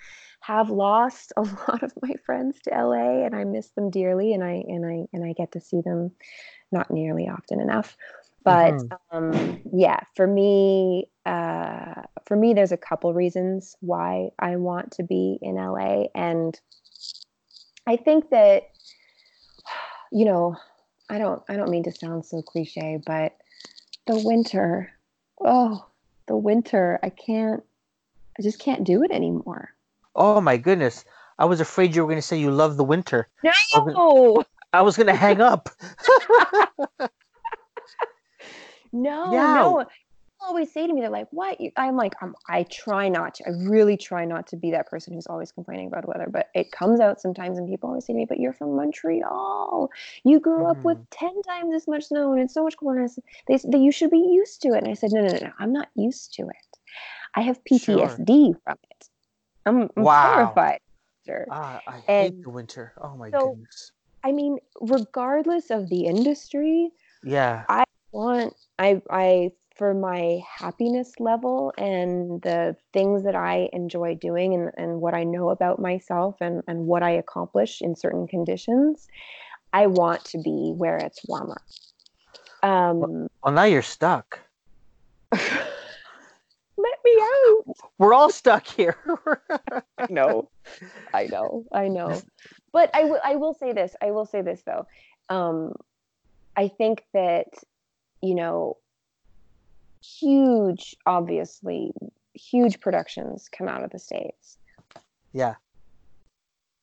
have 0.41 0.69
lost 0.69 1.31
a 1.37 1.41
lot 1.67 1.83
of 1.83 1.93
my 2.01 2.13
friends 2.25 2.59
to 2.63 2.71
LA 2.71 3.25
and 3.25 3.35
I 3.35 3.43
miss 3.45 3.69
them 3.69 3.89
dearly 3.89 4.33
and 4.33 4.43
I 4.43 4.63
and 4.67 4.85
I 4.85 5.05
and 5.13 5.23
I 5.23 5.33
get 5.33 5.51
to 5.53 5.61
see 5.61 5.81
them 5.81 6.11
not 6.71 6.91
nearly 6.91 7.27
often 7.29 7.61
enough. 7.61 7.95
But 8.43 8.73
Mhm. 8.73 8.97
um 9.11 9.61
yeah, 9.71 9.99
for 10.15 10.25
me 10.27 11.09
uh 11.25 12.01
for 12.25 12.35
me 12.35 12.53
there's 12.53 12.71
a 12.71 12.77
couple 12.77 13.13
reasons 13.13 13.75
why 13.81 14.29
I 14.39 14.55
want 14.55 14.91
to 14.93 15.03
be 15.03 15.37
in 15.41 15.55
LA 15.57 16.05
and 16.15 16.59
I 17.87 17.97
think 17.97 18.29
that 18.31 18.63
you 20.11 20.25
know, 20.25 20.55
I 21.09 21.19
don't 21.19 21.43
I 21.49 21.55
don't 21.55 21.69
mean 21.69 21.83
to 21.83 21.91
sound 21.91 22.25
so 22.25 22.41
cliche, 22.41 22.99
but 23.05 23.37
the 24.07 24.19
winter, 24.25 24.91
oh, 25.39 25.85
the 26.27 26.35
winter, 26.35 26.99
I 27.03 27.09
can't 27.09 27.63
I 28.39 28.41
just 28.41 28.59
can't 28.59 28.83
do 28.83 29.03
it 29.03 29.11
anymore. 29.11 29.69
Oh 30.15 30.41
my 30.41 30.57
goodness. 30.57 31.05
I 31.39 31.45
was 31.45 31.59
afraid 31.59 31.95
you 31.95 32.01
were 32.03 32.07
going 32.07 32.19
to 32.21 32.27
say 32.27 32.37
you 32.37 32.51
love 32.51 32.77
the 32.77 32.83
winter. 32.83 33.27
No. 33.43 34.43
I 34.73 34.81
was 34.81 34.95
going 34.95 35.07
to 35.07 35.15
hang 35.15 35.41
up. 35.41 35.69
No, 38.93 39.31
Yeah. 39.31 39.53
no. 39.53 39.79
People 39.79 40.47
always 40.47 40.71
say 40.73 40.87
to 40.87 40.93
me, 40.93 41.01
they're 41.01 41.09
like, 41.09 41.27
"What?" 41.31 41.59
I'm 41.77 41.95
like, 41.95 42.13
I'm, 42.21 42.35
I 42.49 42.63
try 42.63 43.09
not 43.09 43.35
to. 43.35 43.47
I 43.47 43.51
really 43.51 43.95
try 43.95 44.25
not 44.25 44.47
to 44.47 44.57
be 44.57 44.71
that 44.71 44.87
person 44.87 45.13
who's 45.13 45.27
always 45.27 45.51
complaining 45.51 45.87
about 45.87 46.07
weather, 46.07 46.27
but 46.29 46.49
it 46.53 46.71
comes 46.71 46.99
out 46.99 47.21
sometimes, 47.21 47.57
and 47.57 47.69
people 47.69 47.89
always 47.89 48.05
say 48.05 48.13
to 48.13 48.17
me, 48.17 48.25
"But 48.25 48.39
you're 48.39 48.53
from 48.53 48.75
Montreal. 48.75 49.89
You 50.23 50.39
grew 50.39 50.65
up 50.65 50.83
with 50.83 50.97
mm-hmm. 50.97 51.27
ten 51.33 51.41
times 51.43 51.73
as 51.75 51.87
much 51.87 52.05
snow, 52.05 52.33
and 52.33 52.41
it's 52.41 52.53
so 52.53 52.63
much 52.63 52.75
colder." 52.75 52.99
And 52.99 53.09
I 53.09 53.21
they 53.47 53.57
said, 53.59 53.73
"You 53.73 53.91
should 53.91 54.11
be 54.11 54.17
used 54.17 54.61
to 54.63 54.69
it." 54.69 54.79
And 54.79 54.89
I 54.89 54.93
said, 54.95 55.11
"No, 55.13 55.21
no, 55.21 55.31
no, 55.31 55.39
no. 55.39 55.51
I'm 55.59 55.71
not 55.73 55.89
used 55.95 56.33
to 56.33 56.43
it. 56.43 56.77
I 57.35 57.41
have 57.41 57.59
Sure. 57.67 57.79
PTSD 57.79 58.61
from 58.63 58.77
it. 58.89 59.09
I'm, 59.65 59.89
I'm 59.95 60.03
Wow. 60.03 60.53
terrified." 60.53 60.79
Ah, 61.49 61.81
I 61.87 61.99
hate 61.99 62.41
the 62.43 62.49
winter. 62.49 62.93
Oh 63.01 63.15
my 63.15 63.29
so- 63.31 63.49
goodness. 63.51 63.91
I 64.23 64.31
mean, 64.31 64.57
regardless 64.81 65.71
of 65.71 65.89
the 65.89 66.05
industry, 66.05 66.91
Yeah. 67.23 67.65
I 67.69 67.83
want 68.11 68.53
I 68.77 69.01
I 69.09 69.51
for 69.75 69.93
my 69.95 70.41
happiness 70.47 71.13
level 71.19 71.73
and 71.77 72.39
the 72.43 72.75
things 72.93 73.23
that 73.23 73.35
I 73.35 73.69
enjoy 73.73 74.13
doing 74.15 74.53
and, 74.53 74.71
and 74.77 75.01
what 75.01 75.15
I 75.15 75.23
know 75.23 75.49
about 75.49 75.79
myself 75.79 76.35
and, 76.39 76.61
and 76.67 76.85
what 76.85 77.01
I 77.01 77.11
accomplish 77.11 77.81
in 77.81 77.95
certain 77.95 78.27
conditions, 78.27 79.07
I 79.73 79.87
want 79.87 80.23
to 80.25 80.37
be 80.37 80.73
where 80.77 80.97
it's 80.97 81.21
warmer. 81.27 81.61
Um, 82.61 83.27
Well, 83.43 83.53
now 83.53 83.63
you're 83.63 83.81
stuck. 83.81 84.39
let 85.31 86.97
me 87.03 87.21
out. 87.21 87.65
We're 88.01 88.15
all 88.15 88.31
stuck 88.31 88.65
here. 88.65 88.97
I 89.99 90.07
know. 90.09 90.49
I 91.13 91.27
know. 91.27 91.65
I 91.71 91.87
know. 91.87 92.19
But 92.73 92.89
I 92.95 93.03
will 93.03 93.19
I 93.23 93.35
will 93.35 93.53
say 93.53 93.73
this. 93.73 93.95
I 94.01 94.09
will 94.09 94.25
say 94.25 94.41
this 94.41 94.63
though. 94.65 94.87
Um 95.29 95.73
I 96.57 96.67
think 96.67 97.03
that 97.13 97.45
you 98.23 98.33
know 98.33 98.77
huge 100.03 100.95
obviously 101.05 101.91
huge 102.33 102.79
productions 102.79 103.47
come 103.55 103.67
out 103.67 103.83
of 103.83 103.91
the 103.91 103.99
states. 103.99 104.57
yeah. 105.31 105.53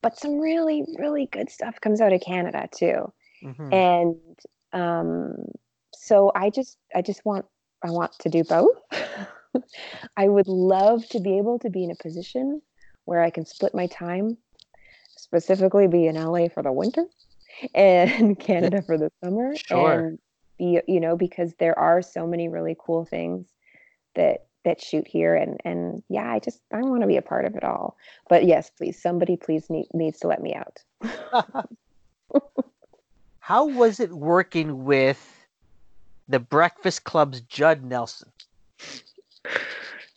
But 0.03 0.17
some 0.17 0.39
really 0.39 0.85
really 1.01 1.27
good 1.27 1.51
stuff 1.51 1.81
comes 1.81 2.01
out 2.01 2.13
of 2.13 2.21
Canada 2.21 2.69
too. 2.73 3.13
Mhm. 3.43 3.75
And 3.75 4.39
um 4.73 5.35
so 5.95 6.31
I 6.37 6.51
just 6.51 6.79
I 6.95 7.03
just 7.03 7.25
want 7.25 7.45
I 7.83 7.91
want 7.91 8.13
to 8.21 8.29
do 8.29 8.45
both. 8.45 8.81
I 10.17 10.29
would 10.29 10.49
love 10.49 11.09
to 11.11 11.21
be 11.21 11.39
able 11.39 11.59
to 11.61 11.71
be 11.71 11.85
in 11.85 11.91
a 11.91 11.97
position 11.97 12.63
where 13.05 13.23
I 13.23 13.31
can 13.31 13.47
split 13.47 13.75
my 13.75 13.87
time, 13.87 14.37
specifically 15.17 15.87
be 15.87 16.07
in 16.07 16.17
LA 16.17 16.49
for 16.49 16.63
the 16.63 16.73
winter 16.73 17.05
and 17.75 18.39
Canada 18.41 18.83
for 18.83 18.99
the 18.99 19.11
summer. 19.23 19.57
Sure. 19.57 19.93
And 19.93 20.19
be, 20.59 20.81
you 20.87 21.01
know, 21.01 21.17
because 21.17 21.55
there 21.59 21.79
are 21.79 22.03
so 22.03 22.27
many 22.27 22.49
really 22.49 22.77
cool 22.79 23.05
things 23.05 23.47
that 24.15 24.47
that 24.65 24.83
shoot 24.83 25.07
here 25.07 25.35
and 25.35 25.59
and 25.65 26.03
yeah, 26.09 26.31
I 26.31 26.41
just 26.41 26.61
I 26.73 26.83
want 26.83 27.03
to 27.03 27.07
be 27.07 27.17
a 27.17 27.23
part 27.23 27.45
of 27.45 27.55
it 27.55 27.65
all. 27.65 27.97
But 28.29 28.45
yes, 28.45 28.71
please, 28.71 29.01
somebody 29.01 29.37
please 29.37 29.71
need, 29.71 29.87
needs 29.95 30.21
to 30.21 30.27
let 30.27 30.43
me 30.43 30.55
out. 30.55 30.83
How 33.39 33.67
was 33.67 33.99
it 34.01 34.13
working 34.13 34.85
with 34.85 35.47
the 36.29 36.39
Breakfast 36.39 37.05
Club's 37.05 37.41
Judd 37.41 37.83
Nelson? 37.83 38.31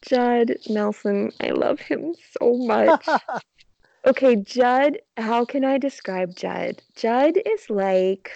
Judd 0.01 0.57
Nelson, 0.69 1.31
I 1.39 1.51
love 1.51 1.79
him 1.79 2.15
so 2.39 2.55
much. 2.55 3.07
okay, 4.05 4.35
Judd, 4.35 4.99
how 5.17 5.45
can 5.45 5.63
I 5.63 5.77
describe 5.77 6.35
Judd? 6.35 6.81
Judd 6.95 7.37
is 7.45 7.69
like 7.69 8.31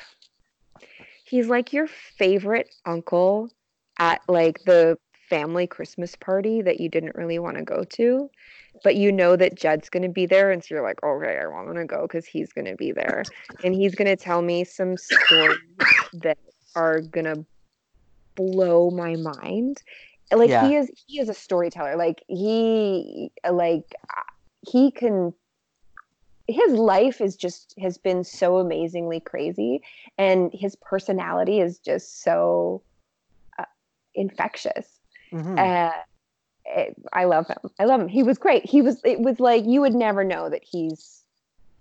he's 1.24 1.48
like 1.48 1.74
your 1.74 1.88
favorite 1.88 2.74
uncle 2.86 3.50
at 3.98 4.22
like 4.28 4.64
the 4.66 4.98
family 5.30 5.66
Christmas 5.66 6.16
party 6.16 6.62
that 6.62 6.80
you 6.80 6.88
didn't 6.88 7.16
really 7.16 7.40
want 7.40 7.58
to 7.58 7.64
go 7.64 7.84
to, 7.84 8.30
but 8.84 8.96
you 8.96 9.12
know 9.12 9.36
that 9.36 9.56
Judd's 9.56 9.90
going 9.90 10.04
to 10.04 10.10
be 10.10 10.28
there 10.28 10.52
and 10.52 10.64
so 10.64 10.76
you're 10.76 10.84
like, 10.84 11.02
"Okay, 11.04 11.40
I 11.42 11.48
want 11.48 11.76
to 11.76 11.86
go 11.86 12.08
cuz 12.08 12.26
he's 12.26 12.54
going 12.54 12.66
to 12.66 12.76
be 12.76 12.92
there." 12.92 13.24
And 13.64 13.74
he's 13.74 13.96
going 13.96 14.08
to 14.08 14.16
tell 14.16 14.42
me 14.44 14.64
some 14.64 14.98
stories 14.98 15.58
that 16.14 16.38
are 16.76 17.02
going 17.02 17.26
to 17.26 17.46
blow 18.36 18.92
my 18.92 19.16
mind. 19.16 19.82
Like 20.32 20.50
Yeah. 20.50 20.68
he 20.68 20.76
is 20.76 20.92
he 21.08 21.20
is 21.20 21.30
a 21.30 21.34
storyteller. 21.34 21.96
Like 21.96 22.24
he 22.28 23.32
like 23.50 23.96
he 24.62 24.92
can 24.92 25.34
his 26.48 26.74
life 26.74 27.22
is 27.22 27.36
just 27.36 27.74
has 27.80 27.98
been 27.98 28.24
so 28.24 28.58
amazingly 28.58 29.20
crazy 29.20 29.82
and 30.18 30.52
his 30.54 30.76
personality 30.76 31.60
is 31.60 31.80
just 31.80 32.22
so 32.22 32.84
uh, 33.58 33.66
infectious 34.14 35.00
Mhm. 35.32 35.58
uh, 35.58 35.92
it, 36.66 36.96
i 37.14 37.26
love 37.26 37.48
him 37.48 37.58
i 37.80 37.86
love 37.86 38.00
him 38.00 38.08
he 38.08 38.22
was 38.22 38.38
great 38.38 38.64
he 38.64 38.82
was 38.82 39.02
it 39.04 39.20
was 39.20 39.40
like 39.40 39.66
you 39.66 39.82
would 39.82 39.96
never 39.96 40.24
know 40.24 40.50
that 40.50 40.64
he's 40.64 41.24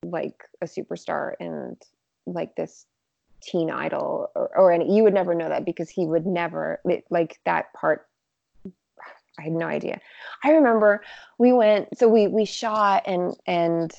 like 0.03 0.45
a 0.63 0.67
superstar 0.67 1.35
and 1.41 1.77
like 2.27 2.57
this 2.57 2.87
teen 3.43 3.71
idol 3.71 4.31
or, 4.35 4.51
or 4.57 4.73
any 4.73 4.95
you 4.97 5.03
would 5.03 5.15
never 5.15 5.35
know 5.35 5.49
that 5.51 5.65
because 5.67 5.91
he 5.91 6.07
would 6.07 6.25
never 6.27 6.81
it- 6.87 7.05
like 7.11 7.39
that 7.45 7.71
part 7.75 8.07
i 9.39 9.43
had 9.43 9.53
no 9.53 9.67
idea 9.67 10.01
i 10.43 10.51
remember 10.51 11.03
we 11.39 11.53
went 11.53 11.97
so 11.99 12.09
we 12.09 12.27
we 12.27 12.45
shot 12.45 13.03
and 13.07 13.35
and 13.47 13.93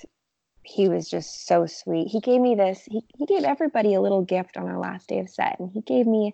he 0.63 0.89
was 0.89 1.09
just 1.09 1.45
so 1.45 1.65
sweet 1.65 2.07
he 2.07 2.19
gave 2.19 2.41
me 2.41 2.55
this 2.55 2.83
he, 2.85 3.01
he 3.17 3.25
gave 3.25 3.43
everybody 3.43 3.93
a 3.93 4.01
little 4.01 4.23
gift 4.23 4.57
on 4.57 4.67
our 4.67 4.79
last 4.79 5.07
day 5.07 5.19
of 5.19 5.29
set 5.29 5.59
and 5.59 5.69
he 5.71 5.81
gave 5.81 6.07
me 6.07 6.33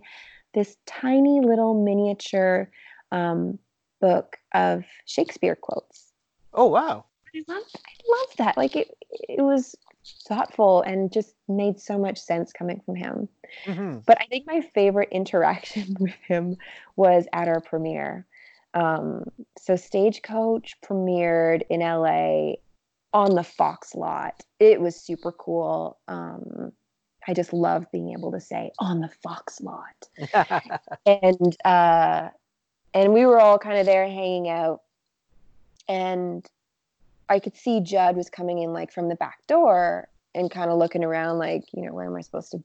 this 0.54 0.76
tiny 0.86 1.40
little 1.40 1.82
miniature 1.82 2.70
um, 3.10 3.58
book 4.00 4.36
of 4.54 4.84
shakespeare 5.06 5.56
quotes 5.56 6.12
oh 6.54 6.66
wow. 6.66 7.04
I 7.34 7.42
love 7.48 7.62
I 7.74 8.18
love 8.18 8.36
that. 8.38 8.56
Like 8.56 8.76
it 8.76 8.88
it 9.10 9.42
was 9.42 9.74
thoughtful 10.28 10.82
and 10.82 11.12
just 11.12 11.34
made 11.48 11.80
so 11.80 11.98
much 11.98 12.18
sense 12.18 12.52
coming 12.52 12.80
from 12.84 12.96
him. 12.96 13.28
hmm 13.64 13.98
But 14.06 14.20
I 14.20 14.26
think 14.26 14.46
my 14.46 14.60
favorite 14.74 15.08
interaction 15.12 15.96
with 15.98 16.14
him 16.26 16.56
was 16.96 17.26
at 17.32 17.48
our 17.48 17.60
premiere. 17.60 18.26
Um, 18.74 19.24
so 19.58 19.76
Stagecoach 19.76 20.76
premiered 20.82 21.62
in 21.68 21.80
LA 21.80 22.54
on 23.12 23.34
the 23.34 23.42
Fox 23.42 23.94
lot. 23.94 24.42
It 24.58 24.80
was 24.80 24.96
super 24.96 25.32
cool. 25.32 25.98
Um, 26.08 26.72
I 27.26 27.34
just 27.34 27.52
love 27.52 27.86
being 27.92 28.12
able 28.12 28.32
to 28.32 28.40
say 28.40 28.72
on 28.80 29.00
the 29.00 29.10
Fox 29.22 29.60
lot 29.60 30.08
and 31.06 31.56
uh 31.64 32.28
and 32.92 33.12
we 33.12 33.24
were 33.26 33.38
all 33.38 33.60
kind 33.60 33.78
of 33.78 33.86
there 33.86 34.06
hanging 34.06 34.48
out 34.48 34.80
and 35.88 36.44
I 37.28 37.38
could 37.38 37.56
see 37.56 37.80
Judd 37.80 38.16
was 38.16 38.28
coming 38.28 38.58
in 38.58 38.72
like 38.72 38.92
from 38.92 39.08
the 39.08 39.14
back 39.14 39.46
door 39.46 40.08
and 40.34 40.50
kind 40.50 40.70
of 40.70 40.78
looking 40.78 41.04
around, 41.04 41.38
like, 41.38 41.64
you 41.72 41.82
know, 41.82 41.92
where 41.92 42.06
am 42.06 42.16
I 42.16 42.20
supposed 42.20 42.50
to 42.52 42.62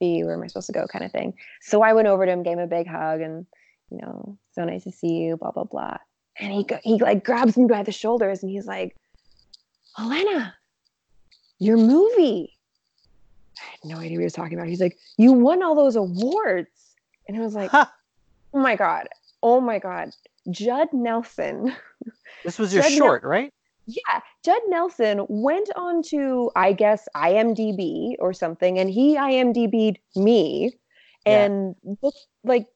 be? 0.00 0.22
Where 0.22 0.34
am 0.34 0.42
I 0.42 0.46
supposed 0.46 0.66
to 0.66 0.72
go? 0.72 0.86
Kind 0.86 1.04
of 1.04 1.12
thing. 1.12 1.34
So 1.60 1.82
I 1.82 1.92
went 1.92 2.08
over 2.08 2.26
to 2.26 2.32
him, 2.32 2.42
gave 2.42 2.54
him 2.54 2.60
a 2.60 2.66
big 2.66 2.86
hug, 2.86 3.20
and, 3.20 3.46
you 3.90 3.98
know, 3.98 4.38
so 4.52 4.64
nice 4.64 4.84
to 4.84 4.92
see 4.92 5.12
you, 5.12 5.36
blah, 5.36 5.50
blah, 5.50 5.64
blah. 5.64 5.96
And 6.38 6.52
he, 6.52 6.66
he 6.82 6.98
like 6.98 7.24
grabs 7.24 7.56
me 7.56 7.66
by 7.66 7.82
the 7.82 7.92
shoulders 7.92 8.42
and 8.42 8.50
he's 8.50 8.66
like, 8.66 8.96
Helena, 9.96 10.54
your 11.58 11.76
movie. 11.76 12.56
I 13.58 13.64
had 13.70 13.80
no 13.84 13.96
idea 13.98 14.12
what 14.12 14.20
he 14.20 14.24
was 14.24 14.32
talking 14.32 14.58
about. 14.58 14.68
He's 14.68 14.80
like, 14.80 14.96
You 15.18 15.32
won 15.32 15.62
all 15.62 15.74
those 15.74 15.96
awards. 15.96 16.70
And 17.28 17.36
I 17.36 17.40
was 17.40 17.54
like, 17.54 17.70
Oh 17.74 17.88
my 18.58 18.76
God. 18.76 19.08
Oh 19.42 19.60
my 19.60 19.78
God. 19.78 20.10
Judd 20.50 20.88
Nelson. 20.92 21.74
This 22.44 22.58
was 22.58 22.74
your 22.74 22.82
Judd 22.82 22.92
short, 22.92 23.22
Nel- 23.22 23.30
right? 23.30 23.54
Yeah, 23.86 24.20
Judd 24.44 24.62
Nelson 24.68 25.24
went 25.28 25.68
on 25.76 26.02
to, 26.08 26.50
I 26.56 26.72
guess, 26.72 27.06
IMDb 27.14 28.14
or 28.18 28.32
something, 28.32 28.78
and 28.80 28.90
he 28.90 29.16
IMDb'd 29.16 29.98
me 30.16 30.72
yeah. 31.26 31.44
and 31.44 31.76
looked 32.02 32.26
like 32.42 32.66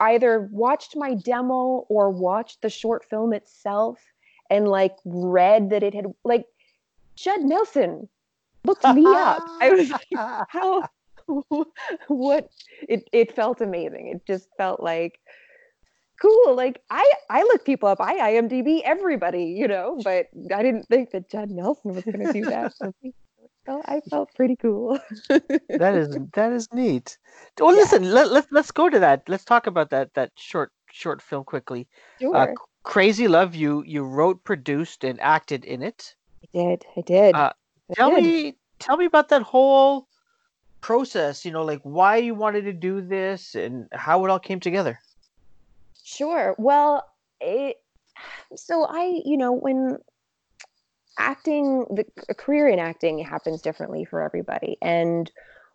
either 0.00 0.48
watched 0.52 0.96
my 0.96 1.14
demo 1.14 1.86
or 1.88 2.10
watched 2.10 2.62
the 2.62 2.70
short 2.70 3.04
film 3.08 3.32
itself 3.32 3.98
and 4.50 4.68
like 4.68 4.94
read 5.04 5.70
that 5.70 5.82
it 5.82 5.94
had 5.94 6.06
like 6.24 6.44
Judd 7.16 7.42
Nelson 7.42 8.08
looked 8.64 8.84
me 8.84 9.04
up. 9.06 9.42
I 9.60 9.70
was 9.70 9.90
like, 9.90 10.46
how 10.48 10.88
what 12.08 12.50
it 12.88 13.08
it 13.12 13.34
felt 13.34 13.60
amazing. 13.60 14.08
It 14.14 14.26
just 14.26 14.48
felt 14.56 14.80
like 14.80 15.18
cool. 16.20 16.54
Like 16.54 16.82
I 16.90 17.10
I 17.30 17.42
look 17.42 17.64
people 17.64 17.88
up. 17.88 18.00
I 18.00 18.32
IMDb 18.32 18.80
everybody, 18.84 19.44
you 19.44 19.68
know, 19.68 19.98
but 20.04 20.26
I 20.54 20.62
didn't 20.62 20.86
think 20.88 21.10
that 21.10 21.30
Judd 21.30 21.50
Nelson 21.50 21.94
was 21.94 22.04
going 22.04 22.26
to 22.26 22.32
do 22.32 22.42
that. 22.42 22.74
So 23.66 23.82
I 23.84 24.00
felt 24.08 24.32
pretty 24.34 24.56
cool. 24.56 24.98
that 25.28 25.94
is 25.94 26.16
that 26.34 26.52
is 26.52 26.72
neat. 26.72 27.18
Well, 27.58 27.74
yeah. 27.74 27.80
listen, 27.80 28.10
let, 28.12 28.30
let's 28.30 28.46
let's 28.52 28.70
go 28.70 28.88
to 28.88 28.98
that. 29.00 29.28
Let's 29.28 29.44
talk 29.44 29.66
about 29.66 29.90
that 29.90 30.14
that 30.14 30.30
short 30.36 30.70
short 30.92 31.20
film 31.20 31.44
quickly. 31.44 31.88
Uh, 32.16 32.20
sure. 32.20 32.36
Uh, 32.36 32.46
Crazy 32.84 33.26
Love, 33.26 33.56
you 33.56 33.82
you 33.84 34.04
wrote, 34.04 34.44
produced, 34.44 35.02
and 35.02 35.20
acted 35.20 35.64
in 35.64 35.82
it. 35.82 36.14
I 36.44 36.58
did. 36.58 36.84
I 36.96 37.00
did. 37.00 37.34
Uh, 37.34 37.52
I 37.90 37.94
tell 37.94 38.10
did. 38.10 38.22
me 38.22 38.56
tell 38.78 38.96
me 38.96 39.06
about 39.06 39.28
that 39.30 39.42
whole 39.42 40.06
process. 40.80 41.44
You 41.44 41.50
know, 41.50 41.64
like 41.64 41.80
why 41.82 42.18
you 42.18 42.36
wanted 42.36 42.62
to 42.62 42.72
do 42.72 43.00
this 43.00 43.56
and 43.56 43.88
how 43.92 44.24
it 44.24 44.30
all 44.30 44.38
came 44.38 44.60
together. 44.60 45.00
Sure. 46.04 46.54
Well, 46.56 47.04
it, 47.40 47.82
so 48.54 48.86
I, 48.88 49.20
you 49.24 49.36
know, 49.36 49.52
when 49.52 49.98
acting, 51.18 51.86
the 51.90 52.04
a 52.28 52.34
career 52.34 52.68
in 52.68 52.78
acting 52.78 53.18
happens 53.18 53.62
differently 53.62 54.04
for 54.04 54.22
everybody. 54.22 54.76
And 54.82 55.30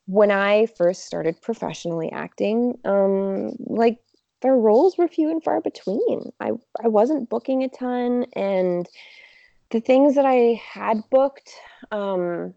when 0.06 0.32
I 0.32 0.68
first 0.78 1.06
started 1.06 1.42
professionally 1.42 2.12
acting, 2.12 2.78
um, 2.86 3.56
like 3.60 4.00
the 4.42 4.52
roles 4.52 4.98
were 4.98 5.08
few 5.08 5.30
and 5.30 5.44
far 5.44 5.62
between. 5.62 6.32
I, 6.40 6.52
I 6.84 6.88
wasn't 6.88 7.30
booking 7.30 7.64
a 7.64 7.70
ton 7.70 8.26
and 8.36 8.88
the 9.70 9.80
things 9.80 10.16
that 10.16 10.26
I 10.26 10.62
had 10.64 11.02
booked, 11.12 11.52
um, 11.92 12.54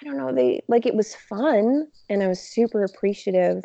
I 0.00 0.04
don't 0.04 0.18
know, 0.18 0.32
they 0.32 0.62
like 0.68 0.86
it 0.86 0.94
was 0.94 1.14
fun 1.14 1.88
and 2.10 2.22
I 2.22 2.28
was 2.28 2.38
super 2.38 2.84
appreciative 2.84 3.64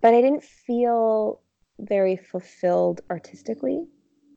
but 0.00 0.14
I 0.14 0.20
didn't 0.20 0.44
feel 0.44 1.40
very 1.78 2.16
fulfilled 2.16 3.00
artistically. 3.10 3.86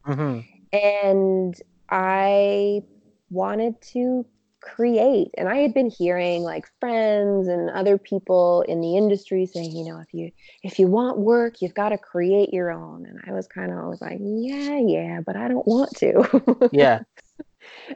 Mm-hmm. 0.08 0.40
And 0.78 1.56
I 1.94 2.82
wanted 3.30 3.80
to 3.82 4.26
create 4.64 5.30
and 5.38 5.50
i 5.50 5.58
had 5.58 5.74
been 5.74 5.90
hearing 5.90 6.42
like 6.42 6.66
friends 6.80 7.50
and 7.50 7.70
other 7.72 7.98
people 7.98 8.64
in 8.66 8.80
the 8.80 8.96
industry 8.96 9.46
saying 9.46 9.76
you 9.76 9.84
know 9.84 10.00
if 10.00 10.14
you 10.14 10.32
if 10.64 10.80
you 10.80 10.88
want 10.88 11.18
work 11.18 11.62
you've 11.62 11.74
got 11.74 11.90
to 11.90 11.98
create 11.98 12.54
your 12.54 12.72
own. 12.72 13.06
And 13.06 13.20
i 13.28 13.34
was 13.34 13.46
kind 13.46 13.74
of 13.74 13.78
always 13.80 14.00
like 14.00 14.20
yeah 14.22 14.80
yeah 14.80 15.20
but 15.26 15.36
i 15.36 15.50
don't 15.50 15.68
want 15.68 15.96
to. 15.98 16.70
Yeah. 16.72 17.02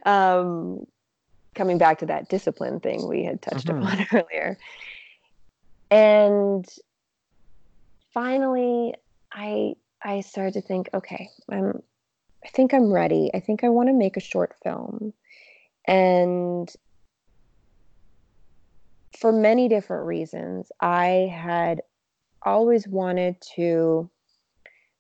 Um 0.06 0.86
coming 1.56 1.78
back 1.78 2.00
to 2.00 2.06
that 2.06 2.30
discipline 2.30 2.80
thing 2.80 3.08
we 3.08 3.24
had 3.24 3.42
touched 3.42 3.68
mm-hmm. 3.68 3.84
upon 3.84 4.06
earlier. 4.14 4.58
And 5.92 6.66
finally 8.14 8.94
I 9.32 9.76
I 10.02 10.22
started 10.22 10.54
to 10.54 10.62
think, 10.62 10.90
okay, 10.94 11.30
I'm 11.50 11.82
I 12.48 12.50
think 12.50 12.74
I'm 12.74 12.92
ready. 12.92 13.30
I 13.34 13.42
think 13.42 13.64
I 13.66 13.70
want 13.70 13.90
to 13.90 13.94
make 13.94 14.16
a 14.16 14.22
short 14.22 14.56
film. 14.64 15.14
And 15.86 16.74
for 19.20 19.34
many 19.34 19.68
different 19.68 20.06
reasons, 20.06 20.72
I 20.80 21.30
had 21.34 21.82
always 22.44 22.88
wanted 22.88 23.36
to 23.56 24.10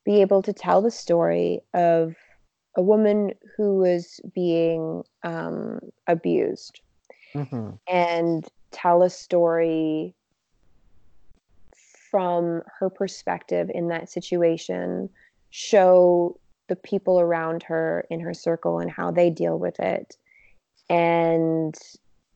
be 0.03 0.21
able 0.21 0.41
to 0.41 0.51
tell 0.51 0.81
the 0.81 0.91
story 0.91 1.61
of 1.73 2.15
a 2.75 2.81
woman 2.81 3.31
who 3.55 3.77
was 3.77 4.19
being 4.35 5.03
um, 5.23 5.79
abused 6.07 6.81
mm-hmm. 7.33 7.71
and 7.87 8.45
tell 8.71 9.03
a 9.03 9.09
story 9.09 10.13
from 12.11 12.61
her 12.79 12.89
perspective 12.89 13.71
in 13.73 13.87
that 13.87 14.09
situation, 14.09 15.09
show 15.49 16.37
the 16.67 16.75
people 16.75 17.19
around 17.19 17.63
her 17.63 18.05
in 18.09 18.19
her 18.19 18.33
circle 18.33 18.79
and 18.79 18.91
how 18.91 19.11
they 19.11 19.29
deal 19.29 19.57
with 19.57 19.79
it, 19.79 20.17
and 20.89 21.75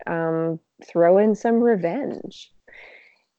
um, 0.08 0.60
throw 0.88 1.18
in 1.18 1.36
some 1.36 1.62
revenge. 1.62 2.52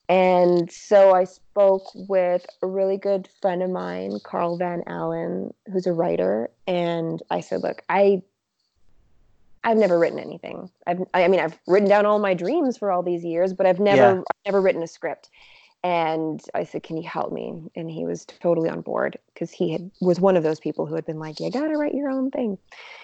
And 0.09 0.71
so 0.71 1.15
I 1.15 1.25
spoke 1.25 1.91
with 1.95 2.45
a 2.63 2.67
really 2.67 2.99
good 2.99 3.29
friend 3.41 3.63
of 3.63 3.71
mine, 3.71 4.19
Carl 4.25 4.59
Van 4.59 4.83
Allen, 4.87 5.55
who's 5.73 5.87
a 5.87 5.93
writer, 5.93 6.51
and 6.67 7.23
I 7.31 7.41
said, 7.41 7.63
"Look, 7.63 7.83
I 7.89 8.23
I've 9.65 9.77
never 9.77 9.99
written 9.99 10.19
anything. 10.19 10.71
I've 10.87 11.01
I 11.15 11.29
mean 11.29 11.41
I've 11.41 11.59
written 11.67 11.89
down 11.89 12.07
all 12.07 12.19
my 12.19 12.35
dreams 12.35 12.77
for 12.77 12.91
all 12.91 13.03
these 13.03 13.25
years, 13.25 13.53
but 13.53 13.67
I've 13.67 13.81
never 13.81 13.97
yeah. 13.97 14.19
I've 14.19 14.47
never 14.47 14.61
written 14.61 14.83
a 14.83 14.89
script 14.89 15.31
and 15.85 16.43
I 16.55 16.65
said, 16.65 16.83
"Can 16.83 16.97
you 16.97 17.09
help 17.09 17.33
me?" 17.33 17.55
And 17.75 17.91
he 17.91 18.05
was 18.05 18.25
totally 18.25 18.69
on 18.69 18.81
board 18.83 19.19
because 19.33 19.51
he 19.51 19.73
had 19.73 19.91
was 20.01 20.21
one 20.21 20.37
of 20.37 20.43
those 20.43 20.61
people 20.61 20.87
who 20.87 20.95
had 20.95 21.05
been 21.05 21.19
like, 21.19 21.41
"You 21.41 21.51
gotta 21.51 21.77
write 21.77 21.95
your 21.95 22.11
own 22.11 22.31
thing," 22.31 22.59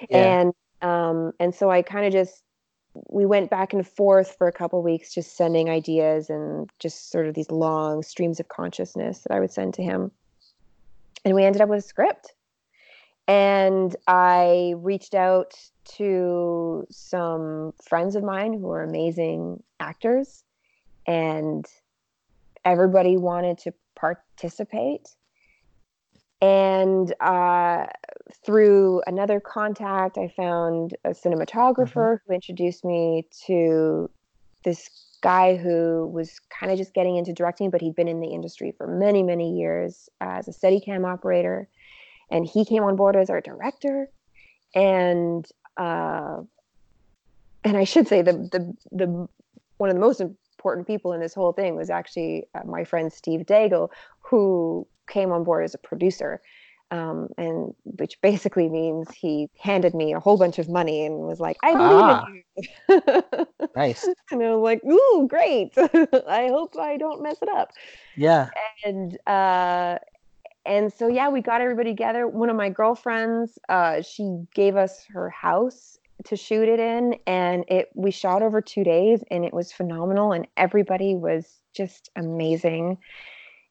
yeah. 0.08 0.40
and 0.40 0.54
um, 0.82 1.32
and 1.40 1.54
so 1.54 1.70
I 1.70 1.82
kind 1.82 2.06
of 2.06 2.12
just 2.12 2.42
we 3.08 3.26
went 3.26 3.50
back 3.50 3.72
and 3.72 3.86
forth 3.86 4.36
for 4.36 4.48
a 4.48 4.52
couple 4.52 4.82
weeks, 4.82 5.14
just 5.14 5.36
sending 5.36 5.68
ideas 5.68 6.30
and 6.30 6.70
just 6.78 7.10
sort 7.10 7.26
of 7.26 7.34
these 7.34 7.50
long 7.50 8.02
streams 8.02 8.40
of 8.40 8.48
consciousness 8.48 9.20
that 9.20 9.32
I 9.32 9.40
would 9.40 9.50
send 9.50 9.74
to 9.74 9.82
him, 9.82 10.10
and 11.24 11.34
we 11.34 11.44
ended 11.44 11.62
up 11.62 11.68
with 11.68 11.80
a 11.80 11.88
script. 11.88 12.34
And 13.26 13.94
I 14.06 14.72
reached 14.78 15.14
out 15.14 15.52
to 15.96 16.86
some 16.90 17.74
friends 17.82 18.16
of 18.16 18.22
mine 18.22 18.54
who 18.54 18.70
are 18.70 18.82
amazing 18.82 19.62
actors, 19.80 20.44
and 21.06 21.66
everybody 22.68 23.16
wanted 23.16 23.58
to 23.58 23.72
participate. 23.96 25.08
And 26.40 27.12
uh, 27.20 27.86
through 28.44 29.02
another 29.06 29.40
contact, 29.40 30.18
I 30.18 30.28
found 30.28 30.96
a 31.04 31.10
cinematographer 31.10 31.94
mm-hmm. 31.94 32.28
who 32.28 32.34
introduced 32.34 32.84
me 32.84 33.26
to 33.46 34.08
this 34.64 34.88
guy 35.20 35.56
who 35.56 36.06
was 36.06 36.38
kind 36.48 36.70
of 36.70 36.78
just 36.78 36.94
getting 36.94 37.16
into 37.16 37.32
directing, 37.32 37.70
but 37.70 37.80
he'd 37.80 37.96
been 37.96 38.06
in 38.06 38.20
the 38.20 38.28
industry 38.28 38.72
for 38.76 38.86
many, 38.86 39.24
many 39.24 39.58
years 39.58 40.08
as 40.20 40.46
a 40.46 40.52
Steadicam 40.52 41.04
operator. 41.04 41.68
And 42.30 42.46
he 42.46 42.64
came 42.64 42.84
on 42.84 42.94
board 42.94 43.16
as 43.16 43.30
our 43.30 43.40
director. 43.40 44.08
And 44.74 45.44
uh, 45.76 46.42
and 47.64 47.76
I 47.76 47.84
should 47.84 48.06
say 48.06 48.22
the 48.22 48.32
the 48.32 48.74
the 48.92 49.28
one 49.78 49.90
of 49.90 49.96
the 49.96 50.00
most 50.00 50.20
important 50.58 50.88
people 50.88 51.12
in 51.12 51.20
this 51.20 51.34
whole 51.34 51.52
thing 51.52 51.76
was 51.76 51.88
actually 51.88 52.44
uh, 52.54 52.64
my 52.64 52.82
friend 52.82 53.12
Steve 53.12 53.42
Daigle, 53.42 53.90
who 54.20 54.86
came 55.08 55.30
on 55.30 55.44
board 55.44 55.64
as 55.64 55.74
a 55.74 55.78
producer. 55.78 56.40
Um, 56.90 57.28
and 57.36 57.74
which 57.84 58.18
basically 58.22 58.66
means 58.70 59.10
he 59.14 59.50
handed 59.60 59.94
me 59.94 60.14
a 60.14 60.20
whole 60.20 60.38
bunch 60.38 60.58
of 60.58 60.70
money 60.70 61.04
and 61.04 61.18
was 61.18 61.38
like, 61.38 61.58
"I 61.62 61.74
believe 61.74 62.00
ah, 62.02 62.26
in 62.26 62.42
you." 62.88 63.66
nice. 63.76 64.08
And 64.30 64.42
I 64.42 64.54
was 64.54 64.64
like, 64.64 64.82
"Ooh, 64.86 65.28
great! 65.28 65.72
I 65.76 66.48
hope 66.48 66.78
I 66.78 66.96
don't 66.96 67.22
mess 67.22 67.36
it 67.42 67.50
up." 67.50 67.72
Yeah. 68.16 68.48
And 68.86 69.18
uh, 69.26 69.98
and 70.64 70.90
so 70.90 71.08
yeah, 71.08 71.28
we 71.28 71.42
got 71.42 71.60
everybody 71.60 71.90
together. 71.90 72.26
One 72.26 72.48
of 72.48 72.56
my 72.56 72.70
girlfriends, 72.70 73.58
uh, 73.68 74.00
she 74.00 74.46
gave 74.54 74.74
us 74.76 75.04
her 75.12 75.28
house 75.28 75.97
to 76.24 76.36
shoot 76.36 76.68
it 76.68 76.80
in 76.80 77.16
and 77.26 77.64
it 77.68 77.90
we 77.94 78.10
shot 78.10 78.42
over 78.42 78.60
2 78.60 78.84
days 78.84 79.22
and 79.30 79.44
it 79.44 79.52
was 79.52 79.72
phenomenal 79.72 80.32
and 80.32 80.46
everybody 80.56 81.14
was 81.14 81.60
just 81.74 82.10
amazing 82.16 82.98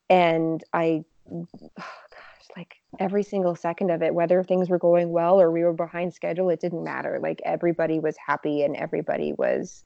and 0.10 0.64
I 0.74 1.04
gosh 1.30 2.48
like 2.58 2.76
every 3.00 3.24
single 3.24 3.56
second 3.56 3.92
of 3.92 4.02
it, 4.02 4.14
whether 4.14 4.44
things 4.44 4.70
were 4.70 4.80
going 4.80 5.12
well 5.12 5.40
or 5.40 5.52
we 5.52 5.64
were 5.64 5.74
behind 5.74 6.14
schedule, 6.14 6.50
it 6.50 6.60
didn't 6.60 6.84
matter. 6.84 7.20
Like 7.22 7.42
everybody 7.46 8.00
was 8.00 8.16
happy 8.18 8.64
and 8.64 8.76
everybody 8.76 9.34
was 9.34 9.84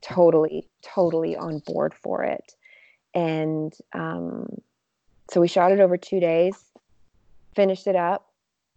totally, 0.00 0.68
totally 0.82 1.36
on 1.36 1.58
board 1.60 1.94
for 1.94 2.24
it. 2.24 2.54
And 3.14 3.74
um, 3.92 4.46
so 5.30 5.40
we 5.40 5.48
shot 5.48 5.72
it 5.72 5.80
over 5.80 5.96
two 5.96 6.20
days, 6.20 6.56
finished 7.54 7.86
it 7.86 7.96
up, 7.96 8.30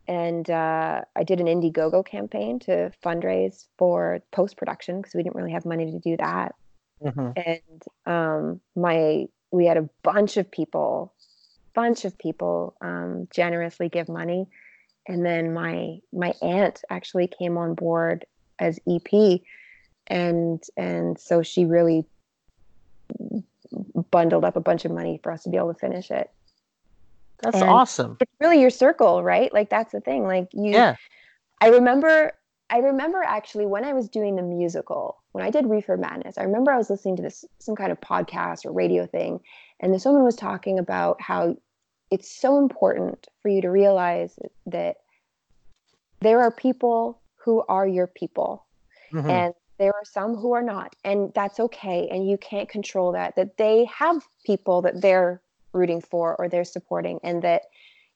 and 0.10 0.49
uh, 0.49 1.01
I 1.16 1.24
did 1.24 1.39
an 1.39 1.45
Indiegogo 1.45 2.03
campaign 2.03 2.57
to 2.62 2.91
fundraise 3.05 3.68
for 3.78 4.22
post 4.32 4.57
production 4.57 4.97
because 4.97 5.14
we 5.14 5.22
didn't 5.22 5.36
really 5.36 5.51
have 5.51 5.66
money 5.66 5.86
to 5.86 5.99
do 5.99 6.18
that. 6.18 6.55
Mm-hmm. 7.03 7.30
And 7.45 7.84
um, 8.07 8.60
my 8.76 9.28
we 9.51 9.68
had 9.68 9.78
a 9.78 9.88
bunch 10.01 10.38
of 10.38 10.49
people, 10.49 11.14
bunch 11.76 12.05
of 12.05 12.18
people 12.18 12.76
um, 12.82 13.28
generously 13.32 13.88
give 13.88 14.10
money, 14.10 14.47
and 15.07 15.24
then 15.24 15.53
my 15.53 15.99
my 16.12 16.34
aunt 16.41 16.82
actually 16.89 17.28
came 17.28 17.55
on 17.55 17.76
board 17.76 18.26
as 18.57 18.80
EP, 18.89 19.41
and 20.07 20.64
and 20.76 21.20
so 21.20 21.43
she 21.43 21.66
really 21.66 22.03
bundled 24.10 24.43
up 24.43 24.55
a 24.55 24.62
bunch 24.62 24.86
of 24.86 24.91
money 24.91 25.20
for 25.22 25.32
us 25.32 25.43
to 25.43 25.49
be 25.49 25.57
able 25.57 25.72
to 25.72 25.80
finish 25.80 26.10
it. 26.10 26.32
That's 27.41 27.55
and 27.55 27.69
awesome. 27.69 28.17
It's 28.19 28.31
really 28.39 28.61
your 28.61 28.69
circle, 28.69 29.23
right? 29.23 29.53
Like 29.53 29.69
that's 29.69 29.91
the 29.91 30.01
thing. 30.01 30.23
Like 30.23 30.49
you 30.53 30.71
Yeah. 30.71 30.95
I 31.61 31.69
remember 31.69 32.33
I 32.69 32.77
remember 32.79 33.23
actually 33.25 33.65
when 33.65 33.83
I 33.83 33.93
was 33.93 34.07
doing 34.07 34.35
the 34.35 34.43
musical, 34.43 35.23
when 35.31 35.43
I 35.43 35.49
did 35.49 35.67
Reefer 35.67 35.97
Madness, 35.97 36.37
I 36.37 36.43
remember 36.43 36.71
I 36.71 36.77
was 36.77 36.89
listening 36.89 37.15
to 37.17 37.23
this 37.23 37.43
some 37.57 37.75
kind 37.75 37.91
of 37.91 37.99
podcast 37.99 38.65
or 38.65 38.71
radio 38.71 39.07
thing, 39.07 39.39
and 39.79 39.93
this 39.93 40.05
woman 40.05 40.23
was 40.23 40.35
talking 40.35 40.77
about 40.77 41.19
how 41.21 41.55
it's 42.11 42.31
so 42.31 42.57
important 42.57 43.27
for 43.41 43.49
you 43.49 43.61
to 43.61 43.69
realize 43.69 44.37
that 44.65 44.97
there 46.21 46.41
are 46.41 46.51
people 46.51 47.21
who 47.37 47.63
are 47.69 47.87
your 47.87 48.07
people. 48.07 48.65
Mm-hmm. 49.13 49.29
And 49.29 49.53
there 49.79 49.93
are 49.93 50.05
some 50.05 50.35
who 50.35 50.53
are 50.53 50.61
not, 50.61 50.95
and 51.03 51.31
that's 51.33 51.59
okay. 51.59 52.07
And 52.11 52.29
you 52.29 52.37
can't 52.37 52.69
control 52.69 53.13
that. 53.13 53.35
That 53.35 53.57
they 53.57 53.85
have 53.85 54.27
people 54.45 54.81
that 54.83 55.01
they're 55.01 55.41
rooting 55.74 56.01
for 56.01 56.36
or 56.38 56.49
they're 56.49 56.63
supporting, 56.63 57.20
and 57.24 57.41
that 57.43 57.63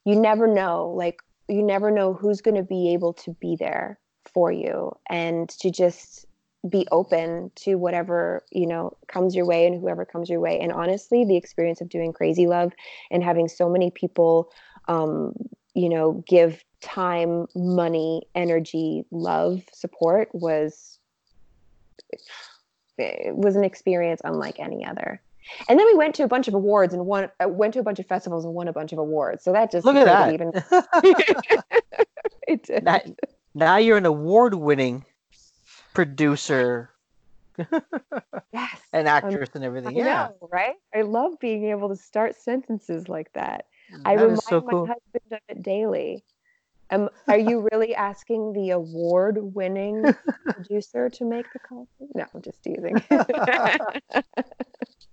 you 0.06 0.16
never 0.16 0.48
know, 0.48 0.90
like, 0.90 1.22
you 1.48 1.64
never 1.64 1.92
know 1.92 2.14
who's 2.14 2.42
going 2.42 2.56
to 2.56 2.64
be 2.64 2.94
able 2.94 3.14
to 3.14 3.32
be 3.40 3.56
there 3.58 4.00
for 4.34 4.52
you 4.52 4.92
and 5.10 5.50
to 5.50 5.70
just 5.72 6.26
be 6.70 6.88
open 6.92 7.52
to 7.56 7.76
whatever 7.76 8.42
you 8.52 8.66
know 8.66 8.96
comes 9.08 9.36
your 9.36 9.46
way 9.46 9.66
and 9.68 9.80
whoever 9.80 10.06
comes 10.06 10.30
your 10.30 10.40
way. 10.40 10.60
And 10.60 10.72
honestly 10.72 11.26
the 11.26 11.36
experience 11.36 11.82
of 11.82 11.90
doing 11.90 12.14
crazy 12.14 12.48
love 12.48 12.72
and 13.12 13.24
having 13.24 13.50
so 13.50 13.70
many 13.70 13.92
people 13.92 14.50
um 14.88 15.34
you 15.74 15.90
know 15.90 16.24
give 16.28 16.64
time 16.82 17.48
money 17.56 18.24
energy 18.36 19.04
love 19.12 19.62
support 19.74 20.30
was 20.34 21.00
it 22.98 23.36
was 23.36 23.56
an 23.56 23.64
experience 23.64 24.22
unlike 24.24 24.60
any 24.60 24.86
other 24.86 25.22
and 25.70 25.80
then 25.80 25.86
we 25.88 25.96
went 25.96 26.16
to 26.16 26.24
a 26.24 26.28
bunch 26.28 26.48
of 26.48 26.54
awards 26.54 26.94
and 26.94 27.06
won 27.06 27.30
uh, 27.40 27.48
went 27.48 27.74
to 27.74 27.80
a 27.80 27.84
bunch 27.84 28.00
of 28.00 28.06
festivals 28.06 28.46
and 28.46 28.54
won 28.54 28.68
a 28.68 28.74
bunch 28.74 28.92
of 28.92 29.00
awards. 29.00 29.44
So 29.44 29.52
that 29.54 29.72
just 29.72 29.86
look 29.86 29.96
at 29.96 30.06
that. 30.06 30.34
even 30.34 30.52
it 32.48 32.64
did. 32.64 32.84
Now, 32.84 33.02
now 33.54 33.78
you're 33.78 33.98
an 33.98 34.06
award 34.06 34.56
winning 34.56 35.06
producer. 35.94 36.90
Yes. 38.52 38.80
An 38.94 39.08
actress 39.08 39.50
um, 39.50 39.56
and 39.56 39.64
everything 39.64 39.96
I 39.96 40.06
yeah. 40.06 40.28
know, 40.40 40.48
right? 40.52 40.76
I 40.94 41.02
love 41.02 41.40
being 41.40 41.66
able 41.66 41.90
to 41.90 41.96
start 41.96 42.36
sentences 42.36 43.10
like 43.10 43.34
that, 43.34 43.66
that 43.92 44.02
i 44.06 44.14
remind 44.14 44.44
so 44.44 44.62
cool. 44.62 44.86
my 44.86 44.94
husband 44.94 45.32
of 45.32 45.40
it 45.50 45.64
daily 45.64 46.24
um, 46.94 47.10
are 47.28 47.38
you 47.38 47.68
really 47.72 47.96
asking 47.96 48.54
the 48.54 48.72
award 48.72 49.38
winning 49.56 50.14
producer 50.46 51.10
to 51.10 51.26
make 51.26 51.52
the 51.54 51.60
coffee 51.60 52.08
no 52.16 52.26
i'm 52.34 52.42
just 52.42 52.62
teasing. 52.64 53.02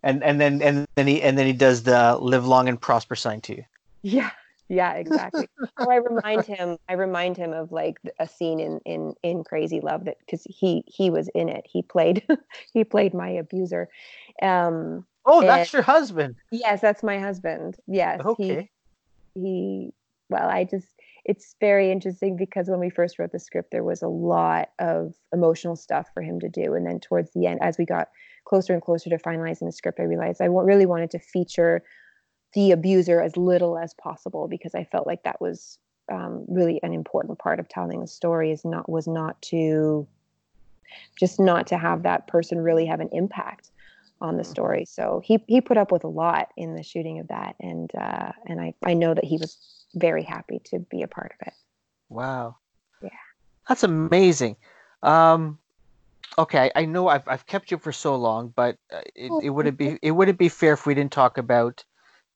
And 0.02 0.24
and 0.24 0.40
then 0.40 0.62
and 0.62 0.86
then 0.94 1.06
he 1.06 1.20
and 1.20 1.36
then 1.36 1.46
he 1.46 1.52
does 1.52 1.82
the 1.82 2.16
live 2.16 2.46
long 2.46 2.68
and 2.68 2.80
prosper 2.80 3.14
sign 3.14 3.40
to 3.42 3.56
you 3.56 3.64
yeah 4.02 4.30
yeah 4.68 4.94
exactly. 4.94 5.46
Or 5.78 5.92
i 5.92 5.96
remind 5.96 6.46
him 6.46 6.78
i 6.88 6.94
remind 6.94 7.36
him 7.36 7.52
of 7.52 7.70
like 7.70 7.98
a 8.18 8.26
scene 8.26 8.60
in 8.60 8.80
in 8.86 9.14
in 9.22 9.44
crazy 9.44 9.80
love 9.80 10.06
that 10.06 10.16
because 10.20 10.42
he 10.44 10.84
he 10.86 11.10
was 11.10 11.28
in 11.34 11.48
it. 11.48 11.66
He 11.66 11.82
played 11.82 12.24
he 12.72 12.84
played 12.84 13.12
my 13.12 13.28
abuser 13.28 13.90
um 14.40 15.04
oh 15.26 15.42
that's 15.42 15.72
your 15.72 15.82
husband. 15.82 16.36
Yes 16.50 16.80
that's 16.80 17.02
my 17.02 17.18
husband. 17.18 17.76
Yes 17.86 18.20
okay. 18.24 18.70
he, 19.34 19.40
he 19.40 19.94
well 20.30 20.48
i 20.48 20.64
just 20.64 20.88
it's 21.24 21.54
very 21.60 21.90
interesting 21.90 22.36
because 22.36 22.68
when 22.68 22.80
we 22.80 22.90
first 22.90 23.18
wrote 23.18 23.32
the 23.32 23.38
script 23.38 23.70
there 23.70 23.84
was 23.84 24.02
a 24.02 24.08
lot 24.08 24.70
of 24.78 25.14
emotional 25.32 25.76
stuff 25.76 26.08
for 26.14 26.22
him 26.22 26.40
to 26.40 26.48
do. 26.48 26.74
And 26.74 26.86
then 26.86 27.00
towards 27.00 27.30
the 27.32 27.46
end 27.46 27.60
as 27.62 27.78
we 27.78 27.84
got 27.84 28.08
closer 28.44 28.72
and 28.72 28.82
closer 28.82 29.10
to 29.10 29.18
finalizing 29.18 29.66
the 29.66 29.72
script 29.72 30.00
i 30.00 30.02
realized 30.02 30.40
i 30.40 30.46
really 30.46 30.86
wanted 30.86 31.10
to 31.10 31.18
feature 31.18 31.82
the 32.54 32.72
abuser 32.72 33.20
as 33.20 33.36
little 33.36 33.78
as 33.78 33.94
possible 33.94 34.48
because 34.48 34.74
I 34.74 34.84
felt 34.84 35.06
like 35.06 35.22
that 35.22 35.40
was 35.40 35.78
um, 36.10 36.44
really 36.48 36.80
an 36.82 36.92
important 36.92 37.38
part 37.38 37.60
of 37.60 37.68
telling 37.68 38.00
the 38.00 38.06
story 38.06 38.50
is 38.50 38.64
not 38.64 38.88
was 38.88 39.06
not 39.06 39.40
to 39.42 40.06
just 41.18 41.38
not 41.38 41.68
to 41.68 41.78
have 41.78 42.02
that 42.02 42.26
person 42.26 42.58
really 42.58 42.86
have 42.86 42.98
an 42.98 43.08
impact 43.12 43.70
on 44.20 44.36
the 44.36 44.44
story. 44.44 44.84
So 44.84 45.22
he 45.24 45.38
he 45.46 45.60
put 45.60 45.78
up 45.78 45.92
with 45.92 46.02
a 46.02 46.08
lot 46.08 46.48
in 46.56 46.74
the 46.74 46.82
shooting 46.82 47.20
of 47.20 47.28
that, 47.28 47.54
and 47.60 47.90
uh, 47.94 48.32
and 48.46 48.60
I 48.60 48.74
I 48.84 48.94
know 48.94 49.14
that 49.14 49.24
he 49.24 49.36
was 49.36 49.79
very 49.94 50.22
happy 50.22 50.60
to 50.66 50.78
be 50.78 51.02
a 51.02 51.08
part 51.08 51.32
of 51.40 51.48
it. 51.48 51.54
Wow. 52.08 52.56
Yeah. 53.02 53.10
That's 53.68 53.82
amazing. 53.82 54.56
Um, 55.02 55.58
okay, 56.38 56.70
I 56.74 56.84
know 56.84 57.08
I've 57.08 57.26
I've 57.26 57.46
kept 57.46 57.70
you 57.70 57.78
for 57.78 57.92
so 57.92 58.16
long, 58.16 58.52
but 58.54 58.76
uh, 58.92 59.00
it, 59.14 59.30
oh, 59.30 59.40
it 59.40 59.50
wouldn't 59.50 59.78
be 59.78 59.98
it 60.02 60.10
wouldn't 60.12 60.38
be 60.38 60.48
fair 60.48 60.74
if 60.74 60.86
we 60.86 60.94
didn't 60.94 61.12
talk 61.12 61.38
about 61.38 61.84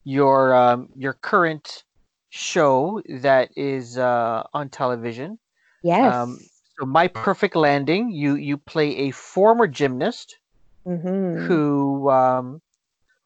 your 0.05 0.55
um, 0.55 0.89
your 0.97 1.15
current 1.15 1.85
show 2.31 3.03
that 3.09 3.51
is 3.57 3.99
uh, 3.99 4.45
on 4.53 4.69
television. 4.69 5.39
Yes. 5.83 6.15
Um, 6.15 6.39
so 6.79 6.87
my 6.87 7.09
perfect 7.09 7.57
landing. 7.57 8.11
You 8.11 8.35
you 8.37 8.57
play 8.57 9.09
a 9.09 9.11
former 9.11 9.67
gymnast 9.67 10.39
mm-hmm. 10.87 11.47
who 11.47 12.11
um, 12.11 12.61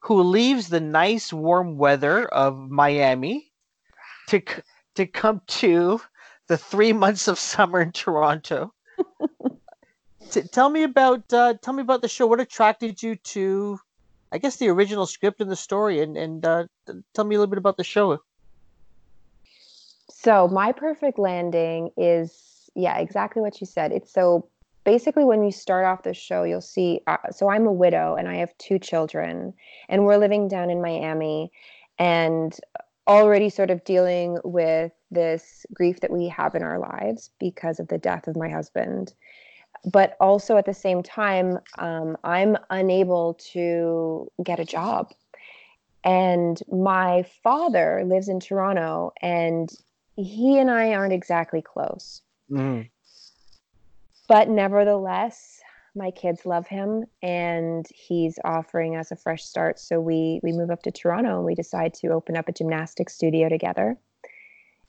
who 0.01 0.23
leaves 0.23 0.69
the 0.69 0.81
nice 0.81 1.33
warm 1.33 1.77
weather 1.77 2.27
of 2.27 2.59
Miami 2.59 3.53
to 4.29 4.43
to 4.95 5.07
come 5.07 5.41
to 5.47 6.01
the 6.47 6.57
three 6.57 6.93
months 6.93 7.29
of 7.29 7.39
summer 7.39 7.81
in 7.81 7.93
Toronto. 7.93 8.73
T- 10.31 10.43
tell 10.43 10.71
me 10.71 10.83
about 10.83 11.33
uh, 11.33 11.55
tell 11.63 11.75
me 11.75 11.83
about 11.83 12.03
the 12.03 12.09
show. 12.09 12.27
What 12.27 12.41
attracted 12.41 13.03
you 13.03 13.17
to 13.17 13.81
I 14.31 14.39
guess 14.39 14.57
the 14.57 14.69
original 14.69 15.07
script 15.07 15.41
and 15.41 15.51
the 15.51 15.57
story, 15.57 16.01
and 16.01 16.17
and 16.17 16.45
uh, 16.45 16.67
tell 17.15 17.25
me 17.25 17.35
a 17.35 17.39
little 17.39 17.51
bit 17.51 17.59
about 17.59 17.77
the 17.77 17.85
show. 17.85 18.19
So 20.11 20.49
my 20.49 20.73
perfect 20.73 21.19
landing 21.19 21.91
is 21.97 22.71
yeah, 22.75 22.99
exactly 22.99 23.41
what 23.41 23.61
you 23.61 23.67
said. 23.67 23.93
It's 23.93 24.13
so 24.13 24.49
basically 24.85 25.25
when 25.25 25.43
you 25.43 25.53
start 25.53 25.87
off 25.87 26.03
the 26.03 26.15
show, 26.15 26.43
you'll 26.43 26.61
see. 26.61 27.01
Uh, 27.07 27.17
so 27.31 27.49
I'm 27.49 27.67
a 27.67 27.73
widow 27.73 28.15
and 28.17 28.29
I 28.29 28.37
have 28.37 28.57
two 28.59 28.79
children, 28.79 29.55
and 29.89 30.05
we're 30.05 30.19
living 30.19 30.49
down 30.49 30.71
in 30.71 30.83
Miami, 30.83 31.51
and 31.99 32.55
already 33.09 33.49
sort 33.49 33.71
of 33.71 33.83
dealing 33.85 34.39
with 34.45 34.93
this 35.11 35.65
grief 35.73 36.01
that 36.01 36.11
we 36.11 36.29
have 36.29 36.55
in 36.55 36.63
our 36.63 36.79
lives 36.79 37.31
because 37.41 37.81
of 37.81 37.89
the 37.89 37.99
death 37.99 38.29
of 38.29 38.37
my 38.37 38.49
husband 38.49 39.15
but 39.85 40.17
also 40.21 40.57
at 40.57 40.67
the 40.67 40.75
same 40.75 41.03
time, 41.03 41.59
um, 41.79 42.17
I'm 42.25 42.57
unable 42.71 43.35
to 43.53 44.31
get 44.43 44.61
a 44.61 44.65
job. 44.65 45.13
And 46.05 46.61
my 46.71 47.25
father 47.43 48.05
lives 48.07 48.29
in 48.29 48.41
Toronto, 48.41 49.13
and 49.21 49.69
he 50.17 50.59
and 50.59 50.71
I 50.71 50.95
aren't 50.95 51.13
exactly 51.13 51.63
close. 51.63 52.23
Mm. 52.51 52.89
But 54.29 54.49
nevertheless, 54.49 55.58
my 55.99 56.11
kids 56.11 56.47
love 56.47 56.67
him, 56.67 57.05
and 57.23 57.87
he's 57.95 58.39
offering 58.45 58.97
us 58.97 59.11
a 59.11 59.17
fresh 59.17 59.45
start. 59.45 59.79
So 59.79 60.01
we 60.01 60.41
we 60.43 60.53
move 60.53 60.71
up 60.71 60.83
to 60.85 60.91
Toronto, 60.91 61.37
and 61.37 61.45
we 61.45 61.55
decide 61.55 61.93
to 61.95 62.09
open 62.09 62.37
up 62.37 62.49
a 62.49 62.53
gymnastics 62.53 63.15
studio 63.15 63.49
together. 63.49 63.97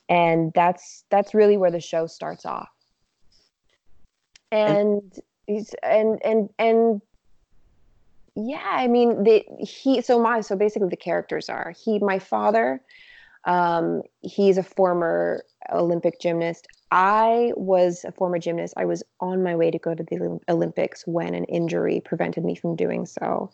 And 0.08 0.52
that's 0.54 1.04
that's 1.10 1.34
really 1.34 1.58
where 1.58 1.72
the 1.72 1.80
show 1.80 2.08
starts 2.08 2.46
off 2.46 2.70
and 4.52 5.20
he's 5.48 5.74
and 5.84 6.20
and 6.24 6.50
and 6.58 7.02
yeah 8.36 8.64
i 8.66 8.88
mean 8.88 9.24
the 9.24 9.44
he 9.60 10.02
so 10.02 10.20
my 10.20 10.42
so 10.42 10.56
basically 10.56 10.90
the 10.90 10.98
characters 10.98 11.50
are 11.50 11.74
he 11.84 12.00
my 12.00 12.20
father 12.20 12.82
um 13.46 14.02
he's 14.22 14.58
a 14.58 14.64
former 14.64 15.44
olympic 15.72 16.20
gymnast 16.20 16.68
i 16.92 17.52
was 17.56 18.04
a 18.06 18.12
former 18.12 18.40
gymnast 18.40 18.74
i 18.78 18.86
was 18.86 19.04
on 19.20 19.44
my 19.44 19.56
way 19.56 19.72
to 19.72 19.80
go 19.80 19.94
to 19.94 20.04
the 20.04 20.40
olympics 20.50 21.06
when 21.06 21.34
an 21.34 21.46
injury 21.46 22.02
prevented 22.04 22.44
me 22.44 22.56
from 22.56 22.76
doing 22.76 23.06
so 23.06 23.50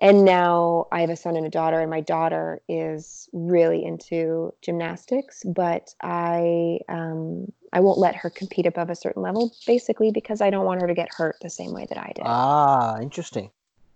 and 0.00 0.24
now 0.24 0.86
I 0.92 1.00
have 1.00 1.10
a 1.10 1.16
son 1.16 1.36
and 1.36 1.44
a 1.44 1.50
daughter, 1.50 1.80
and 1.80 1.90
my 1.90 2.00
daughter 2.00 2.60
is 2.68 3.28
really 3.32 3.84
into 3.84 4.54
gymnastics, 4.62 5.42
but 5.44 5.92
I 6.00 6.78
um, 6.88 7.52
I 7.72 7.80
won't 7.80 7.98
let 7.98 8.14
her 8.14 8.30
compete 8.30 8.66
above 8.66 8.90
a 8.90 8.94
certain 8.94 9.22
level, 9.22 9.52
basically 9.66 10.12
because 10.12 10.40
I 10.40 10.50
don't 10.50 10.64
want 10.64 10.80
her 10.82 10.86
to 10.86 10.94
get 10.94 11.08
hurt 11.12 11.36
the 11.42 11.50
same 11.50 11.72
way 11.72 11.86
that 11.88 11.98
I 11.98 12.12
did. 12.14 12.24
Ah, 12.24 13.00
interesting. 13.00 13.50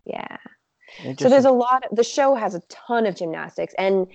Yeah. 0.05 0.39
interesting. 0.99 1.27
So 1.27 1.29
there's 1.31 1.45
a 1.45 1.53
lot. 1.53 1.85
Of, 1.89 1.97
The 1.97 2.05
show 2.05 2.35
has 2.35 2.57
a 2.57 2.61
ton 2.68 3.07
of 3.07 3.14
gymnastics, 3.14 3.73
and 3.79 4.09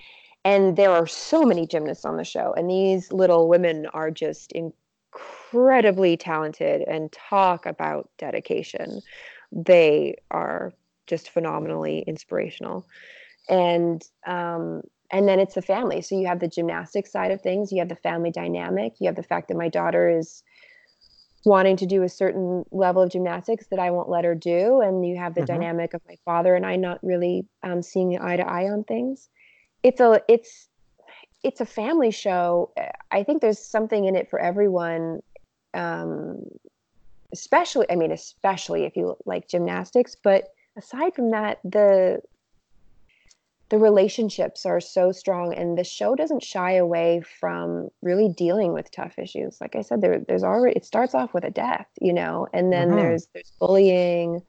and 0.44 0.76
there 0.76 0.90
are 0.90 1.06
so 1.06 1.42
many 1.42 1.66
gymnasts 1.66 2.04
on 2.04 2.16
the 2.16 2.24
show, 2.24 2.54
and 2.56 2.70
these 2.70 3.12
little 3.12 3.48
women 3.48 3.86
are 3.86 4.10
just 4.10 4.52
incredibly 4.52 6.16
talented 6.16 6.82
and 6.88 7.12
talk 7.12 7.66
about 7.66 8.08
dedication. 8.18 9.00
They 9.52 10.16
are 10.30 10.72
just 11.06 11.30
phenomenally 11.30 12.04
inspirational. 12.06 12.86
And 13.48 14.02
um, 14.26 14.82
and 15.10 15.26
then 15.26 15.40
it's 15.40 15.54
the 15.54 15.62
family. 15.62 16.02
So 16.02 16.18
you 16.18 16.26
have 16.26 16.40
the 16.40 16.48
gymnastics 16.48 17.10
side 17.10 17.30
of 17.30 17.40
things, 17.40 17.72
you 17.72 17.78
have 17.78 17.88
the 17.88 17.96
family 17.96 18.30
dynamic, 18.30 18.94
you 19.00 19.06
have 19.06 19.16
the 19.16 19.22
fact 19.22 19.48
that 19.48 19.56
my 19.56 19.68
daughter 19.68 20.08
is 20.08 20.42
wanting 21.44 21.76
to 21.76 21.86
do 21.86 22.02
a 22.02 22.08
certain 22.08 22.64
level 22.72 23.02
of 23.02 23.10
gymnastics 23.10 23.68
that 23.70 23.78
I 23.78 23.90
won't 23.90 24.10
let 24.10 24.24
her 24.24 24.34
do, 24.34 24.82
and 24.82 25.06
you 25.06 25.16
have 25.16 25.34
the 25.34 25.40
mm-hmm. 25.40 25.54
dynamic 25.54 25.94
of 25.94 26.02
my 26.06 26.16
father 26.24 26.54
and 26.54 26.66
I 26.66 26.76
not 26.76 26.98
really 27.02 27.46
um, 27.62 27.82
seeing 27.82 28.18
eye 28.20 28.36
to 28.36 28.46
eye 28.46 28.68
on 28.70 28.84
things. 28.84 29.30
It's 29.82 30.00
a 30.00 30.20
it's 30.28 30.68
it's 31.42 31.60
a 31.60 31.66
family 31.66 32.10
show. 32.10 32.72
I 33.10 33.22
think 33.22 33.42
there's 33.42 33.58
something 33.58 34.04
in 34.04 34.16
it 34.16 34.28
for 34.28 34.38
everyone. 34.38 35.22
Um, 35.74 36.44
especially, 37.32 37.86
I 37.90 37.94
mean, 37.94 38.10
especially 38.10 38.84
if 38.84 38.96
you 38.96 39.16
like 39.26 39.48
gymnastics, 39.48 40.16
but 40.16 40.48
aside 40.76 41.14
from 41.14 41.30
that, 41.30 41.58
the 41.64 42.20
the 43.70 43.78
relationships 43.78 44.64
are 44.64 44.80
so 44.80 45.12
strong 45.12 45.52
and 45.52 45.76
the 45.76 45.84
show 45.84 46.14
doesn't 46.14 46.42
shy 46.42 46.72
away 46.72 47.20
from 47.20 47.88
really 48.02 48.28
dealing 48.30 48.72
with 48.72 48.90
tough 48.90 49.18
issues 49.18 49.60
like 49.60 49.76
i 49.76 49.82
said 49.82 50.00
there, 50.00 50.20
there's 50.20 50.42
already 50.42 50.74
it 50.74 50.86
starts 50.86 51.14
off 51.14 51.34
with 51.34 51.44
a 51.44 51.50
death 51.50 51.86
you 52.00 52.12
know 52.12 52.46
and 52.54 52.72
then 52.72 52.88
mm-hmm. 52.88 52.96
there's 52.96 53.28
there's 53.34 53.52
bullying 53.60 54.40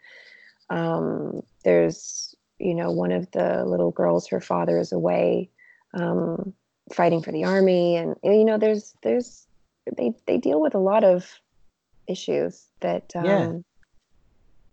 um, 0.70 1.42
there's 1.64 2.36
you 2.60 2.74
know 2.74 2.92
one 2.92 3.12
of 3.12 3.30
the 3.32 3.64
little 3.66 3.92
girls 3.92 4.28
her 4.28 4.42
father 4.42 4.78
is 4.78 4.92
away 4.92 5.50
um, 5.94 6.54
fighting 6.94 7.22
for 7.22 7.32
the 7.32 7.44
army 7.44 7.96
and 7.96 8.16
you 8.24 8.46
know 8.46 8.58
there's 8.58 8.94
there's 9.04 9.48
they 9.98 10.14
they 10.28 10.38
deal 10.38 10.62
with 10.62 10.76
a 10.76 10.80
lot 10.80 11.04
of 11.04 11.40
issues 12.08 12.68
that 12.82 13.16
um, 13.16 13.26
yeah. 13.26 13.52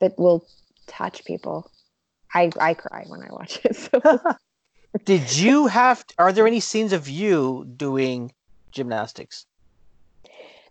that 0.00 0.18
will 0.18 0.46
touch 0.86 1.24
people. 1.24 1.70
I 2.34 2.50
I 2.58 2.74
cry 2.74 3.04
when 3.06 3.22
I 3.22 3.28
watch 3.30 3.60
it. 3.64 3.76
So. 3.92 4.20
Did 5.04 5.36
you 5.36 5.66
have? 5.66 6.06
To, 6.06 6.14
are 6.18 6.32
there 6.32 6.46
any 6.46 6.60
scenes 6.60 6.92
of 6.92 7.08
you 7.08 7.66
doing 7.76 8.32
gymnastics? 8.72 9.46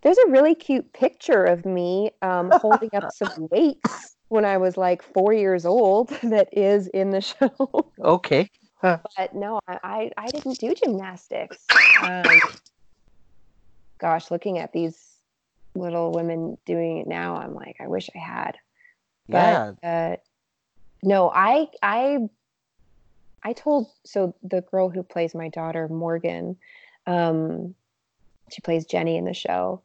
There's 0.02 0.18
a 0.18 0.28
really 0.30 0.56
cute 0.56 0.94
picture 0.94 1.44
of 1.44 1.66
me 1.66 2.12
um, 2.22 2.52
holding 2.56 2.90
up 2.94 3.12
some 3.12 3.48
weights 3.52 4.15
when 4.30 4.46
I 4.46 4.58
was 4.58 4.78
like 4.78 5.02
four 5.02 5.34
years 5.34 5.66
old. 5.66 6.10
That 6.24 6.50
is 6.52 6.88
in 6.88 7.12
the 7.12 7.22
show. 7.22 7.92
Okay. 8.00 8.50
Huh. 8.76 9.00
But 9.18 9.34
no, 9.34 9.60
I, 9.68 10.12
I 10.18 10.28
didn't 10.28 10.60
do 10.60 10.74
gymnastics. 10.74 11.66
Um, 12.02 12.26
gosh, 14.00 14.32
looking 14.32 14.58
at 14.58 14.74
these 14.74 14.98
little 15.76 16.12
women 16.12 16.58
doing 16.66 16.98
it 16.98 17.08
now, 17.08 17.38
I'm 17.38 17.54
like, 17.54 17.78
I 17.80 17.88
wish 17.88 18.10
I 18.16 18.20
had. 18.20 18.58
Yeah. 19.28 19.74
But 19.82 19.88
uh, 19.88 20.16
no, 21.04 21.32
I 21.34 21.68
I 21.82 22.20
I 23.44 23.54
told 23.54 23.88
so 24.06 24.36
the 24.44 24.62
girl 24.62 24.90
who 24.90 25.04
plays 25.04 25.36
my 25.36 25.50
daughter 25.50 25.88
Morgan, 25.88 26.58
um, 27.06 27.76
she 28.52 28.62
plays 28.62 28.86
Jenny 28.86 29.18
in 29.18 29.26
the 29.26 29.34
show. 29.34 29.84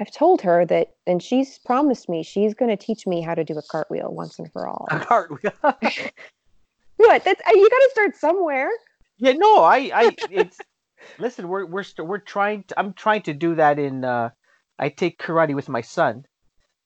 I've 0.00 0.10
told 0.10 0.40
her 0.42 0.64
that, 0.66 0.94
and 1.06 1.22
she's 1.22 1.58
promised 1.58 2.08
me 2.08 2.22
she's 2.22 2.54
going 2.54 2.70
to 2.70 2.76
teach 2.76 3.06
me 3.06 3.20
how 3.20 3.34
to 3.34 3.44
do 3.44 3.56
a 3.58 3.62
cartwheel 3.62 4.12
once 4.12 4.38
and 4.38 4.50
for 4.50 4.66
all. 4.66 4.86
A 4.90 4.98
cartwheel. 4.98 5.52
what? 5.62 7.24
That's 7.24 7.42
you 7.46 7.70
got 7.70 7.78
to 7.78 7.88
start 7.92 8.16
somewhere. 8.16 8.70
Yeah, 9.18 9.32
no, 9.32 9.62
I, 9.62 9.90
I, 9.94 10.16
it's. 10.30 10.58
listen, 11.18 11.48
we're 11.48 11.66
we're 11.66 11.84
we 11.98 12.04
we're 12.04 12.18
trying. 12.18 12.64
To, 12.64 12.78
I'm 12.78 12.94
trying 12.94 13.22
to 13.22 13.34
do 13.34 13.54
that 13.56 13.78
in. 13.78 14.04
uh 14.04 14.30
I 14.78 14.88
take 14.88 15.20
karate 15.20 15.54
with 15.54 15.68
my 15.68 15.82
son, 15.82 16.24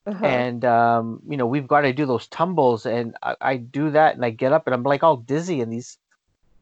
uh-huh. 0.05 0.27
and 0.27 0.65
um, 0.65 1.21
you 1.29 1.37
know 1.37 1.47
we've 1.47 1.69
got 1.69 1.83
to 1.83 1.93
do 1.93 2.07
those 2.07 2.27
tumbles, 2.27 2.87
and 2.87 3.17
I, 3.23 3.37
I, 3.41 3.57
do 3.57 3.91
that, 3.93 4.17
and 4.17 4.25
I 4.25 4.31
get 4.31 4.53
up, 4.53 4.67
and 4.67 4.75
I'm 4.75 4.83
like 4.83 5.05
all 5.05 5.17
dizzy, 5.17 5.61
and 5.61 5.73
these 5.73 5.97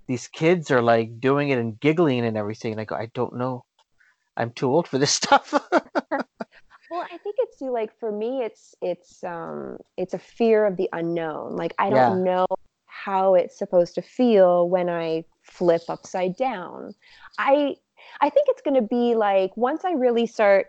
these 0.07 0.29
kids 0.29 0.71
are 0.71 0.83
like 0.83 1.21
doing 1.21 1.49
it 1.49 1.59
and 1.59 1.81
giggling 1.81 2.27
and 2.27 2.37
everything, 2.37 2.73
and 2.73 2.81
I 2.83 2.85
go, 2.85 2.97
I 2.97 3.09
don't 3.15 3.37
know, 3.37 3.65
I'm 4.37 4.51
too 4.53 4.71
old 4.71 4.89
for 4.89 4.99
this 4.99 5.13
stuff. 5.23 5.53
well 6.93 7.07
i 7.11 7.17
think 7.19 7.37
it's 7.39 7.61
like 7.61 7.99
for 7.99 8.13
me 8.13 8.43
it's 8.43 8.75
it's 8.83 9.25
um 9.25 9.79
it's 9.97 10.15
a 10.15 10.19
fear 10.19 10.67
of 10.67 10.77
the 10.77 10.89
unknown 10.93 11.57
like 11.57 11.75
i 11.79 11.89
don't 11.89 12.19
yeah. 12.19 12.33
know 12.33 12.47
how 12.87 13.35
it's 13.35 13.59
supposed 13.59 13.95
to 13.95 14.03
feel 14.03 14.69
when 14.69 14.91
i 14.91 15.25
flip 15.43 15.83
upside 15.89 16.37
down 16.37 16.93
i 17.39 17.75
i 18.21 18.29
think 18.29 18.47
it's 18.51 18.63
going 18.63 18.75
to 18.75 18.87
be 18.87 19.15
like 19.15 19.57
once 19.57 19.85
i 19.85 19.93
really 19.93 20.27
start 20.27 20.67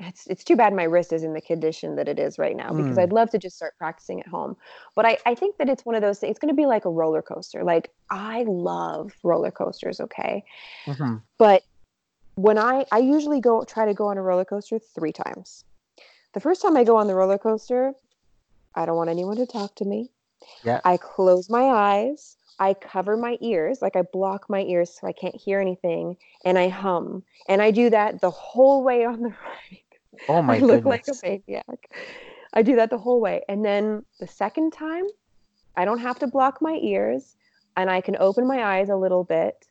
it's 0.00 0.26
it's 0.26 0.44
too 0.44 0.56
bad 0.56 0.74
my 0.74 0.84
wrist 0.84 1.12
is 1.12 1.22
in 1.22 1.34
the 1.34 1.40
condition 1.40 1.96
that 1.96 2.08
it 2.08 2.18
is 2.18 2.38
right 2.38 2.56
now 2.56 2.72
because 2.72 2.96
mm. 2.96 3.02
I'd 3.02 3.12
love 3.12 3.30
to 3.30 3.38
just 3.38 3.56
start 3.56 3.74
practicing 3.78 4.20
at 4.20 4.26
home. 4.26 4.56
But 4.96 5.04
I, 5.04 5.18
I 5.26 5.34
think 5.34 5.58
that 5.58 5.68
it's 5.68 5.84
one 5.84 5.94
of 5.94 6.02
those 6.02 6.18
things, 6.18 6.30
it's 6.30 6.38
gonna 6.38 6.54
be 6.54 6.66
like 6.66 6.84
a 6.84 6.90
roller 6.90 7.22
coaster. 7.22 7.64
Like 7.64 7.90
I 8.10 8.44
love 8.48 9.12
roller 9.22 9.50
coasters, 9.50 10.00
okay? 10.00 10.42
Mm-hmm. 10.86 11.16
But 11.38 11.62
when 12.34 12.58
I 12.58 12.84
I 12.90 12.98
usually 12.98 13.40
go 13.40 13.64
try 13.64 13.86
to 13.86 13.94
go 13.94 14.08
on 14.08 14.18
a 14.18 14.22
roller 14.22 14.44
coaster 14.44 14.78
three 14.78 15.12
times. 15.12 15.64
The 16.32 16.40
first 16.40 16.62
time 16.62 16.76
I 16.76 16.84
go 16.84 16.96
on 16.96 17.06
the 17.06 17.14
roller 17.14 17.38
coaster, 17.38 17.92
I 18.74 18.86
don't 18.86 18.96
want 18.96 19.10
anyone 19.10 19.36
to 19.36 19.46
talk 19.46 19.74
to 19.76 19.84
me. 19.84 20.10
Yeah. 20.64 20.80
I 20.84 20.96
close 20.96 21.50
my 21.50 21.64
eyes. 21.64 22.36
I 22.58 22.74
cover 22.74 23.16
my 23.16 23.38
ears, 23.40 23.80
like 23.80 23.96
I 23.96 24.02
block 24.02 24.50
my 24.50 24.60
ears 24.60 24.98
so 25.00 25.06
I 25.06 25.12
can't 25.12 25.34
hear 25.34 25.60
anything, 25.60 26.18
and 26.44 26.58
I 26.58 26.68
hum. 26.68 27.22
And 27.48 27.62
I 27.62 27.70
do 27.70 27.88
that 27.88 28.20
the 28.20 28.30
whole 28.30 28.84
way 28.84 29.06
on 29.06 29.22
the 29.22 29.28
ride. 29.44 29.90
Oh 30.28 30.42
my 30.42 30.56
I 30.56 30.58
look 30.58 30.84
like 30.84 31.06
a 31.08 31.14
maniac. 31.22 31.90
I 32.52 32.62
do 32.62 32.76
that 32.76 32.90
the 32.90 32.98
whole 32.98 33.20
way. 33.20 33.42
And 33.48 33.64
then 33.64 34.04
the 34.18 34.26
second 34.26 34.72
time, 34.72 35.04
I 35.76 35.84
don't 35.84 36.00
have 36.00 36.18
to 36.18 36.26
block 36.26 36.60
my 36.60 36.78
ears 36.82 37.36
and 37.76 37.90
I 37.90 38.00
can 38.00 38.16
open 38.18 38.46
my 38.46 38.62
eyes 38.62 38.88
a 38.88 38.96
little 38.96 39.24
bit. 39.24 39.66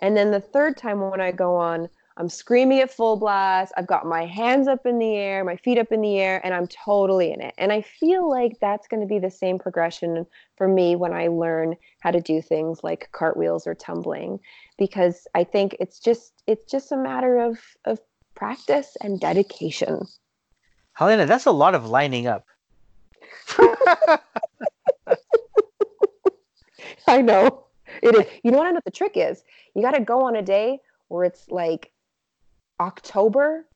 And 0.00 0.16
then 0.16 0.30
the 0.30 0.40
third 0.40 0.76
time 0.76 1.00
when 1.00 1.20
I 1.20 1.32
go 1.32 1.56
on, 1.56 1.88
I'm 2.16 2.28
screaming 2.28 2.78
at 2.78 2.92
full 2.92 3.16
blast. 3.16 3.72
I've 3.76 3.88
got 3.88 4.06
my 4.06 4.24
hands 4.24 4.68
up 4.68 4.86
in 4.86 4.98
the 4.98 5.16
air, 5.16 5.42
my 5.44 5.56
feet 5.56 5.78
up 5.78 5.90
in 5.90 6.00
the 6.00 6.18
air, 6.18 6.40
and 6.44 6.54
I'm 6.54 6.68
totally 6.68 7.32
in 7.32 7.40
it. 7.40 7.54
And 7.58 7.72
I 7.72 7.80
feel 7.80 8.30
like 8.30 8.60
that's 8.60 8.86
going 8.86 9.00
to 9.00 9.06
be 9.06 9.18
the 9.18 9.30
same 9.30 9.58
progression 9.58 10.24
for 10.56 10.68
me 10.68 10.94
when 10.94 11.12
I 11.12 11.26
learn 11.26 11.74
how 12.00 12.12
to 12.12 12.20
do 12.20 12.40
things 12.40 12.84
like 12.84 13.08
cartwheels 13.10 13.66
or 13.66 13.74
tumbling 13.74 14.38
because 14.78 15.26
I 15.34 15.42
think 15.42 15.76
it's 15.80 15.98
just 15.98 16.42
it's 16.46 16.70
just 16.70 16.92
a 16.92 16.96
matter 16.96 17.38
of 17.38 17.58
of 17.84 17.98
practice 18.34 18.96
and 19.00 19.18
dedication. 19.20 20.06
Helena, 20.92 21.26
that's 21.26 21.46
a 21.46 21.50
lot 21.50 21.74
of 21.74 21.88
lining 21.88 22.28
up. 22.28 22.46
I 27.06 27.20
know. 27.22 27.63
It 28.02 28.14
is. 28.14 28.26
You 28.42 28.50
know 28.50 28.58
what 28.58 28.66
I 28.66 28.70
know 28.70 28.80
the 28.84 28.90
trick 28.90 29.12
is? 29.16 29.42
You 29.74 29.82
got 29.82 29.92
to 29.92 30.00
go 30.00 30.22
on 30.22 30.36
a 30.36 30.42
day 30.42 30.80
where 31.08 31.24
it's 31.24 31.48
like 31.48 31.92
October 32.80 33.66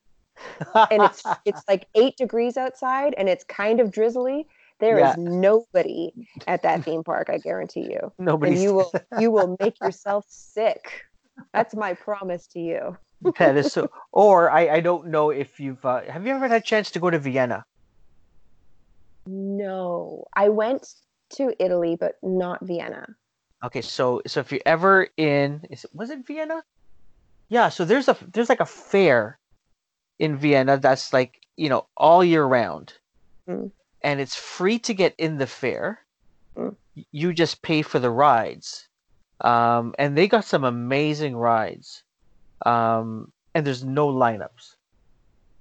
and 0.91 1.03
it's 1.03 1.23
it's 1.45 1.63
like 1.69 1.87
8 1.95 2.17
degrees 2.17 2.57
outside 2.57 3.15
and 3.17 3.29
it's 3.29 3.45
kind 3.45 3.81
of 3.81 3.91
drizzly. 3.91 4.47
There 4.81 4.99
yeah. 4.99 5.11
is 5.11 5.17
nobody 5.17 6.13
at 6.47 6.63
that 6.63 6.85
theme 6.85 7.03
park, 7.03 7.31
I 7.31 7.39
guarantee 7.39 7.91
you. 7.91 8.13
Nobody. 8.19 8.53
And 8.53 8.63
you 8.63 8.75
will 8.75 8.93
you 9.19 9.31
will 9.31 9.57
make 9.61 9.81
yourself 9.81 10.25
sick. 10.29 11.05
That's 11.53 11.75
my 11.75 11.95
promise 11.95 12.47
to 12.49 12.61
you 12.61 12.97
that 13.39 13.57
is 13.57 13.73
so. 13.73 13.91
Or 14.13 14.51
I, 14.51 14.69
I 14.77 14.81
don't 14.81 15.09
know 15.09 15.31
if 15.31 15.59
you've 15.61 15.85
uh, 15.85 16.03
have 16.03 16.27
you 16.27 16.35
ever 16.35 16.49
had 16.49 16.63
a 16.63 16.65
chance 16.65 16.91
to 16.93 17.01
go 17.01 17.11
to 17.11 17.19
Vienna? 17.19 17.65
No, 19.27 20.25
I 20.35 20.49
went 20.49 20.95
to 21.31 21.55
Italy, 21.63 21.97
but 21.99 22.17
not 22.23 22.65
Vienna. 22.65 23.15
Okay, 23.65 23.81
so 23.81 24.23
so 24.27 24.41
if 24.41 24.53
you're 24.53 24.61
ever 24.67 25.09
in, 25.17 25.63
is 25.71 25.85
it, 25.85 25.91
was 25.95 26.11
it 26.11 26.27
Vienna? 26.27 26.63
Yeah, 27.49 27.69
so 27.69 27.85
there's 27.85 28.09
a 28.09 28.17
there's 28.33 28.49
like 28.49 28.61
a 28.61 28.67
fair 28.67 29.39
in 30.19 30.37
Vienna 30.37 30.79
that's 30.79 31.13
like 31.13 31.41
you 31.57 31.69
know 31.69 31.87
all 31.97 32.23
year 32.23 32.45
round, 32.45 32.95
mm. 33.49 33.71
and 34.03 34.21
it's 34.21 34.37
free 34.37 34.79
to 34.81 34.95
get 34.95 35.15
in 35.19 35.39
the 35.39 35.47
fair. 35.47 36.01
Mm. 36.57 36.77
You 37.13 37.33
just 37.33 37.63
pay 37.63 37.83
for 37.83 37.99
the 37.99 38.11
rides, 38.11 38.89
um, 39.41 39.95
and 39.99 40.17
they 40.17 40.29
got 40.29 40.45
some 40.45 40.65
amazing 40.65 41.37
rides 41.37 42.03
um, 42.67 43.33
and 43.55 43.67
there's 43.67 43.85
no 43.85 44.09
lineups. 44.09 44.77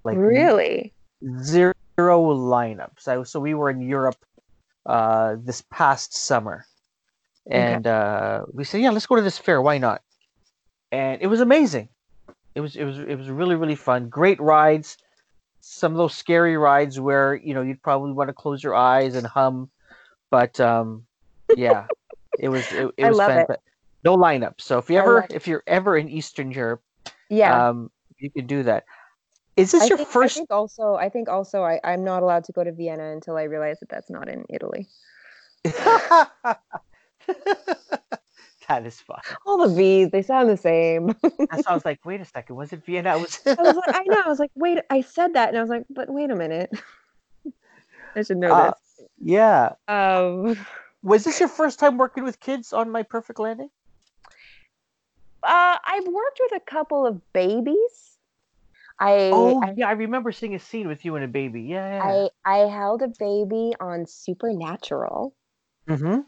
Like 0.04 0.18
really 0.18 0.94
zero 1.42 1.74
lineups. 1.98 3.08
I, 3.08 3.24
so 3.24 3.40
we 3.40 3.54
were 3.54 3.70
in 3.70 3.82
Europe 3.82 4.24
uh, 4.86 5.36
this 5.40 5.64
past 5.70 6.16
summer, 6.16 6.66
and 7.50 7.88
uh, 7.88 8.46
we 8.54 8.64
said, 8.64 8.82
"Yeah, 8.82 8.92
let's 8.92 9.06
go 9.06 9.16
to 9.16 9.22
this 9.22 9.38
fair. 9.38 9.62
Why 9.62 9.78
not?" 9.78 10.02
And 10.92 11.22
it 11.22 11.28
was 11.28 11.42
amazing. 11.42 11.90
It 12.56 12.62
was 12.62 12.76
it 12.76 12.84
was 12.86 13.00
it 13.00 13.16
was 13.16 13.30
really 13.30 13.56
really 13.56 13.76
fun. 13.76 14.10
Great 14.10 14.40
rides. 14.40 14.98
Some 15.60 15.92
of 15.92 15.98
those 15.98 16.16
scary 16.16 16.58
rides 16.58 17.00
where 17.00 17.36
you 17.36 17.54
know 17.54 17.62
you'd 17.62 17.82
probably 17.82 18.14
want 18.14 18.30
to 18.30 18.34
close 18.34 18.64
your 18.64 18.76
eyes 18.76 19.16
and 19.16 19.28
hum, 19.28 19.70
but 20.30 20.60
um, 20.60 21.06
yeah, 21.56 21.88
it 22.40 22.50
was 22.50 22.72
it, 22.72 22.92
it 22.98 23.04
I 23.06 23.10
was 23.10 23.18
love 23.18 23.32
it. 23.50 23.60
No 24.04 24.18
lineup. 24.18 24.56
So 24.60 24.78
if 24.78 24.90
you 24.90 24.98
ever 24.98 25.26
if 25.30 25.48
you're 25.48 25.64
ever 25.68 25.98
in 25.98 26.10
Eastern 26.10 26.52
Europe, 26.52 26.82
Yeah. 27.30 27.70
um, 27.70 27.92
you 28.18 28.32
can 28.32 28.48
do 28.48 28.64
that. 28.64 28.86
Is 29.56 29.72
this 29.72 29.84
I 29.84 29.88
your 29.88 29.98
think, 29.98 30.10
I 30.10 30.12
first? 30.14 30.36
think 30.36 30.52
also 30.52 30.96
I 30.96 31.10
think 31.10 31.30
also 31.30 31.64
I, 31.64 31.80
I'm 31.84 32.04
not 32.04 32.24
allowed 32.24 32.44
to 32.46 32.52
go 32.52 32.64
to 32.64 32.72
Vienna 32.72 33.12
until 33.12 33.38
I 33.38 33.44
realize 33.44 33.80
that 33.80 33.90
that's 33.90 34.10
not 34.10 34.30
in 34.30 34.46
Italy. 34.50 34.88
that 38.68 38.86
is 38.86 39.00
fun. 39.00 39.20
All 39.46 39.68
the 39.68 39.74
V's, 39.74 40.10
they 40.12 40.22
sound 40.22 40.50
the 40.50 40.58
same. 40.58 41.16
i 41.52 41.74
was 41.74 41.86
like. 41.86 42.06
Wait 42.06 42.22
a 42.22 42.26
second. 42.26 42.56
Was 42.56 42.74
it 42.74 42.84
Vienna? 42.86 43.12
I 43.12 43.16
was. 43.18 43.40
I 43.46 43.62
was 43.62 43.76
like, 43.76 43.96
I 43.96 44.04
know. 44.04 44.22
I 44.26 44.30
was 44.30 44.40
like, 44.40 44.52
wait, 44.56 44.80
I 44.90 45.02
said 45.02 45.34
that, 45.34 45.50
and 45.50 45.58
I 45.58 45.62
was 45.62 45.70
like, 45.70 45.86
but 45.90 46.10
wait 46.10 46.32
a 46.32 46.36
minute. 46.36 46.72
I 48.16 48.24
should 48.24 48.38
know 48.38 48.52
Uh, 48.52 48.72
yeah. 49.20 49.74
Um, 49.88 50.58
Was 51.04 51.24
this 51.24 51.40
your 51.40 51.50
first 51.50 51.80
time 51.80 51.98
working 51.98 52.24
with 52.24 52.40
kids 52.40 52.74
on 52.74 52.90
My 52.90 53.04
Perfect 53.04 53.40
Landing? 53.40 53.70
uh, 55.44 55.78
I've 55.86 56.08
worked 56.08 56.40
with 56.42 56.62
a 56.62 56.66
couple 56.66 57.06
of 57.06 57.22
babies. 57.34 58.18
I 59.00 59.30
Oh, 59.32 59.62
I, 59.64 59.74
yeah. 59.78 59.88
I 59.88 59.92
remember 59.92 60.32
seeing 60.32 60.56
a 60.56 60.60
scene 60.60 60.88
with 60.88 61.06
you 61.06 61.16
and 61.16 61.24
a 61.24 61.28
baby. 61.28 61.62
Yeah. 61.62 61.98
yeah. 61.98 62.04
I 62.04 62.30
I 62.44 62.58
held 62.68 63.04
a 63.04 63.08
baby 63.08 63.74
on 63.80 64.06
Supernatural. 64.08 65.36
mm-hmm. 65.88 66.22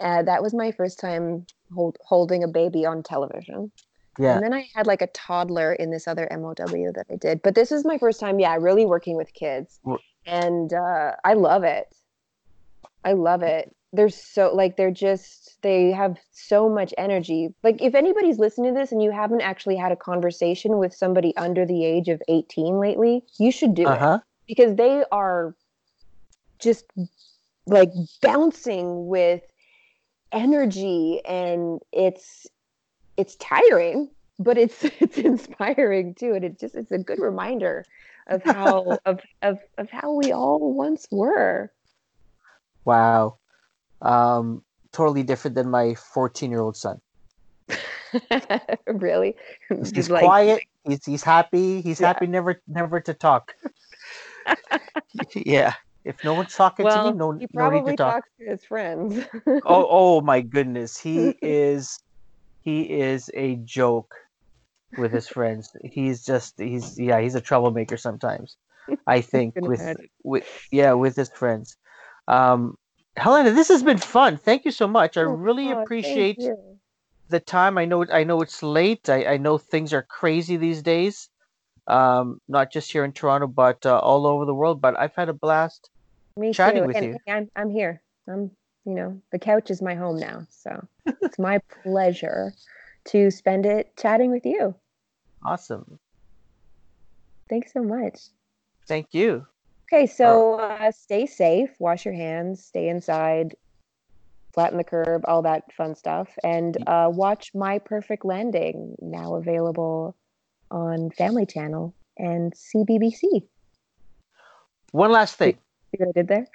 Uh, 0.00 0.22
that 0.22 0.42
was 0.42 0.54
my 0.54 0.72
first 0.72 1.00
time 1.00 1.46
hold, 1.74 1.96
holding 2.04 2.44
a 2.44 2.48
baby 2.48 2.84
on 2.84 3.02
television. 3.02 3.70
Yeah. 4.18 4.34
And 4.34 4.44
then 4.44 4.54
I 4.54 4.68
had 4.74 4.86
like 4.86 5.02
a 5.02 5.08
toddler 5.08 5.72
in 5.72 5.90
this 5.90 6.08
other 6.08 6.28
MOW 6.30 6.54
that 6.54 7.06
I 7.10 7.16
did. 7.16 7.42
But 7.42 7.54
this 7.54 7.70
is 7.70 7.84
my 7.84 7.98
first 7.98 8.18
time, 8.18 8.38
yeah, 8.38 8.56
really 8.58 8.86
working 8.86 9.16
with 9.16 9.32
kids. 9.34 9.78
And 10.26 10.72
uh, 10.72 11.12
I 11.24 11.34
love 11.34 11.64
it. 11.64 11.94
I 13.04 13.12
love 13.12 13.42
it. 13.42 13.74
They're 13.92 14.08
so, 14.08 14.54
like, 14.54 14.76
they're 14.76 14.90
just, 14.90 15.62
they 15.62 15.92
have 15.92 16.18
so 16.32 16.68
much 16.68 16.92
energy. 16.98 17.54
Like, 17.62 17.80
if 17.80 17.94
anybody's 17.94 18.38
listening 18.38 18.74
to 18.74 18.80
this 18.80 18.90
and 18.90 19.02
you 19.02 19.10
haven't 19.10 19.42
actually 19.42 19.76
had 19.76 19.92
a 19.92 19.96
conversation 19.96 20.78
with 20.78 20.92
somebody 20.92 21.34
under 21.36 21.64
the 21.64 21.84
age 21.84 22.08
of 22.08 22.20
18 22.28 22.80
lately, 22.80 23.22
you 23.38 23.52
should 23.52 23.74
do 23.74 23.86
Uh 23.86 24.16
it 24.16 24.22
because 24.46 24.76
they 24.76 25.04
are 25.12 25.54
just 26.58 26.84
like 27.66 27.90
bouncing 28.22 29.06
with 29.06 29.42
energy 30.36 31.20
and 31.26 31.80
it's 31.92 32.46
it's 33.16 33.34
tiring 33.36 34.08
but 34.38 34.56
it's 34.58 34.84
it's 35.00 35.18
inspiring 35.18 36.14
too 36.14 36.34
and 36.34 36.44
it 36.44 36.60
just 36.60 36.74
it's 36.76 36.92
a 36.92 36.98
good 36.98 37.18
reminder 37.18 37.84
of 38.28 38.42
how 38.44 38.98
of, 39.06 39.20
of 39.42 39.58
of 39.78 39.90
how 39.90 40.12
we 40.12 40.30
all 40.32 40.72
once 40.74 41.06
were 41.10 41.72
Wow. 42.84 43.38
Um, 44.00 44.62
totally 44.92 45.24
different 45.24 45.56
than 45.56 45.68
my 45.68 45.94
14 45.96 46.52
year 46.52 46.60
old 46.60 46.76
son. 46.76 47.00
really 48.86 49.34
He's, 49.68 49.90
he's 49.90 50.08
like- 50.10 50.22
quiet. 50.22 50.62
He's 50.84 51.04
he's 51.04 51.24
happy. 51.24 51.80
He's 51.80 52.00
Yeah. 52.00 52.06
happy 52.08 52.28
never 52.28 52.62
never 52.68 53.00
to 53.00 53.12
talk. 53.12 53.56
yeah. 55.34 55.74
If 56.06 56.24
no 56.24 56.34
one's 56.34 56.54
talking 56.54 56.86
well 56.86 56.90
to 56.90 57.00
me, 57.00 57.12
no, 57.12 57.38
he 57.38 57.46
no 57.52 57.70
need 57.70 57.84
probably 57.84 57.86
to 57.86 57.94
talk. 57.94 58.16
talks 58.16 58.28
to 58.38 58.46
his 58.50 58.64
friends. 58.64 59.26
Oh 59.64 59.86
oh 59.90 60.20
my 60.22 60.40
goodness. 60.40 60.98
He 60.98 61.36
is 61.42 61.98
he 62.62 62.82
is 63.00 63.30
a 63.34 63.56
joke 63.56 64.14
with 64.96 65.12
his 65.12 65.28
friends. 65.28 65.70
He's 65.84 66.24
just 66.24 66.58
he's 66.60 66.98
yeah 66.98 67.20
he's 67.20 67.34
a 67.36 67.40
troublemaker 67.40 67.96
sometimes 67.96 68.56
i 69.06 69.20
think 69.20 69.56
with 69.64 69.80
imagine. 69.80 70.08
with 70.24 70.46
yeah 70.72 70.94
with 70.94 71.16
his 71.16 71.30
friends. 71.30 71.76
Um 72.28 72.76
helena 73.16 73.52
this 73.52 73.68
has 73.68 73.82
been 73.82 73.98
fun. 73.98 74.38
Thank 74.38 74.64
you 74.66 74.72
so 74.72 74.88
much. 74.88 75.16
I 75.16 75.22
really 75.22 75.70
Oh, 75.70 75.86
thank 76.00 76.36
appreciate 76.36 76.52
the 77.28 77.40
time. 77.40 77.78
I 77.78 77.84
know 77.86 78.06
i 78.12 78.24
know 78.24 78.42
it's 78.42 78.62
late. 78.62 79.08
I, 79.08 79.26
I 79.34 79.38
know 79.38 79.58
things 79.58 79.92
are 79.94 80.02
crazy 80.04 80.56
these 80.56 80.82
days 80.82 81.28
um 81.88 82.40
not 82.48 82.72
just 82.72 82.92
here 82.92 83.04
in 83.04 83.12
toronto 83.12 83.46
but 83.48 83.86
uh, 83.86 83.98
all 84.00 84.26
over 84.26 84.44
the 84.46 84.54
world 84.54 84.80
but 84.80 84.98
i've 84.98 85.14
had 85.16 85.28
a 85.28 85.34
blast 85.34 85.90
Me 86.36 86.52
chatting 86.52 86.82
too. 86.82 86.86
with 86.86 86.96
and 86.96 87.04
you. 87.06 87.18
hey, 87.26 87.32
I'm 87.32 87.50
I'm 87.56 87.70
here. 87.70 88.02
I'm 88.28 88.50
you 88.84 88.94
know 88.94 89.20
the 89.32 89.38
couch 89.38 89.70
is 89.70 89.82
my 89.82 89.94
home 89.94 90.18
now, 90.18 90.46
so 90.50 90.86
it's 91.22 91.38
my 91.38 91.58
pleasure 91.82 92.52
to 93.06 93.30
spend 93.30 93.66
it 93.66 93.96
chatting 93.96 94.30
with 94.30 94.44
you. 94.44 94.74
awesome 95.44 95.98
Thanks 97.48 97.72
so 97.72 97.82
much. 97.82 98.18
thank 98.88 99.14
you 99.14 99.46
Okay, 99.92 100.06
so 100.06 100.54
uh, 100.58 100.90
stay 100.90 101.26
safe, 101.26 101.70
wash 101.78 102.04
your 102.04 102.14
hands, 102.14 102.64
stay 102.64 102.88
inside, 102.88 103.54
flatten 104.52 104.78
the 104.78 104.84
curb, 104.84 105.22
all 105.28 105.42
that 105.42 105.72
fun 105.72 105.94
stuff, 105.94 106.28
and 106.42 106.76
uh, 106.88 107.08
watch 107.12 107.52
My 107.54 107.78
Perfect 107.78 108.24
Landing 108.24 108.96
now 109.00 109.36
available 109.36 110.16
on 110.72 111.10
Family 111.12 111.46
Channel 111.46 111.94
and 112.18 112.52
CBBC. 112.54 113.46
one 114.90 115.12
last 115.12 115.36
thing 115.36 115.56
See 115.96 116.04
what 116.04 116.08
I 116.08 116.20
did 116.20 116.28
there? 116.28 116.46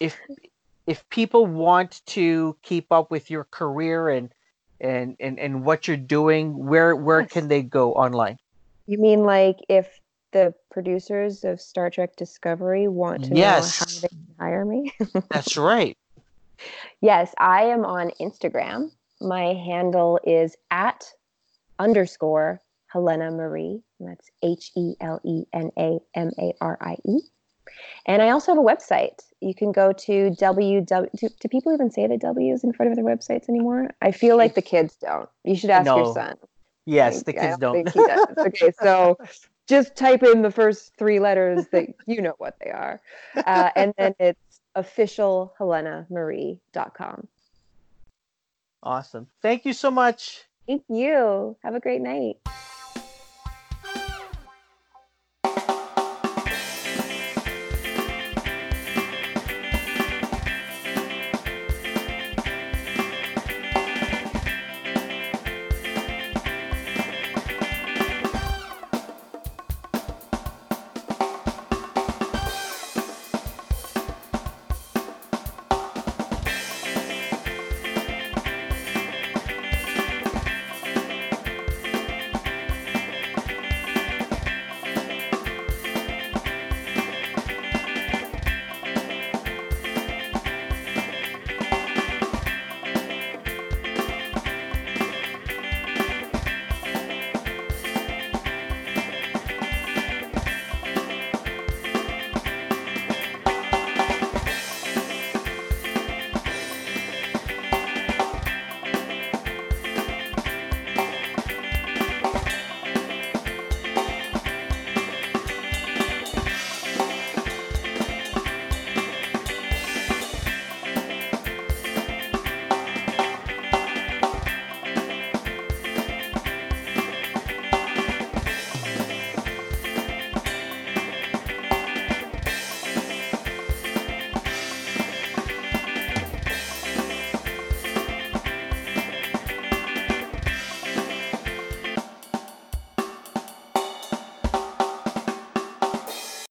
if 0.00 0.18
if 0.86 1.08
people 1.10 1.46
want 1.46 2.00
to 2.06 2.56
keep 2.62 2.90
up 2.90 3.10
with 3.10 3.30
your 3.30 3.44
career 3.44 4.08
and 4.08 4.32
and 4.80 5.16
and, 5.20 5.38
and 5.38 5.64
what 5.64 5.86
you're 5.86 5.96
doing 5.96 6.66
where 6.66 6.96
where 6.96 7.22
Yes. 7.22 7.32
can 7.32 7.48
they 7.48 7.62
go 7.62 7.92
online 7.92 8.38
You 8.86 8.98
mean 8.98 9.24
like 9.24 9.56
if 9.68 10.00
the 10.32 10.54
producers 10.70 11.44
of 11.44 11.60
Star 11.60 11.90
Trek 11.90 12.16
Discovery 12.16 12.88
want 12.88 13.24
to 13.24 13.34
know 13.34 13.40
how 13.40 13.86
they 14.00 14.08
can 14.08 14.34
hire 14.38 14.64
me? 14.64 14.92
that's 15.30 15.56
right 15.56 15.96
yes, 17.00 17.34
I 17.38 17.64
am 17.64 17.84
on 17.84 18.10
Instagram. 18.20 18.90
My 19.20 19.54
handle 19.54 20.18
is 20.24 20.56
at 20.70 21.04
underscore 21.78 22.60
Helena 22.86 23.30
Marie. 23.30 23.82
And 23.98 24.08
That's 24.08 24.30
H 24.42 24.70
E 24.76 24.94
L 25.00 25.20
E 25.24 25.44
N 25.52 25.70
A 25.78 25.98
M 26.14 26.30
A 26.38 26.54
R 26.60 26.78
I 26.80 26.96
E. 27.04 27.18
And 28.06 28.22
I 28.22 28.30
also 28.30 28.52
have 28.52 28.58
a 28.58 28.62
website. 28.66 29.20
You 29.40 29.54
can 29.54 29.72
go 29.72 29.92
to 29.92 30.30
www. 30.30 30.86
Do, 30.86 31.06
do 31.40 31.48
people 31.48 31.72
even 31.74 31.90
say 31.90 32.06
the 32.06 32.16
W's 32.16 32.64
in 32.64 32.72
front 32.72 32.90
of 32.90 32.96
their 32.96 33.04
websites 33.04 33.46
anymore? 33.48 33.90
I 34.00 34.10
feel 34.12 34.36
like 34.38 34.54
the 34.54 34.62
kids 34.62 34.96
don't. 34.96 35.28
You 35.44 35.54
should 35.54 35.68
ask 35.70 35.84
No. 35.86 35.96
your 35.96 36.14
son. 36.14 36.36
yes 36.86 37.22
the 37.22 37.32
Like, 37.32 37.40
kids 37.42 37.58
don't, 37.58 37.74
think 37.74 37.92
he 37.92 38.00
does. 38.00 38.26
Okay, 38.38 38.72
so 38.82 39.18
just 39.66 39.94
type 39.96 40.22
in 40.22 40.40
the 40.42 40.50
first 40.50 40.96
three 40.96 41.20
letters 41.20 41.66
that 41.72 41.88
you 42.06 42.22
know 42.22 42.34
what 42.38 42.56
they 42.64 42.70
are. 42.70 43.00
Uh, 43.36 43.68
and 43.76 43.92
then 43.98 44.14
it's 44.18 44.60
officialhelenamarie.com. 44.76 47.28
awesome 48.82 49.26
thank 49.42 49.64
you 49.66 49.72
so 49.72 49.90
much 49.90 50.44
Thank 50.66 50.84
you. 50.90 51.56
Have 51.64 51.74
a 51.74 51.80
great 51.80 52.02
night. 52.02 52.36